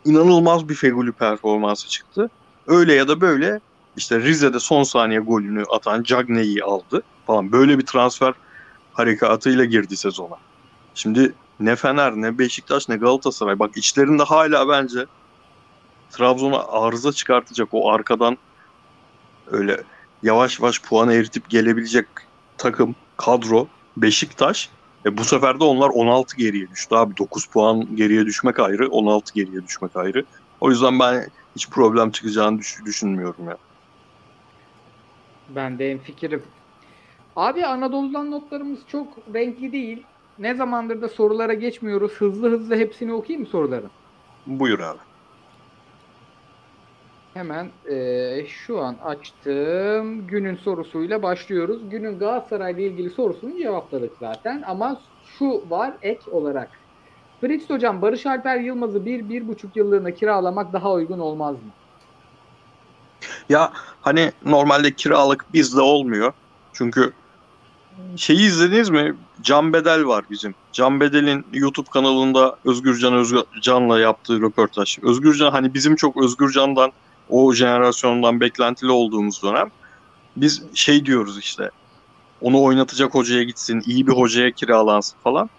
[0.06, 2.30] İnanılmaz bir Feguli performansı çıktı.
[2.68, 3.60] Öyle ya da böyle
[3.96, 7.52] işte Rize'de son saniye golünü atan Cagney'i aldı falan.
[7.52, 8.34] Böyle bir transfer
[8.94, 10.36] harekatıyla girdi sezona.
[10.94, 15.06] Şimdi ne Fener ne Beşiktaş ne Galatasaray bak içlerinde hala bence
[16.10, 18.38] Trabzon'a arıza çıkartacak o arkadan
[19.48, 19.84] öyle
[20.24, 22.08] yavaş yavaş puanı eritip gelebilecek
[22.58, 24.70] takım, kadro Beşiktaş.
[25.06, 27.18] E bu sefer de onlar 16 geriye düştü abi.
[27.18, 30.26] 9 puan geriye düşmek ayrı, 16 geriye düşmek ayrı.
[30.60, 33.58] O yüzden ben hiç problem çıkacağını düş- düşünmüyorum ya.
[35.56, 36.44] Ben de fikrim.
[37.36, 40.08] Abi Anadolu'dan notlarımız çok renkli değil.
[40.38, 42.12] Ne zamandır da sorulara geçmiyoruz.
[42.14, 43.92] Hızlı hızlı hepsini okuyayım mı soruların?
[44.46, 45.00] Buyur abi.
[47.34, 50.28] Hemen eee, şu an açtım.
[50.28, 51.90] Günün sorusuyla başlıyoruz.
[51.90, 54.64] Günün Galatasaray'la ilgili sorusunu cevapladık zaten.
[54.68, 56.70] Ama şu var ek olarak.
[57.42, 61.74] Fritz Hocam Barış Alper Yılmaz'ı bir, bir buçuk yıllığına kiralamak daha uygun olmaz mı?
[63.52, 63.72] Ya
[64.02, 66.34] hani normalde kiralık bizde olmuyor.
[66.74, 67.14] Çünkü
[68.16, 69.16] şeyi izlediniz mi?
[69.42, 70.56] Can Bedel var bizim.
[70.72, 75.00] Can Bedel'in YouTube kanalında Özgürcan Özcan'la yaptığı röportaj.
[75.02, 76.92] Özgürcan hani bizim çok Özgürcan'dan
[77.30, 79.72] o jenerasyondan beklentili olduğumuz dönem
[80.36, 81.70] biz şey diyoruz işte
[82.42, 85.50] onu oynatacak hocaya gitsin, iyi bir hocaya kiralansın falan.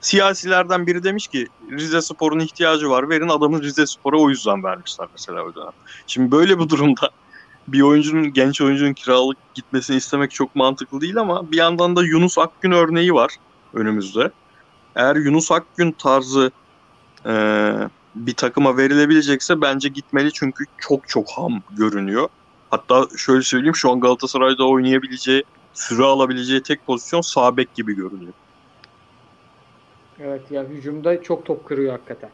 [0.00, 3.08] Siyasilerden biri demiş ki Rize Spor'un ihtiyacı var.
[3.08, 5.72] Verin adamı Rize Spor'a o yüzden vermişler mesela o dönem.
[6.06, 7.10] Şimdi böyle bir durumda
[7.72, 12.38] bir oyuncunun genç oyuncunun kiralık gitmesini istemek çok mantıklı değil ama bir yandan da Yunus
[12.38, 13.30] Akgün örneği var
[13.74, 14.30] önümüzde.
[14.96, 16.50] Eğer Yunus Akgün tarzı
[17.26, 17.32] e,
[18.14, 22.28] bir takıma verilebilecekse bence gitmeli çünkü çok çok ham görünüyor.
[22.70, 28.32] Hatta şöyle söyleyeyim şu an Galatasaray'da oynayabileceği, süre alabileceği tek pozisyon sağ bek gibi görünüyor.
[30.20, 32.30] Evet ya hücumda çok top kırıyor hakikaten.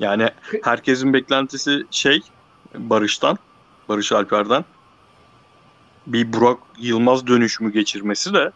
[0.00, 0.28] Yani
[0.62, 2.20] herkesin beklentisi şey
[2.74, 3.38] Barış'tan,
[3.88, 4.64] Barış Alper'den
[6.06, 8.50] bir Burak Yılmaz dönüşümü geçirmesi de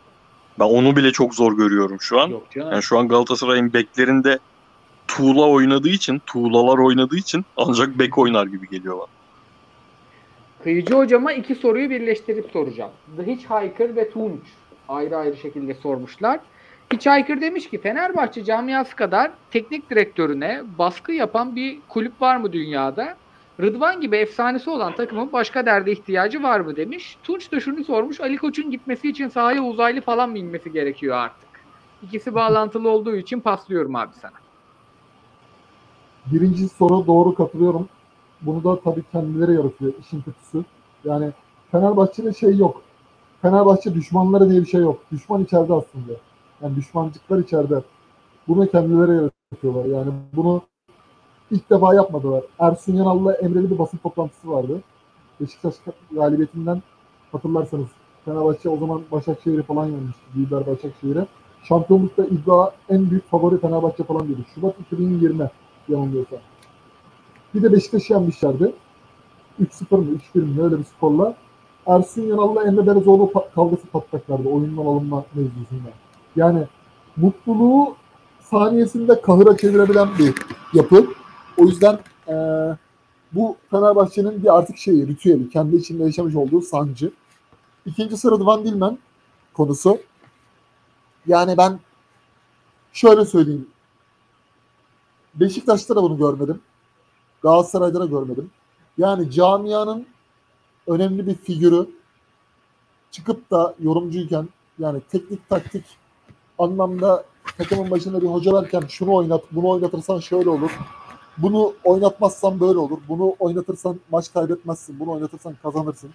[0.59, 2.29] ben onu bile çok zor görüyorum şu an.
[2.29, 2.73] Yok canım.
[2.73, 4.39] Yani şu an Galatasaray'ın beklerinde
[5.09, 9.07] tuğla oynadığı için, tuğlalar oynadığı için ancak bek oynar gibi geliyor bana.
[10.63, 12.91] Kıyıcı hocama iki soruyu birleştirip soracağım.
[13.17, 14.41] The Hitchhiker ve Tunç
[14.89, 16.41] ayrı ayrı şekilde sormuşlar.
[16.93, 23.17] Hitchhiker demiş ki Fenerbahçe camiası kadar teknik direktörüne baskı yapan bir kulüp var mı dünyada?
[23.61, 27.19] Rıdvan gibi efsanesi olan takımın başka derde ihtiyacı var mı demiş.
[27.23, 28.21] Tunç da şunu sormuş.
[28.21, 31.49] Ali Koç'un gitmesi için sahaya uzaylı falan mı inmesi gerekiyor artık?
[32.03, 34.33] İkisi bağlantılı olduğu için paslıyorum abi sana.
[36.27, 37.89] Birinci soru doğru katılıyorum.
[38.41, 40.65] Bunu da tabii kendileri yaratıyor işin kötüsü.
[41.05, 41.33] Yani
[41.73, 42.83] Fenerbahçe'de şey yok.
[43.43, 45.03] Fenerbahçe düşmanları diye bir şey yok.
[45.13, 46.13] Düşman içeride aslında.
[46.63, 47.83] Yani düşmancıklar içeride.
[48.49, 49.85] Bunu kendileri yaratıyorlar.
[49.85, 50.63] Yani bunu
[51.53, 52.45] ilk defa yapmadılar.
[52.59, 54.81] Ersun Yanal'la Emre'li bir basın toplantısı vardı.
[55.41, 55.75] Beşiktaş
[56.11, 56.83] galibiyetinden
[57.33, 57.87] hatırlarsanız
[58.25, 60.23] Fenerbahçe o zaman Başakşehir'i falan yenmişti.
[60.37, 61.27] Lider Başakşehir'e.
[61.63, 64.45] Şampiyonlukta iddia en büyük favori Fenerbahçe falan dedi.
[64.55, 65.51] Şubat 2020
[65.89, 66.39] yanılmıyorsam.
[67.55, 68.73] Bir de Beşiktaş'ı yenmişlerdi.
[69.61, 71.35] 3-0 mı 3-1 mi öyle bir skorla.
[71.87, 75.91] Ersun Yanal'la Emre Berezoğlu kavgası patlaklardı oyundan alınma mevzusunda.
[76.37, 76.67] Yani
[77.17, 77.97] mutluluğu
[78.41, 80.35] saniyesinde kahıra çevirebilen bir
[80.75, 81.07] yapı.
[81.59, 81.99] O yüzden
[82.29, 82.77] eee,
[83.33, 87.13] bu Fenerbahçe'nin bir artık şeyi, ritüeli, kendi içinde yaşamış olduğu sancı.
[87.87, 88.99] İkinci sırada Van Dilmen
[89.55, 89.99] konusu.
[91.27, 91.81] Yani ben
[92.93, 93.69] şöyle söyleyeyim.
[95.35, 96.61] Beşiktaş'ta da bunu görmedim.
[97.43, 98.51] Galatasaray'da da görmedim.
[98.99, 100.07] Yani camianın
[100.87, 101.87] önemli bir figürü
[103.11, 104.49] çıkıp da yorumcuyken
[104.79, 105.85] yani teknik taktik
[106.59, 107.25] anlamda
[107.59, 110.71] takımın başında bir hoca varken şunu oynat, bunu oynatırsan şöyle olur.
[111.39, 112.99] Bunu oynatmazsan böyle olur.
[113.09, 115.01] Bunu oynatırsan maç kaybetmezsin.
[115.01, 116.11] Bunu oynatırsan kazanırsın.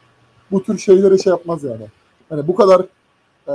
[0.51, 1.87] Bu tür şeylere şey yapmaz yani.
[2.31, 2.85] Yani bu kadar
[3.47, 3.53] eee,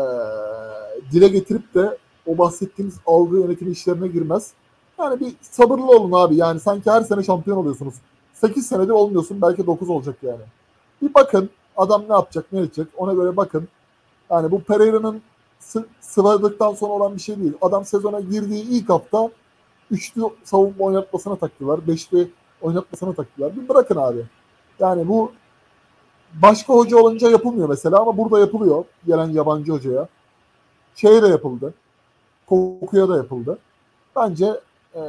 [1.13, 4.51] dile getirip de o bahsettiğimiz algı yönetimi işlerine girmez.
[4.99, 6.37] Yani bir sabırlı olun abi.
[6.37, 7.95] Yani sanki her sene şampiyon oluyorsunuz.
[8.35, 9.43] 8 senedir olmuyorsun.
[9.43, 10.41] Belki 9 olacak yani.
[11.03, 12.87] Bir bakın adam ne yapacak, ne edecek.
[12.97, 13.69] Ona göre bakın.
[14.31, 15.23] Yani bu Pereira'nın
[15.61, 17.53] sı- sıvadıktan sonra olan bir şey değil.
[17.61, 19.31] Adam sezona girdiği ilk hafta
[19.91, 21.87] üçlü savunma oynatmasına taktılar.
[21.87, 22.31] Beşli
[22.61, 23.57] oynatmasına taktılar.
[23.57, 24.25] Bir bırakın abi.
[24.81, 25.33] Yani bu
[26.35, 28.85] başka hoca olunca yapılmıyor mesela ama burada yapılıyor.
[29.07, 30.09] Gelen yabancı hocaya.
[30.95, 31.75] Şeye de yapıldı.
[32.47, 33.59] Kokuya da yapıldı.
[34.17, 34.47] Bence
[34.95, 35.01] e,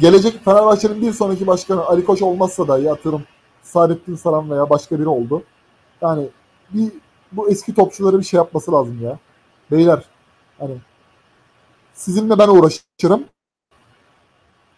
[0.00, 3.22] gelecek Fenerbahçe'nin bir sonraki başkanı Ali Koç olmazsa da atıyorum
[3.62, 5.42] Saadettin Saran veya başka biri oldu.
[6.00, 6.28] Yani
[6.70, 6.92] bir
[7.32, 9.18] bu eski topçuları bir şey yapması lazım ya.
[9.70, 10.04] Beyler
[10.58, 10.76] hani
[11.94, 13.24] sizinle ben uğraşırım.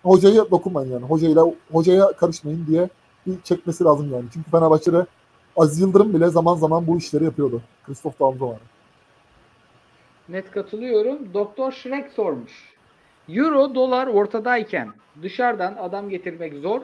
[0.03, 1.05] Hocaya dokunmayın yani.
[1.05, 2.89] Hocayla hocaya karışmayın diye
[3.27, 4.25] bir çekmesi lazım yani.
[4.33, 5.07] Çünkü Fenerbahçe'de
[5.57, 7.63] Aziz Yıldırım bile zaman zaman bu işleri yapıyordu.
[7.87, 8.59] Christoph Daum zamanı.
[10.29, 11.35] Net katılıyorum.
[11.35, 12.75] Doktor Shrek sormuş.
[13.29, 14.89] Euro, dolar ortadayken
[15.23, 16.81] dışarıdan adam getirmek zor.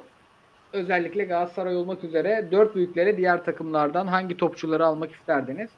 [0.72, 5.70] Özellikle Galatasaray olmak üzere dört büyüklere diğer takımlardan hangi topçuları almak isterdiniz?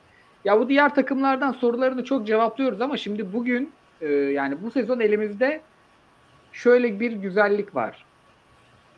[0.44, 5.60] Ya bu diğer takımlardan sorularını çok cevaplıyoruz ama şimdi bugün e, yani bu sezon elimizde
[6.57, 8.05] şöyle bir güzellik var.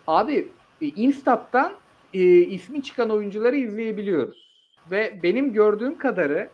[0.07, 0.49] Abi
[0.83, 1.73] e, Instat'tan
[2.15, 4.49] e, ismi çıkan oyuncuları izleyebiliyoruz.
[4.91, 6.49] Ve benim gördüğüm kadarı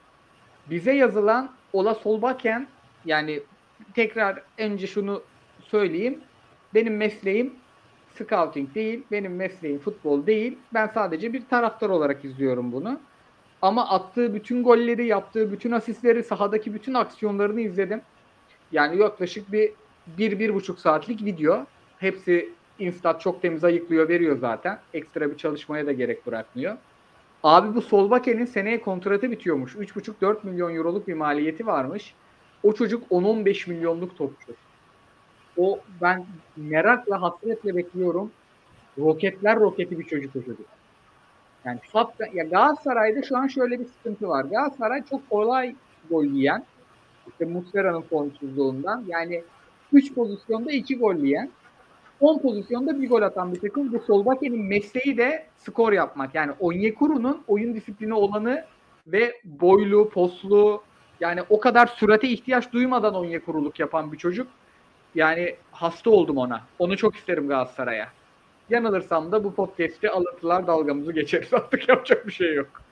[0.71, 2.67] bize yazılan Ola Solbakken
[3.05, 3.41] yani
[3.95, 5.23] tekrar önce şunu
[5.65, 6.21] söyleyeyim.
[6.75, 7.55] Benim mesleğim
[8.15, 9.03] scouting değil.
[9.11, 10.59] Benim mesleğim futbol değil.
[10.75, 13.01] Ben sadece bir taraftar olarak izliyorum bunu.
[13.63, 18.01] Ama attığı bütün golleri, yaptığı bütün asistleri, sahadaki bütün aksiyonlarını izledim.
[18.73, 19.73] Yani yaklaşık bir,
[20.07, 21.67] bir, bir buçuk saatlik video.
[21.99, 24.79] Hepsi Instat çok temiz ayıklıyor, veriyor zaten.
[24.95, 26.77] Ekstra bir çalışmaya da gerek bırakmıyor.
[27.43, 29.75] Abi bu Solbaken'in seneye kontratı bitiyormuş.
[29.75, 32.15] 3,5-4 milyon euroluk bir maliyeti varmış.
[32.63, 34.53] O çocuk 10-15 milyonluk topçu.
[35.57, 36.27] O ben
[36.57, 38.31] merakla hasretle bekliyorum.
[38.99, 40.67] Roketler roketi bir çocuk o çocuk.
[41.65, 44.45] Yani hatta, ya Galatasaray'da şu an şöyle bir sıkıntı var.
[44.45, 45.75] Galatasaray çok kolay
[46.11, 46.65] gol yiyen.
[47.29, 49.05] İşte Muslera'nın formsuzluğundan.
[49.09, 49.43] Yani
[49.95, 51.51] 3 pozisyonda 2 gol yiyen.
[52.21, 53.93] 10 pozisyonda bir gol atan bir takım.
[53.93, 56.35] Bu Solbaken'in mesleği de skor yapmak.
[56.35, 58.65] Yani Onyekuru'nun oyun disiplini olanı
[59.07, 60.83] ve boylu, poslu
[61.21, 64.47] yani o kadar sürate ihtiyaç duymadan Onyekuru'luk yapan bir çocuk.
[65.15, 66.61] Yani hasta oldum ona.
[66.79, 68.09] Onu çok isterim Galatasaray'a.
[68.71, 71.49] Yanılırsam da bu podcast'te alıntılar dalgamızı geçeriz.
[71.55, 72.83] Artık yapacak bir şey yok.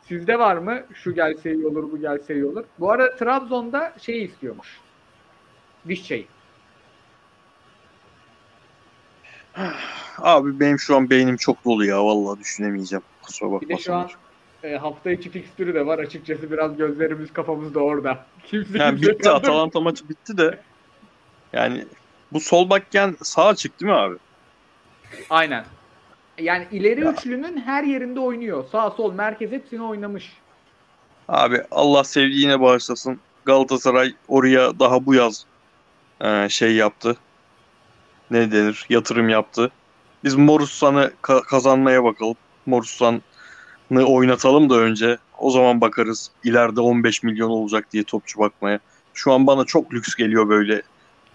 [0.00, 0.82] Sizde var mı?
[0.94, 2.64] Şu gelse iyi olur, bu gelse iyi olur.
[2.78, 4.85] Bu arada Trabzon'da şey istiyormuş.
[5.88, 6.26] Vişçe'yi.
[10.18, 12.04] Abi benim şu an beynim çok dolu ya.
[12.04, 13.02] Vallahi düşünemeyeceğim.
[13.22, 14.10] Kusura Bir de şu an
[14.62, 15.98] e, hafta içi fikstürü de var.
[15.98, 18.26] Açıkçası biraz gözlerimiz kafamız da orada.
[18.46, 20.60] Kimse Yani bitti Atalanta maçı bitti de.
[21.52, 21.84] Yani
[22.32, 24.16] bu sol bakken sağa çıktı mi abi?
[25.30, 25.64] Aynen.
[26.38, 27.12] Yani ileri Ya.
[27.12, 28.64] üçlünün her yerinde oynuyor.
[28.72, 30.32] Sağ sol merkez hepsini oynamış.
[31.28, 33.20] Abi Allah sevdiğine bağışlasın.
[33.44, 35.46] Galatasaray oraya daha bu yaz
[36.20, 37.16] e, şey yaptı.
[38.30, 38.86] Ne denir?
[38.88, 39.70] Yatırım yaptı.
[40.24, 42.36] Biz Morussan'ı ka- kazanmaya bakalım.
[42.66, 43.20] Morussan'ı
[44.06, 45.18] oynatalım da önce.
[45.38, 46.30] O zaman bakarız.
[46.44, 48.80] İleride 15 milyon olacak diye topçu bakmaya.
[49.14, 50.82] Şu an bana çok lüks geliyor böyle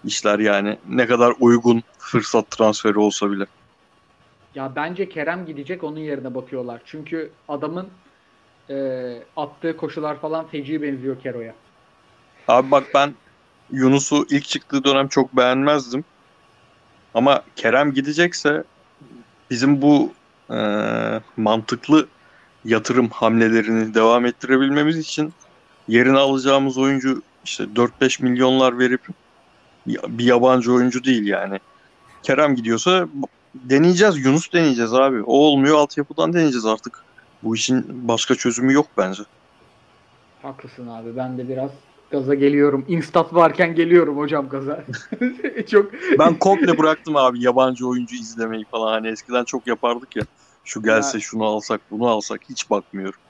[0.04, 0.78] işler yani.
[0.88, 3.46] Ne kadar uygun fırsat transferi olsa bile.
[4.54, 6.80] Ya bence Kerem gidecek onun yerine bakıyorlar.
[6.84, 7.88] Çünkü adamın
[8.70, 8.76] e,
[9.36, 11.54] attığı koşular falan feci benziyor Kero'ya.
[12.48, 13.14] Abi bak ben
[13.72, 16.04] Yunus'u ilk çıktığı dönem çok beğenmezdim.
[17.14, 18.64] Ama Kerem gidecekse
[19.50, 20.12] bizim bu
[20.50, 20.58] e,
[21.36, 22.06] mantıklı
[22.64, 25.32] yatırım hamlelerini devam ettirebilmemiz için
[25.88, 29.00] yerine alacağımız oyuncu işte 4-5 milyonlar verip
[29.86, 31.60] bir yabancı oyuncu değil yani.
[32.22, 33.08] Kerem gidiyorsa
[33.54, 34.24] deneyeceğiz.
[34.24, 35.22] Yunus deneyeceğiz abi.
[35.22, 37.04] O olmuyor altyapıdan deneyeceğiz artık.
[37.42, 39.22] Bu işin başka çözümü yok bence.
[40.42, 41.16] Haklısın abi.
[41.16, 41.70] Ben de biraz
[42.12, 42.84] gaza geliyorum.
[42.88, 44.84] Instat varken geliyorum hocam gaza.
[45.70, 48.92] Çok Ben komple bıraktım abi yabancı oyuncu izlemeyi falan.
[48.92, 50.22] Hani eskiden çok yapardık ya.
[50.64, 51.20] Şu gelse Ya.
[51.22, 53.20] şunu alsak bunu alsak hiç bakmıyorum.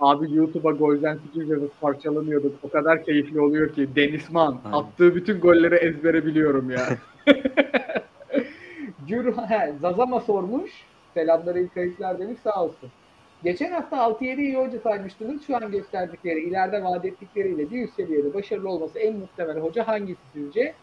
[0.00, 2.52] Abi YouTube'a golden yazıp parçalanıyorduk.
[2.62, 3.88] O kadar keyifli oluyor ki.
[3.96, 4.76] Denizman Aynen.
[4.76, 6.88] attığı bütün golleri ezbere biliyorum ya.
[9.08, 10.70] Cür, he, Zazama sormuş.
[11.14, 12.90] Selamları ilk kayıtlar demiş sağ olsun.
[13.44, 15.46] Geçen hafta 6-7 iyi hoca saymıştınız.
[15.46, 20.20] Şu an gösterdikleri, ileride vaat ettikleriyle bir üst seviyede başarılı olması en muhtemel hoca hangisi
[20.32, 20.74] sizce?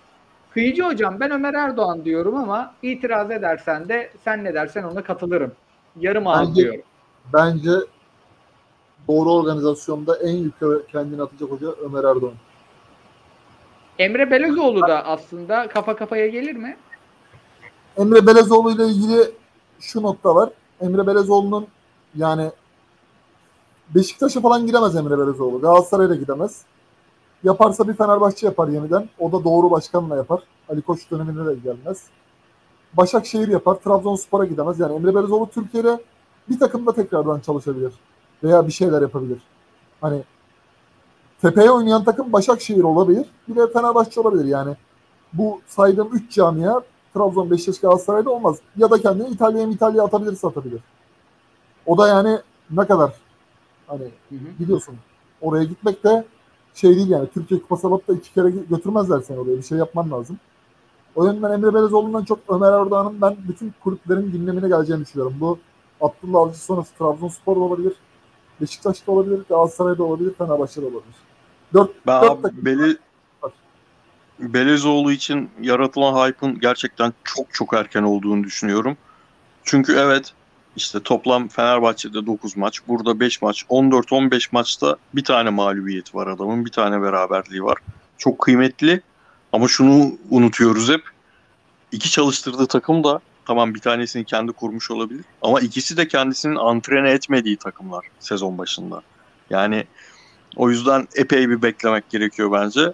[0.53, 5.51] Kıyıcı hocam ben Ömer Erdoğan diyorum ama itiraz edersen de sen ne dersen ona katılırım.
[5.99, 6.81] Yarım ağız Bence- diyorum.
[7.33, 7.71] Bence
[9.07, 12.33] doğru organizasyonda en yukarı kendini atacak hoca Ömer Erdoğan.
[13.99, 16.77] Emre Belezoğlu da aslında kafa kafaya gelir mi?
[17.97, 19.31] Emre Belezoğlu ile ilgili
[19.79, 20.49] şu nokta var.
[20.81, 21.67] Emre Belezoğlu'nun
[22.15, 22.51] yani
[23.95, 25.61] Beşiktaş'a falan gidemez Emre Belezoğlu.
[25.61, 26.61] Galatasaray'a gidemez.
[27.43, 29.09] Yaparsa bir Fenerbahçe yapar yeniden.
[29.19, 30.43] O da doğru başkanla yapar.
[30.69, 32.03] Ali Koç döneminde de gelmez.
[32.93, 33.75] Başakşehir yapar.
[33.75, 34.79] Trabzonspor'a gidemez.
[34.79, 35.99] Yani Emre Belezoğlu Türkiye'de
[36.49, 37.93] bir takımda tekrardan çalışabilir.
[38.43, 39.41] Veya bir şeyler yapabilir.
[40.01, 40.23] Hani
[41.41, 43.25] tepeye oynayan takım Başakşehir olabilir.
[43.47, 44.75] Bir de Fenerbahçe olabilir yani.
[45.33, 46.81] Bu saydığım 3 camia
[47.13, 48.57] Trabzon, Beşiktaş, Galatasaray'da olmaz.
[48.77, 50.81] Ya da kendini İtalya'ya İtalya atabilirse atabilir.
[51.87, 52.37] O da yani
[52.71, 53.13] ne kadar
[53.87, 54.59] hani Hı hı.
[54.59, 54.95] biliyorsun
[55.41, 56.25] oraya gitmek de
[56.73, 60.11] şey değil yani Türkiye Kupası alıp da iki kere götürmezler seni oraya bir şey yapman
[60.11, 60.39] lazım.
[61.15, 65.35] O yönden Emre Belezoğlu'ndan çok Ömer Erdoğan'ın ben bütün kulüplerin gündemine geleceğini düşünüyorum.
[65.39, 65.59] Bu
[66.01, 67.93] Abdullah Avcı sonrası Trabzonspor da olabilir,
[68.61, 71.15] Beşiktaş'ta olabilir, Galatasaray'da olabilir, Fenerbahçe'de olabilir.
[71.73, 72.97] Dört, Ben dört abi Beli.
[74.39, 78.97] Belezoğlu için yaratılan hype'ın gerçekten çok çok erken olduğunu düşünüyorum.
[79.63, 80.33] Çünkü evet
[80.77, 86.65] işte toplam Fenerbahçe'de 9 maç, burada 5 maç, 14-15 maçta bir tane mağlubiyeti var adamın,
[86.65, 87.77] bir tane beraberliği var.
[88.17, 89.01] Çok kıymetli
[89.53, 91.01] ama şunu unutuyoruz hep.
[91.91, 97.09] İki çalıştırdığı takım da tamam bir tanesini kendi kurmuş olabilir ama ikisi de kendisinin antrene
[97.09, 99.01] etmediği takımlar sezon başında.
[99.49, 99.85] Yani
[100.55, 102.93] o yüzden epey bir beklemek gerekiyor bence.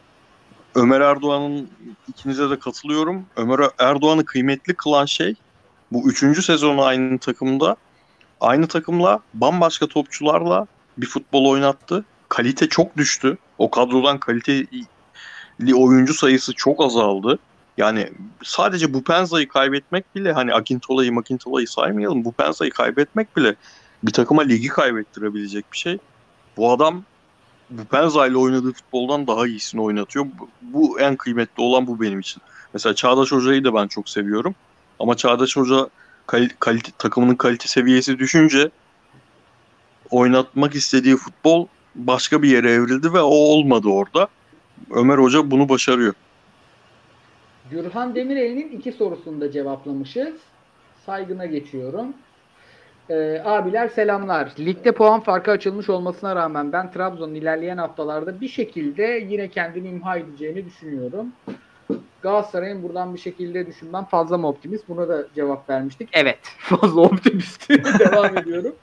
[0.76, 1.69] Ömer Erdoğan'ın
[2.07, 3.26] ikinize de katılıyorum.
[3.35, 5.35] Ömer Erdoğan'ı kıymetli kılan şey
[5.94, 7.76] bu üçüncü sezonu aynı takımda
[8.41, 10.68] aynı takımla bambaşka topçularla
[10.98, 12.06] bir futbol oynattı.
[12.30, 13.38] Kalite çok düştü.
[13.57, 17.40] O kadrodan kaliteli oyuncu sayısı çok azaldı.
[17.78, 18.10] Yani
[18.44, 22.26] sadece Bupenza'yı kaybetmek bile hani Akintola'yı Makintola'yı saymayalım.
[22.26, 23.56] Bupenza'yı kaybetmek bile
[24.03, 25.98] bir takıma ligi kaybettirebilecek bir şey.
[26.57, 27.03] Bu adam
[27.70, 30.26] Bupenza ile oynadığı futboldan daha iyisini oynatıyor.
[30.40, 32.41] Bu, bu en kıymetli olan bu benim için.
[32.74, 34.56] Mesela Çağdaş Hoca'yı da ben çok seviyorum.
[35.04, 35.88] Ama Çağdaş Hoca
[36.28, 38.70] kal- kalite, takımının kalite seviyesi düşünce
[40.10, 44.28] oynatmak istediği futbol başka bir yere evrildi ve o olmadı orada.
[44.92, 46.14] Ömer Hoca bunu başarıyor.
[47.72, 50.34] Gürhan Demirel'in iki sorusunu da cevaplamışız.
[51.06, 52.14] Saygına geçiyorum.
[53.10, 54.52] Ee, abiler selamlar.
[54.60, 60.18] Ligde puan farkı açılmış olmasına rağmen ben Trabzon'un ilerleyen haftalarda bir şekilde yine kendini imha
[60.18, 61.28] edeceğini düşünüyorum.
[62.24, 64.90] Galatasaray'ın buradan bir şekilde düşünmem fazla mı optimist?
[64.90, 66.10] Buna da cevap vermiştik.
[66.14, 66.40] Evet.
[66.60, 67.70] Fazla optimist.
[68.00, 68.76] Devam ediyorum.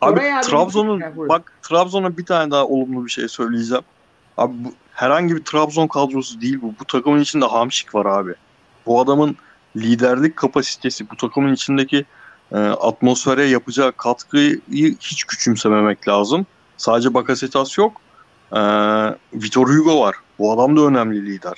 [0.00, 3.84] Abi Trabzon'un bak Trabzon'a bir tane daha olumlu bir şey söyleyeceğim.
[4.36, 6.74] Abi bu herhangi bir Trabzon kadrosu değil bu.
[6.80, 8.34] Bu takımın içinde Hamşik var abi.
[8.86, 9.36] Bu adamın
[9.76, 12.04] liderlik kapasitesi, bu takımın içindeki
[12.52, 14.60] e, atmosfere yapacağı katkıyı
[15.00, 16.46] hiç küçümsememek lazım.
[16.76, 18.00] Sadece Bakasetas yok.
[18.52, 18.60] E,
[19.34, 20.14] Vitor Hugo var.
[20.38, 21.54] Bu adam da önemli lider.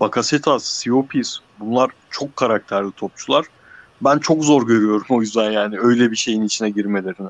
[0.00, 3.46] Bakasetas, Siopis bunlar çok karakterli topçular.
[4.00, 7.28] Ben çok zor görüyorum o yüzden yani öyle bir şeyin içine girmelerini.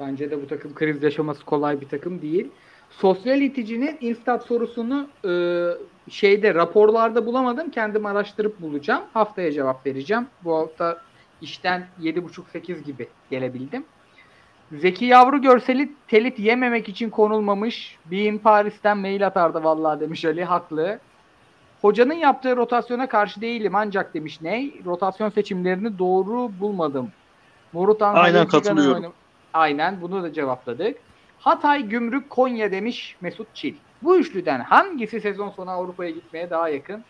[0.00, 2.48] Bence de bu takım kriz yaşaması kolay bir takım değil.
[2.90, 5.32] Sosyal iticinin instat sorusunu e,
[6.10, 7.70] şeyde raporlarda bulamadım.
[7.70, 9.02] Kendim araştırıp bulacağım.
[9.14, 10.26] Haftaya cevap vereceğim.
[10.44, 11.02] Bu hafta
[11.40, 13.84] işten 7.30-8 gibi gelebildim.
[14.80, 17.98] Zeki Yavru görseli telit yememek için konulmamış.
[18.06, 20.44] Bean Paris'ten mail atardı vallahi demiş Ali.
[20.44, 20.98] Haklı.
[21.82, 24.80] Hocanın yaptığı rotasyona karşı değilim ancak demiş Ney.
[24.84, 27.10] Rotasyon seçimlerini doğru bulmadım.
[27.72, 28.94] Morutan Aynen katılıyorum.
[29.02, 29.12] oynam-
[29.54, 30.96] Aynen bunu da cevapladık.
[31.38, 33.74] Hatay, Gümrük, Konya demiş Mesut Çil.
[34.02, 37.04] Bu üçlüden hangisi sezon sonu Avrupa'ya gitmeye daha yakın?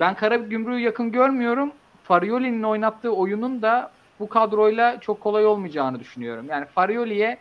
[0.00, 1.72] Ben Karagümrük'ü yakın görmüyorum.
[2.04, 3.90] Farioli'nin oynattığı oyunun da
[4.20, 6.46] bu kadroyla çok kolay olmayacağını düşünüyorum.
[6.50, 7.38] Yani Farioli'ye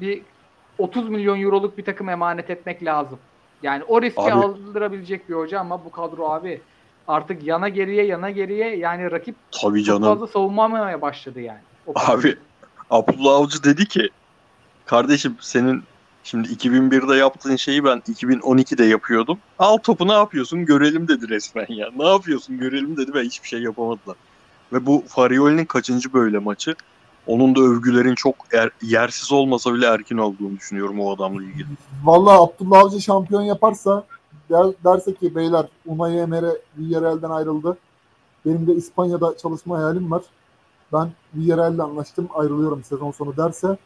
[0.00, 0.22] bir
[0.78, 3.18] 30 milyon euroluk bir takım emanet etmek lazım.
[3.62, 6.60] Yani o riski Abi- aldırabilecek bir hoca ama bu kadro abi
[7.08, 10.02] artık yana geriye yana geriye yani rakip Tabii çok canım.
[10.14, 11.58] fazla savunmamaya başladı yani.
[11.94, 12.36] Abi
[12.90, 14.08] Abdullah Avcı dedi ki
[14.86, 15.82] kardeşim senin
[16.24, 19.38] şimdi 2001'de yaptığın şeyi ben 2012'de yapıyordum.
[19.58, 21.88] Al topu ne yapıyorsun görelim dedi resmen ya.
[21.96, 24.16] Ne yapıyorsun görelim dedi ve hiçbir şey yapamadılar.
[24.74, 26.74] Ve bu Farioli'nin kaçıncı böyle maçı?
[27.26, 31.66] Onun da övgülerin çok er- yersiz olmasa bile erkin olduğunu düşünüyorum o adamla ilgili.
[32.04, 34.04] Vallahi Abdullah Avcı şampiyon yaparsa
[34.50, 37.78] der, derse ki beyler Unai Emery Villarreal'den ayrıldı.
[38.46, 40.22] Benim de İspanya'da çalışma hayalim var.
[40.92, 43.76] Ben Villarreal'le anlaştım ayrılıyorum sezon sonu derse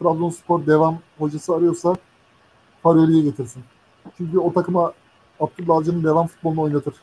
[0.00, 1.96] Trabzonspor devam hocası arıyorsa
[2.82, 3.62] Farioli'ye getirsin.
[4.16, 4.92] Çünkü o takıma
[5.40, 6.94] Abdullah Avcı'nın devam futbolunu oynatır.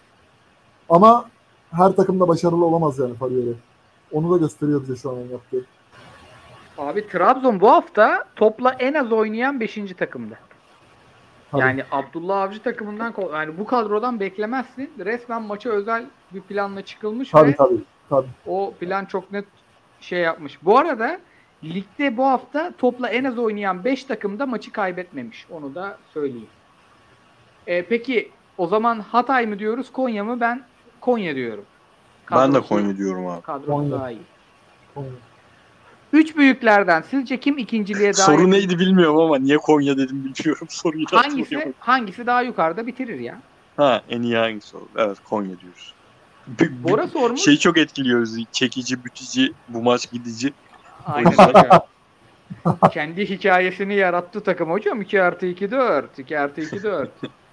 [0.89, 1.25] Ama
[1.71, 3.53] her takımda başarılı olamaz yani Farioli.
[4.11, 5.65] Onu da gösteriyor bize şu an yaptığı.
[6.77, 9.75] Abi Trabzon bu hafta topla en az oynayan 5.
[9.97, 10.35] takımda.
[11.51, 11.61] Tabii.
[11.61, 14.91] Yani Abdullah Avcı takımından yani bu kadrodan beklemezsin.
[14.99, 17.79] Resmen maça özel bir planla çıkılmış Tabii ve tabii.
[18.09, 18.27] tabii.
[18.47, 19.45] o plan çok net
[20.01, 20.65] şey yapmış.
[20.65, 21.19] Bu arada
[21.63, 25.47] ligde bu hafta topla en az oynayan 5 takımda maçı kaybetmemiş.
[25.51, 26.47] Onu da söyleyeyim.
[27.67, 30.39] E, peki o zaman Hatay mı diyoruz Konya mı?
[30.39, 30.63] Ben
[31.05, 31.65] Konya diyorum.
[32.31, 33.41] Ben de Kadrosu- Konya diyorum abi.
[33.41, 33.91] Kadrosu Konya.
[33.91, 34.21] daha iyi.
[34.95, 35.09] Konya.
[36.13, 40.67] Üç büyüklerden sizce kim ikinciliğe daha Soru neydi bilmiyorum ama niye Konya dedim bilmiyorum.
[40.69, 43.41] Soruyu Hangisi hangisi daha yukarıda bitirir ya?
[43.77, 44.87] Ha en iyi hangisi oldu?
[44.97, 45.93] Evet Konya diyoruz.
[46.47, 47.41] Bir- Bora sormuş.
[47.41, 48.35] Şeyi çok etkiliyoruz.
[48.51, 50.53] Çekici, bütici, bu maç gidici.
[51.05, 51.69] Aynen öyle.
[52.91, 55.01] Kendi hikayesini yarattı takım hocam.
[55.01, 56.19] 2 artı 2 4.
[56.19, 57.09] 2 artı 2 4.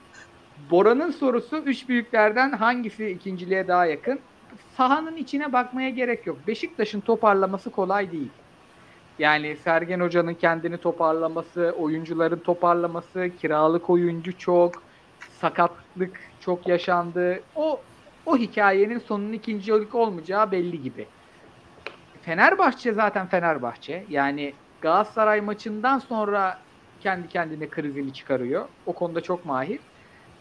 [0.71, 4.21] Bora'nın sorusu üç büyüklerden hangisi ikinciliğe daha yakın?
[4.77, 6.39] Sahanın içine bakmaya gerek yok.
[6.47, 8.31] Beşiktaş'ın toparlaması kolay değil.
[9.19, 14.83] Yani Sergen Hoca'nın kendini toparlaması, oyuncuların toparlaması, kiralık oyuncu çok,
[15.41, 17.41] sakatlık çok yaşandı.
[17.57, 17.81] O
[18.27, 21.07] o hikayenin sonunun ikincilik olmayacağı belli gibi.
[22.23, 24.05] Fenerbahçe zaten Fenerbahçe.
[24.11, 26.59] Yani Galatasaray maçından sonra
[27.01, 28.69] kendi kendine krizini çıkarıyor.
[28.87, 29.81] O konuda çok mahir.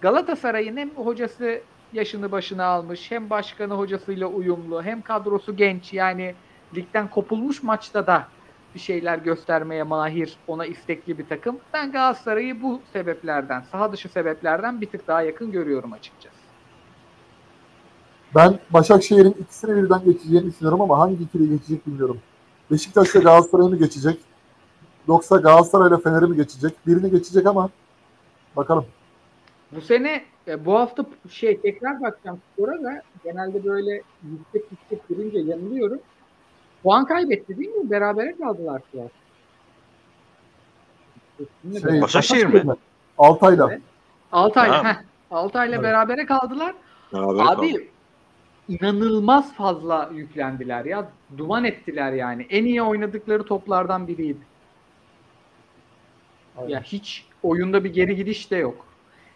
[0.02, 1.62] Galatasaray'ın hem hocası
[1.94, 5.94] yaşını başına almış, hem başkanı hocasıyla uyumlu, hem kadrosu genç.
[5.94, 6.36] Yani
[6.76, 8.28] ligden kopulmuş maçta da
[8.76, 11.58] bir şeyler göstermeye mahir, ona istekli bir takım.
[11.74, 16.36] Ben Galatasaray'ı bu sebeplerden, saha dışı sebeplerden bir tık daha yakın görüyorum açıkçası.
[18.36, 22.20] Ben Başakşehir'in ikisini birden geçeceğini düşünüyorum ama hangi ikili geçecek bilmiyorum.
[22.72, 24.20] Beşiktaş'ta Galatasaray'ı mı geçecek?
[25.08, 26.74] Yoksa Galatasaray'la Fener'i mi geçecek?
[26.88, 27.70] Birini geçecek ama
[28.56, 28.86] bakalım.
[29.76, 35.40] Bu sene e, bu hafta şey tekrar bakacağım skora da genelde böyle yüksek yüksek girince
[35.40, 36.00] yanılıyorum.
[36.84, 37.90] Puan kaybetti değil mi?
[37.92, 39.10] Berabere kaldılar şu an.
[41.82, 42.64] Şey, Başakşehir mi?
[43.18, 43.68] Altay'la.
[43.72, 43.82] Evet.
[44.32, 44.96] Altay'la, heh,
[45.32, 45.84] Altay'la Evet.
[45.84, 46.76] berabere kaldılar.
[47.14, 47.88] Beraber Abi kaldık.
[48.70, 51.10] inanılmaz fazla yüklendiler ya.
[51.38, 52.48] Duman ettiler yani.
[52.50, 54.40] En iyi oynadıkları toplardan biriydi.
[56.58, 56.70] Aynen.
[56.70, 58.86] Ya hiç oyunda bir geri gidiş de yok.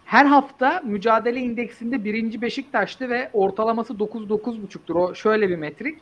[0.05, 4.95] Her hafta mücadele indeksinde birinci Beşiktaş'tı ve ortalaması 9-9.5'tur.
[4.95, 5.97] O şöyle bir metrik.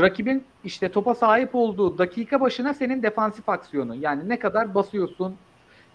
[0.00, 3.94] Rakibin işte topa sahip olduğu dakika başına senin defansif aksiyonu.
[3.94, 5.36] Yani ne kadar basıyorsun,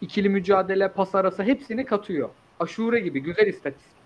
[0.02, 2.30] ikili mücadele, pas arası hepsini katıyor.
[2.60, 3.98] Aşure gibi güzel istatistik.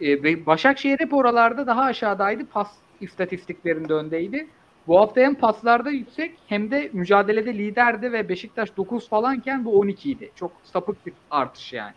[0.00, 2.46] Ee, Başakşehir hep oralarda daha aşağıdaydı.
[2.46, 4.48] Pas istatistiklerinde öndeydi.
[4.86, 10.10] Bu hafta hem paslarda yüksek hem de mücadelede liderdi ve Beşiktaş 9 falanken bu 12
[10.10, 10.30] idi.
[10.34, 11.92] Çok sapık bir artış yani.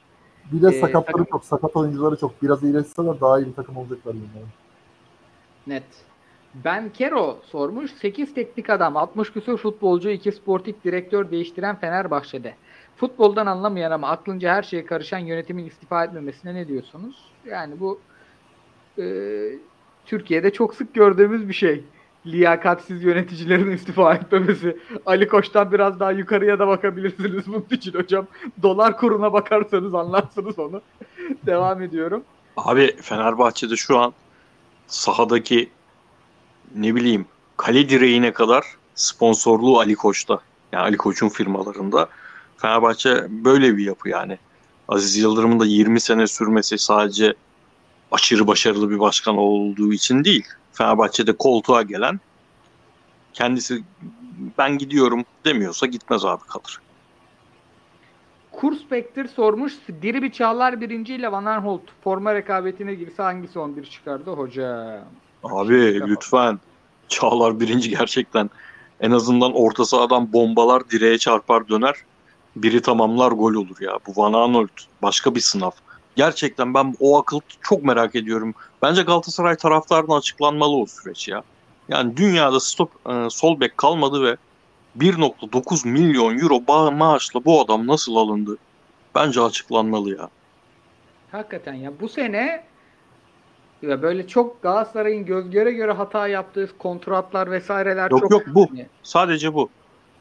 [0.51, 1.45] Bir de Ee, sakatları takım- çok.
[1.45, 2.41] Sakat oyuncuları çok.
[2.41, 4.13] Biraz iyileşseler daha iyi bir takım olacaklar.
[4.13, 4.45] Yani.
[5.67, 5.83] Net.
[6.65, 7.91] Ben Kero sormuş.
[7.93, 12.53] 8 teknik adam, 60 küsur futbolcu, 2 sportif direktör değiştiren Fenerbahçe'de.
[12.95, 17.31] Futboldan anlamayan ama aklınca her şeye karışan yönetimin istifa etmemesine ne diyorsunuz?
[17.45, 17.99] Yani bu
[18.99, 19.03] e,
[20.05, 21.83] Türkiye'de çok sık gördüğümüz bir şey.
[22.27, 24.77] Liyakatsiz yöneticilerin istifa etmemesi.
[25.05, 28.27] Ali Koç'tan biraz daha yukarıya da bakabilirsiniz bunun için hocam.
[28.63, 30.81] Dolar kuruna bakarsanız anlarsınız onu.
[31.45, 32.23] Devam ediyorum.
[32.57, 34.13] Abi Fenerbahçe'de şu an
[34.87, 35.69] sahadaki
[36.75, 37.25] ne bileyim
[37.57, 38.63] kale direğine kadar
[38.95, 40.39] sponsorluğu Ali Koç'ta.
[40.71, 42.09] Yani Ali Koç'un firmalarında.
[42.57, 44.37] Fenerbahçe böyle bir yapı yani.
[44.87, 47.33] Aziz Yıldırım'ın da 20 sene sürmesi sadece
[48.11, 50.45] aşırı başarılı bir başkan olduğu için değil.
[50.77, 52.19] Fenerbahçe'de koltuğa gelen
[53.33, 53.83] kendisi
[54.57, 56.79] ben gidiyorum demiyorsa gitmez abi kalır.
[58.51, 59.73] Kurs Spectre sormuş.
[60.01, 64.99] Diri bir Çağlar birinci ile Van Aanholt forma rekabetine girse hangisi 11 çıkardı hocam?
[65.43, 66.59] Abi lütfen
[67.07, 68.49] Çağlar birinci gerçekten
[68.99, 71.95] en azından orta sahadan bombalar direğe çarpar döner.
[72.55, 73.99] Biri tamamlar gol olur ya.
[74.07, 74.71] Bu Van Aanholt
[75.01, 75.71] başka bir sınav.
[76.17, 78.53] Gerçekten ben o akıl çok merak ediyorum.
[78.81, 81.43] Bence Galatasaray taraftarına açıklanmalı o süreç ya.
[81.89, 84.37] Yani dünyada stop e, sol bek kalmadı ve
[84.97, 88.57] 1.9 milyon euro maaşla bu adam nasıl alındı?
[89.15, 90.29] Bence açıklanmalı ya.
[91.31, 92.63] Hakikaten ya bu sene
[93.81, 98.67] ya böyle çok Galatasaray'ın göz göre göre hata yaptığı kontratlar vesaireler Yok çok yok bu.
[98.73, 99.69] Yani Sadece bu.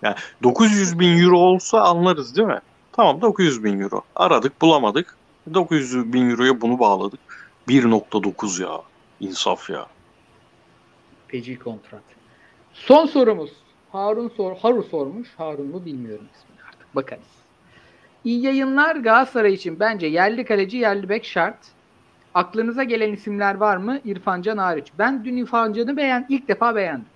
[0.02, 2.60] Yani 900 bin euro olsa anlarız değil mi?
[2.92, 4.02] Tamam 900 bin euro.
[4.16, 5.16] Aradık bulamadık.
[5.54, 7.20] 900 bin euroya bunu bağladık.
[7.68, 8.82] 1.9 ya.
[9.20, 9.86] İnsaf ya.
[11.28, 12.02] feci kontrat.
[12.72, 13.50] Son sorumuz.
[13.92, 15.28] Harun sor Haru sormuş.
[15.36, 16.94] Harun mu bilmiyorum ismini artık.
[16.96, 17.24] Bakarız.
[18.24, 21.56] İyi yayınlar Galatasaray için bence yerli kaleci yerli bek şart.
[22.34, 24.00] Aklınıza gelen isimler var mı?
[24.04, 24.86] İrfan Can hariç.
[24.98, 27.06] Ben dün İrfan Can'ı beğen ilk defa beğendim.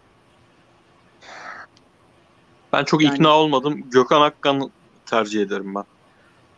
[2.72, 3.90] Ben çok Yani- ikna olmadım.
[3.90, 4.70] Gökhan Akkan'ı
[5.06, 5.84] tercih ederim ben.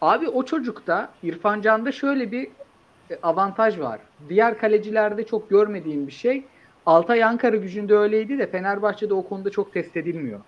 [0.02, 2.48] Abi o çocukta İrfan Can'da şöyle bir
[3.10, 4.00] e, avantaj var.
[4.28, 6.44] Diğer kalecilerde çok görmediğim bir şey.
[6.86, 10.40] Altay Ankara gücünde öyleydi de Fenerbahçe'de o konuda çok test edilmiyor.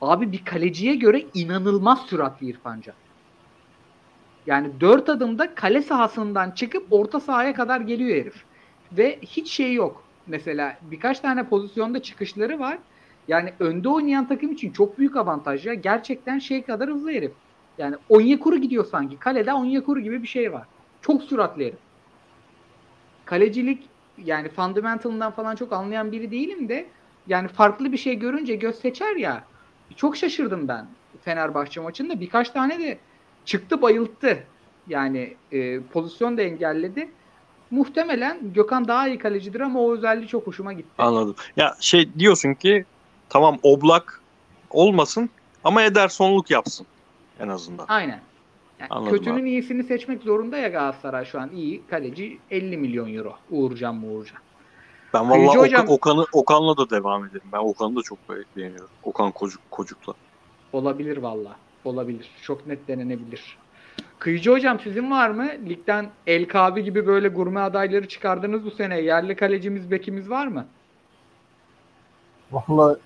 [0.00, 2.94] Abi bir kaleciye göre inanılmaz süratli İrfan Can.
[4.46, 8.44] Yani dört adımda kale sahasından çıkıp orta sahaya kadar geliyor herif.
[8.92, 10.04] Ve hiç şey yok.
[10.26, 12.78] Mesela birkaç tane pozisyonda çıkışları var.
[13.28, 15.74] Yani önde oynayan takım için çok büyük avantaj ya.
[15.74, 17.32] Gerçekten şey kadar hızlı herif.
[17.78, 19.18] Yani Onyekuru gidiyor sanki.
[19.18, 20.66] Kalede Onyekuru gibi bir şey var.
[21.02, 21.78] Çok süratli herif.
[23.24, 23.82] Kalecilik
[24.24, 26.86] yani fundamentalından falan çok anlayan biri değilim de
[27.26, 29.44] yani farklı bir şey görünce göz seçer ya.
[29.96, 30.86] Çok şaşırdım ben
[31.22, 32.20] Fenerbahçe maçında.
[32.20, 32.98] Birkaç tane de
[33.44, 34.44] çıktı bayılttı.
[34.88, 37.10] Yani e, pozisyon da engelledi.
[37.70, 40.88] Muhtemelen Gökhan daha iyi kalecidir ama o özelliği çok hoşuma gitti.
[40.98, 41.34] Anladım.
[41.56, 42.84] Ya şey diyorsun ki
[43.28, 44.20] tamam Oblak
[44.70, 45.30] olmasın
[45.64, 46.86] ama Edersonluk yapsın
[47.40, 47.86] en azından.
[47.88, 48.20] Aynen.
[48.80, 49.50] Yani Anladım kötünün abi.
[49.50, 51.50] iyisini seçmek zorunda ya Galatasaray şu an.
[51.50, 53.34] iyi kaleci 50 milyon euro.
[53.50, 54.38] Uğurcan mı Uğurcan?
[55.14, 57.46] Ben Kayıcı vallahi hocam- Okan, Okan'ı Okan'la da devam ederim.
[57.52, 58.18] Ben Okan'ı da çok
[58.56, 58.88] beğeniyorum.
[59.02, 60.14] Okan Kocuk Kocuk'la.
[60.72, 61.56] Olabilir valla.
[61.84, 62.30] Olabilir.
[62.42, 63.58] Çok net denenebilir.
[64.18, 65.48] Kıyıcı hocam sizin var mı?
[65.68, 69.00] Ligden El Kabi gibi böyle gurme adayları çıkardınız bu sene.
[69.00, 70.66] Yerli kalecimiz, bekimiz var mı?
[72.52, 72.98] Vallahi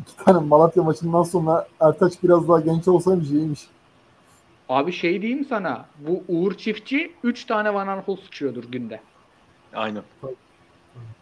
[0.00, 3.68] iki tane Malatya maçından sonra Ertaç biraz daha genç olsaymış iyiymiş.
[4.68, 5.86] Abi şey diyeyim sana.
[5.98, 9.00] Bu Uğur Çiftçi 3 tane Van Aanholt sıçıyordur günde.
[9.74, 10.02] Aynen.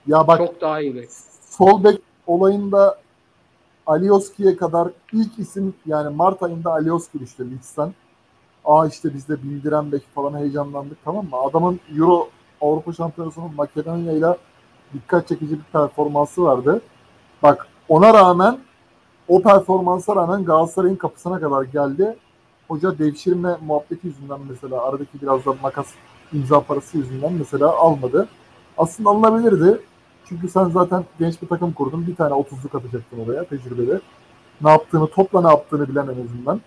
[0.06, 1.08] Ya bak Çok daha iyi
[1.50, 2.98] sol bek olayında
[3.86, 7.94] Alioski'ye kadar ilk isim yani Mart ayında Alioski düştü Leeds'ten.
[8.64, 11.36] Aa işte biz de bildiren bek falan heyecanlandık tamam mı?
[11.36, 12.28] Adamın Euro
[12.60, 14.36] Avrupa Şampiyonası'nın Makedonya ile
[14.94, 16.80] dikkat çekici bir performansı vardı.
[17.42, 18.58] Bak ona rağmen
[19.28, 22.16] o performansa rağmen Galatasaray'ın kapısına kadar geldi.
[22.68, 25.86] Hoca devşirme muhabbeti yüzünden mesela aradaki biraz da makas
[26.32, 28.28] imza parası yüzünden mesela almadı.
[28.78, 29.80] Aslında alınabilirdi.
[30.24, 32.06] Çünkü sen zaten genç bir takım kurdun.
[32.06, 34.00] Bir tane 30'luk atacaktın oraya tecrübeli.
[34.60, 36.60] Ne yaptığını, topla ne yaptığını bilen en azından.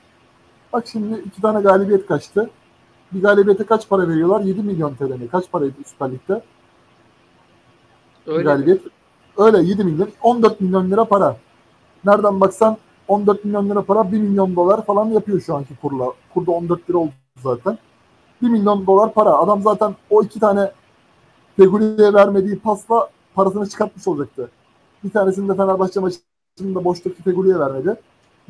[0.74, 2.50] Bak şimdi iki tane galibiyet kaçtı.
[3.12, 4.42] Bir galibiyete kaç para veriyorlar?
[4.42, 5.28] 7 milyon TL mi?
[5.28, 6.42] Kaç paraydı Süper Lig'de?
[8.28, 8.44] Bir Öyle.
[8.44, 8.82] galibiyet.
[9.38, 10.10] Öyle 7 milyon.
[10.24, 11.38] 14 milyon lira para.
[12.06, 16.14] Nereden baksan 14 milyon lira para 1 milyon dolar falan yapıyor şu anki kurla.
[16.34, 17.12] Kurda 14 lira oldu
[17.44, 17.78] zaten.
[18.42, 19.38] 1 milyon dolar para.
[19.38, 20.72] Adam zaten o iki tane
[21.58, 24.50] Fegüli'ye vermediği pasla parasını çıkartmış olacaktı.
[25.04, 27.96] Bir tanesini de Fenerbahçe maçında boştaki Fegüli'ye vermedi.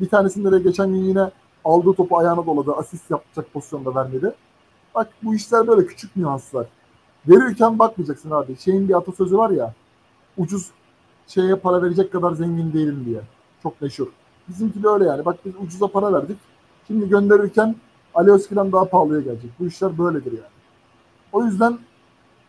[0.00, 1.30] Bir tanesinde de geçen gün yine
[1.64, 2.72] aldığı topu ayağına doladı.
[2.72, 4.34] Asist yapacak pozisyonda vermedi.
[4.94, 6.66] Bak bu işler böyle küçük nüanslar.
[7.28, 8.56] Verirken bakmayacaksın abi.
[8.56, 9.74] Şeyin bir atasözü var ya.
[10.38, 10.70] Ucuz
[11.26, 13.20] şeye para verecek kadar zengin değilim diye.
[13.62, 14.06] Çok meşhur.
[14.48, 15.24] Bizimki de öyle yani.
[15.24, 16.38] Bak biz ucuza para verdik.
[16.86, 17.76] Şimdi gönderirken
[18.14, 19.50] Ali Özki'den daha pahalıya gelecek.
[19.60, 20.56] Bu işler böyledir yani.
[21.32, 21.78] O yüzden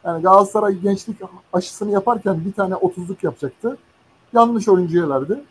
[0.04, 1.18] yani Galatasaray gençlik
[1.54, 3.78] aşısını yaparken bir tane 30'luk yapacaktı.
[4.34, 5.44] Yanlış oyuncuya verdi.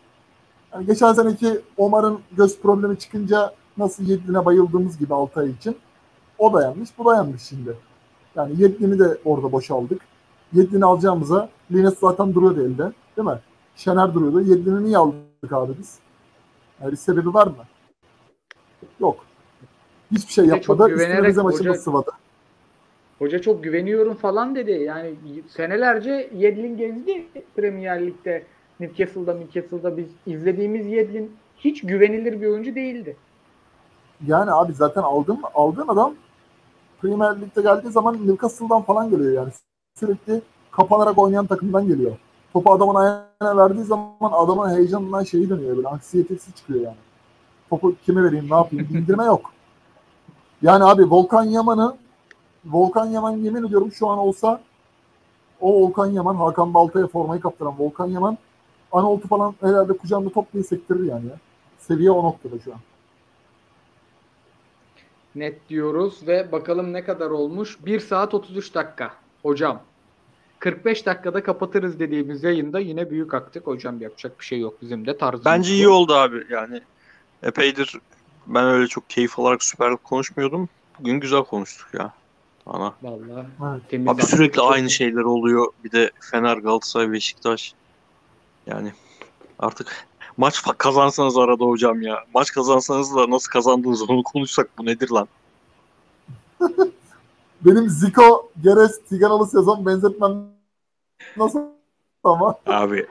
[0.73, 5.77] Yani geçen seneki Omar'ın göz problemi çıkınca nasıl Yedlin'e bayıldığımız gibi 6 ay için.
[6.37, 7.77] O da yanlış, bu da yanlış şimdi.
[8.35, 10.01] Yani Yedlin'i de orada boşaldık.
[10.53, 12.91] Yedlin'i alacağımıza Lines zaten duruyordu elde.
[13.17, 13.39] Değil mi?
[13.75, 14.41] Şener duruyordu.
[14.41, 15.99] Yedlin'i niye aldık abi biz?
[16.81, 17.65] Yani bir sebebi var mı?
[18.99, 19.25] Yok.
[20.11, 20.89] Hiçbir şey yapmadı.
[20.89, 22.11] Üstüne bize maçımız hoca- sıvadı.
[23.19, 24.71] Hoca çok güveniyorum falan dedi.
[24.71, 25.15] Yani
[25.47, 28.43] senelerce Yedlin gezdi Premier Lig'de.
[28.79, 33.17] Newcastle'da, Newcastle'da biz izlediğimiz Yedlin hiç güvenilir bir oyuncu değildi.
[34.27, 36.13] Yani abi zaten aldığın, aldığın adam
[37.01, 39.49] Premier Lig'de geldiği zaman Newcastle'dan falan geliyor yani.
[39.99, 40.41] Sürekli
[40.77, 42.17] kapanarak oynayan takımdan geliyor.
[42.53, 46.97] Topu adamın ayağına verdiği zaman adamın heyecanından şeyi dönüyor böyle anksiyetesi çıkıyor yani.
[47.69, 49.51] Topu kime vereyim ne yapayım bildirme yok.
[50.61, 51.95] Yani abi Volkan Yaman'ı
[52.65, 54.61] Volkan Yaman yemin ediyorum şu an olsa
[55.61, 58.37] o Volkan Yaman Hakan Balta'ya formayı kaptıran Volkan Yaman
[58.91, 61.37] Anoltu falan herhalde kucağında toplayı sektirir yani ya.
[61.79, 62.79] Seviye o noktada şu an.
[65.35, 67.85] Net diyoruz ve bakalım ne kadar olmuş.
[67.85, 69.11] 1 saat 33 dakika
[69.43, 69.81] hocam.
[70.59, 73.67] 45 dakikada kapatırız dediğimiz yayında yine büyük aktık.
[73.67, 75.45] Hocam yapacak bir şey yok bizim de tarzımız.
[75.45, 75.73] Bence bu.
[75.73, 76.45] iyi oldu abi.
[76.49, 76.81] Yani
[77.43, 77.99] epeydir
[78.47, 80.69] ben öyle çok keyif alarak Süper konuşmuyordum.
[80.99, 82.13] Bugün güzel konuştuk ya.
[82.65, 82.93] Ana.
[83.01, 85.67] Vallahi temiz Abi sürekli Çok- aynı şeyler oluyor.
[85.83, 87.73] Bir de Fener, Galatasaray, Beşiktaş.
[88.67, 88.91] Yani
[89.59, 90.07] artık
[90.37, 92.25] maç kazansanız arada hocam ya.
[92.33, 95.27] Maç kazansanız da nasıl kazandınız onu konuşsak bu nedir lan?
[97.65, 100.35] Benim Zico, Geres, Tiganalı sezon benzetmem
[101.37, 101.59] nasıl
[102.23, 103.05] ama Abi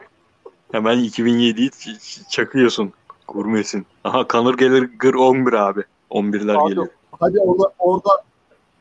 [0.73, 2.93] hemen 2007'yi ç- ç- çakıyorsun.
[3.29, 3.87] Gurmesin.
[4.05, 5.83] Aha Kanır gelir gır 11 abi.
[6.11, 6.87] 11'ler Abi, geliyor.
[7.21, 8.11] hadi orada orada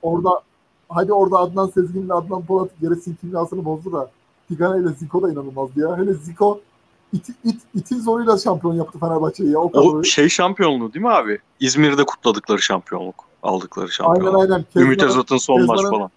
[0.01, 0.41] orada
[0.89, 4.11] hadi orada Adnan Sezgin'le Adnan Polat Geres'in kimyasını bozdu da
[4.47, 5.97] Tigana ile Zico da inanılmazdı ya.
[5.97, 6.59] Hele Zico
[7.13, 9.59] it, it, itin zoruyla şampiyon yaptı Fenerbahçe'yi ya.
[9.59, 11.39] O O şey şampiyonluğu değil mi abi?
[11.59, 13.25] İzmir'de kutladıkları şampiyonluk.
[13.45, 14.41] Aldıkları Aynen şampiyonluk.
[14.41, 14.65] aynen.
[14.76, 16.11] Ümit Özat'ın son maç falan.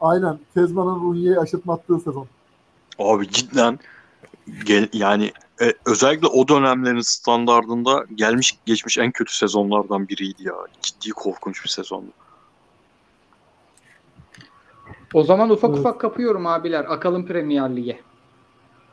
[0.00, 0.38] Aynen.
[0.54, 2.26] Kezman'ın Runye'yi aşırtma attığı sezon.
[2.98, 3.78] Abi cidden
[4.64, 10.54] gel, yani e, özellikle o dönemlerin standardında gelmiş geçmiş en kötü sezonlardan biriydi ya.
[10.82, 12.10] Ciddi korkunç bir sezondu.
[15.14, 15.80] O zaman ufak Evet.
[15.80, 16.84] ufak kapıyorum abiler.
[16.88, 18.00] Akalım Premier Lig'e.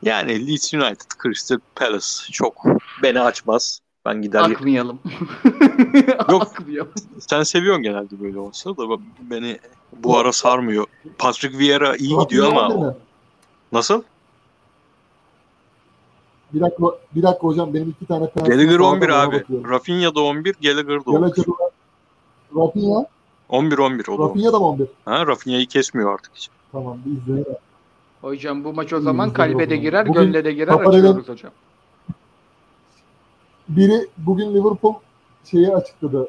[0.02, 2.64] Yani Leeds United, Crystal Palace çok
[3.02, 3.80] beni açmaz.
[4.04, 4.40] Ben gider.
[4.40, 4.98] Akmayalım.
[6.30, 6.42] Yok.
[6.42, 6.92] Akmayalım.
[7.18, 8.82] Sen seviyorsun genelde böyle olsa da
[9.30, 9.58] beni
[9.92, 10.86] bu ara sarmıyor.
[11.18, 12.94] Patrick Vieira iyi gidiyor Rafinha ama mi?
[13.72, 14.02] nasıl?
[16.52, 19.36] Bir dakika, bir dakika hocam benim iki tane penaltı Gallagher sağda 11 var, ona abi.
[19.36, 19.70] bakıyorum.
[19.70, 21.20] Rafinha da 11, Gallagher da 11.
[21.20, 21.70] Gallagher var.
[22.56, 23.06] Rafinha,
[23.48, 24.28] 11 11 o da.
[24.28, 24.86] Rafinha da mı 11?
[25.04, 26.48] Ha Rafinha'yı kesmiyor artık hiç.
[26.72, 27.56] Tamam bir izleyelim.
[28.20, 31.52] Hocam bu maç o zaman kalbe de girer, Bugün gönle de girer açıyoruz hocam.
[33.68, 34.94] Biri bugün Liverpool
[35.44, 36.28] şeyi açıkladı.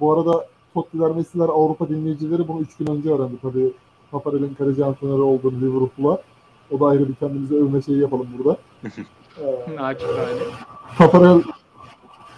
[0.00, 3.72] Bu arada Tottiler, Messi'ler Avrupa dinleyicileri bunu 3 gün önce öğrendi tabii.
[4.10, 6.22] Taparel'in kaleci antrenörü olduğunu Liverpool'a.
[6.70, 8.56] O da ayrı bir kendimize övme şeyi yapalım burada.
[9.76, 10.40] Naçizane.
[10.98, 11.42] Taparel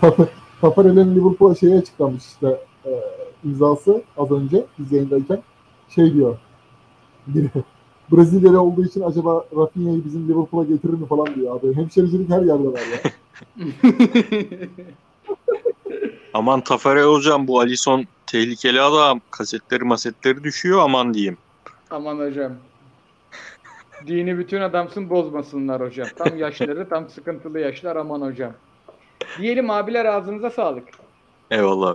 [0.01, 0.29] Tap-
[0.61, 2.91] Taparel'in Liverpool'a şeyi açıklamış işte e,
[3.45, 5.43] imzası az önce biz yayındayken
[5.89, 6.39] şey diyor.
[7.27, 7.51] Biri,
[8.13, 11.77] Brezilyalı olduğu için acaba Rafinha'yı bizim Liverpool'a getirir mi falan diyor abi.
[11.77, 13.11] Hemşericilik her yerde var ya.
[16.35, 19.21] Aman Tafarel hocam bu Alisson tehlikeli adam.
[19.31, 21.39] Kasetleri masetleri düşüyor aman diyeyim.
[21.91, 22.53] Aman hocam.
[24.07, 26.09] Dini bütün adamsın bozmasınlar hocam.
[26.17, 28.53] Tam yaşları tam sıkıntılı yaşlar aman hocam.
[29.39, 30.89] Diyelim abiler ağzınıza sağlık.
[31.51, 31.95] Eyvallah.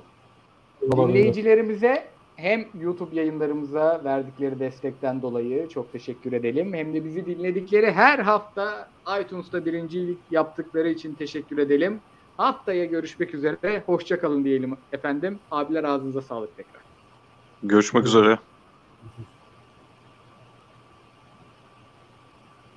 [0.92, 2.11] Dinleyicilerimize
[2.42, 6.74] hem YouTube yayınlarımıza verdikleri destekten dolayı çok teşekkür edelim.
[6.74, 8.90] Hem de bizi dinledikleri her hafta
[9.22, 12.00] iTunes'ta birincilik yaptıkları için teşekkür edelim.
[12.38, 13.84] Haftaya görüşmek üzere.
[13.86, 15.40] Hoşça kalın diyelim efendim.
[15.52, 16.82] Abiler ağzınıza sağlık tekrar.
[17.64, 18.40] Görüşmek üzere.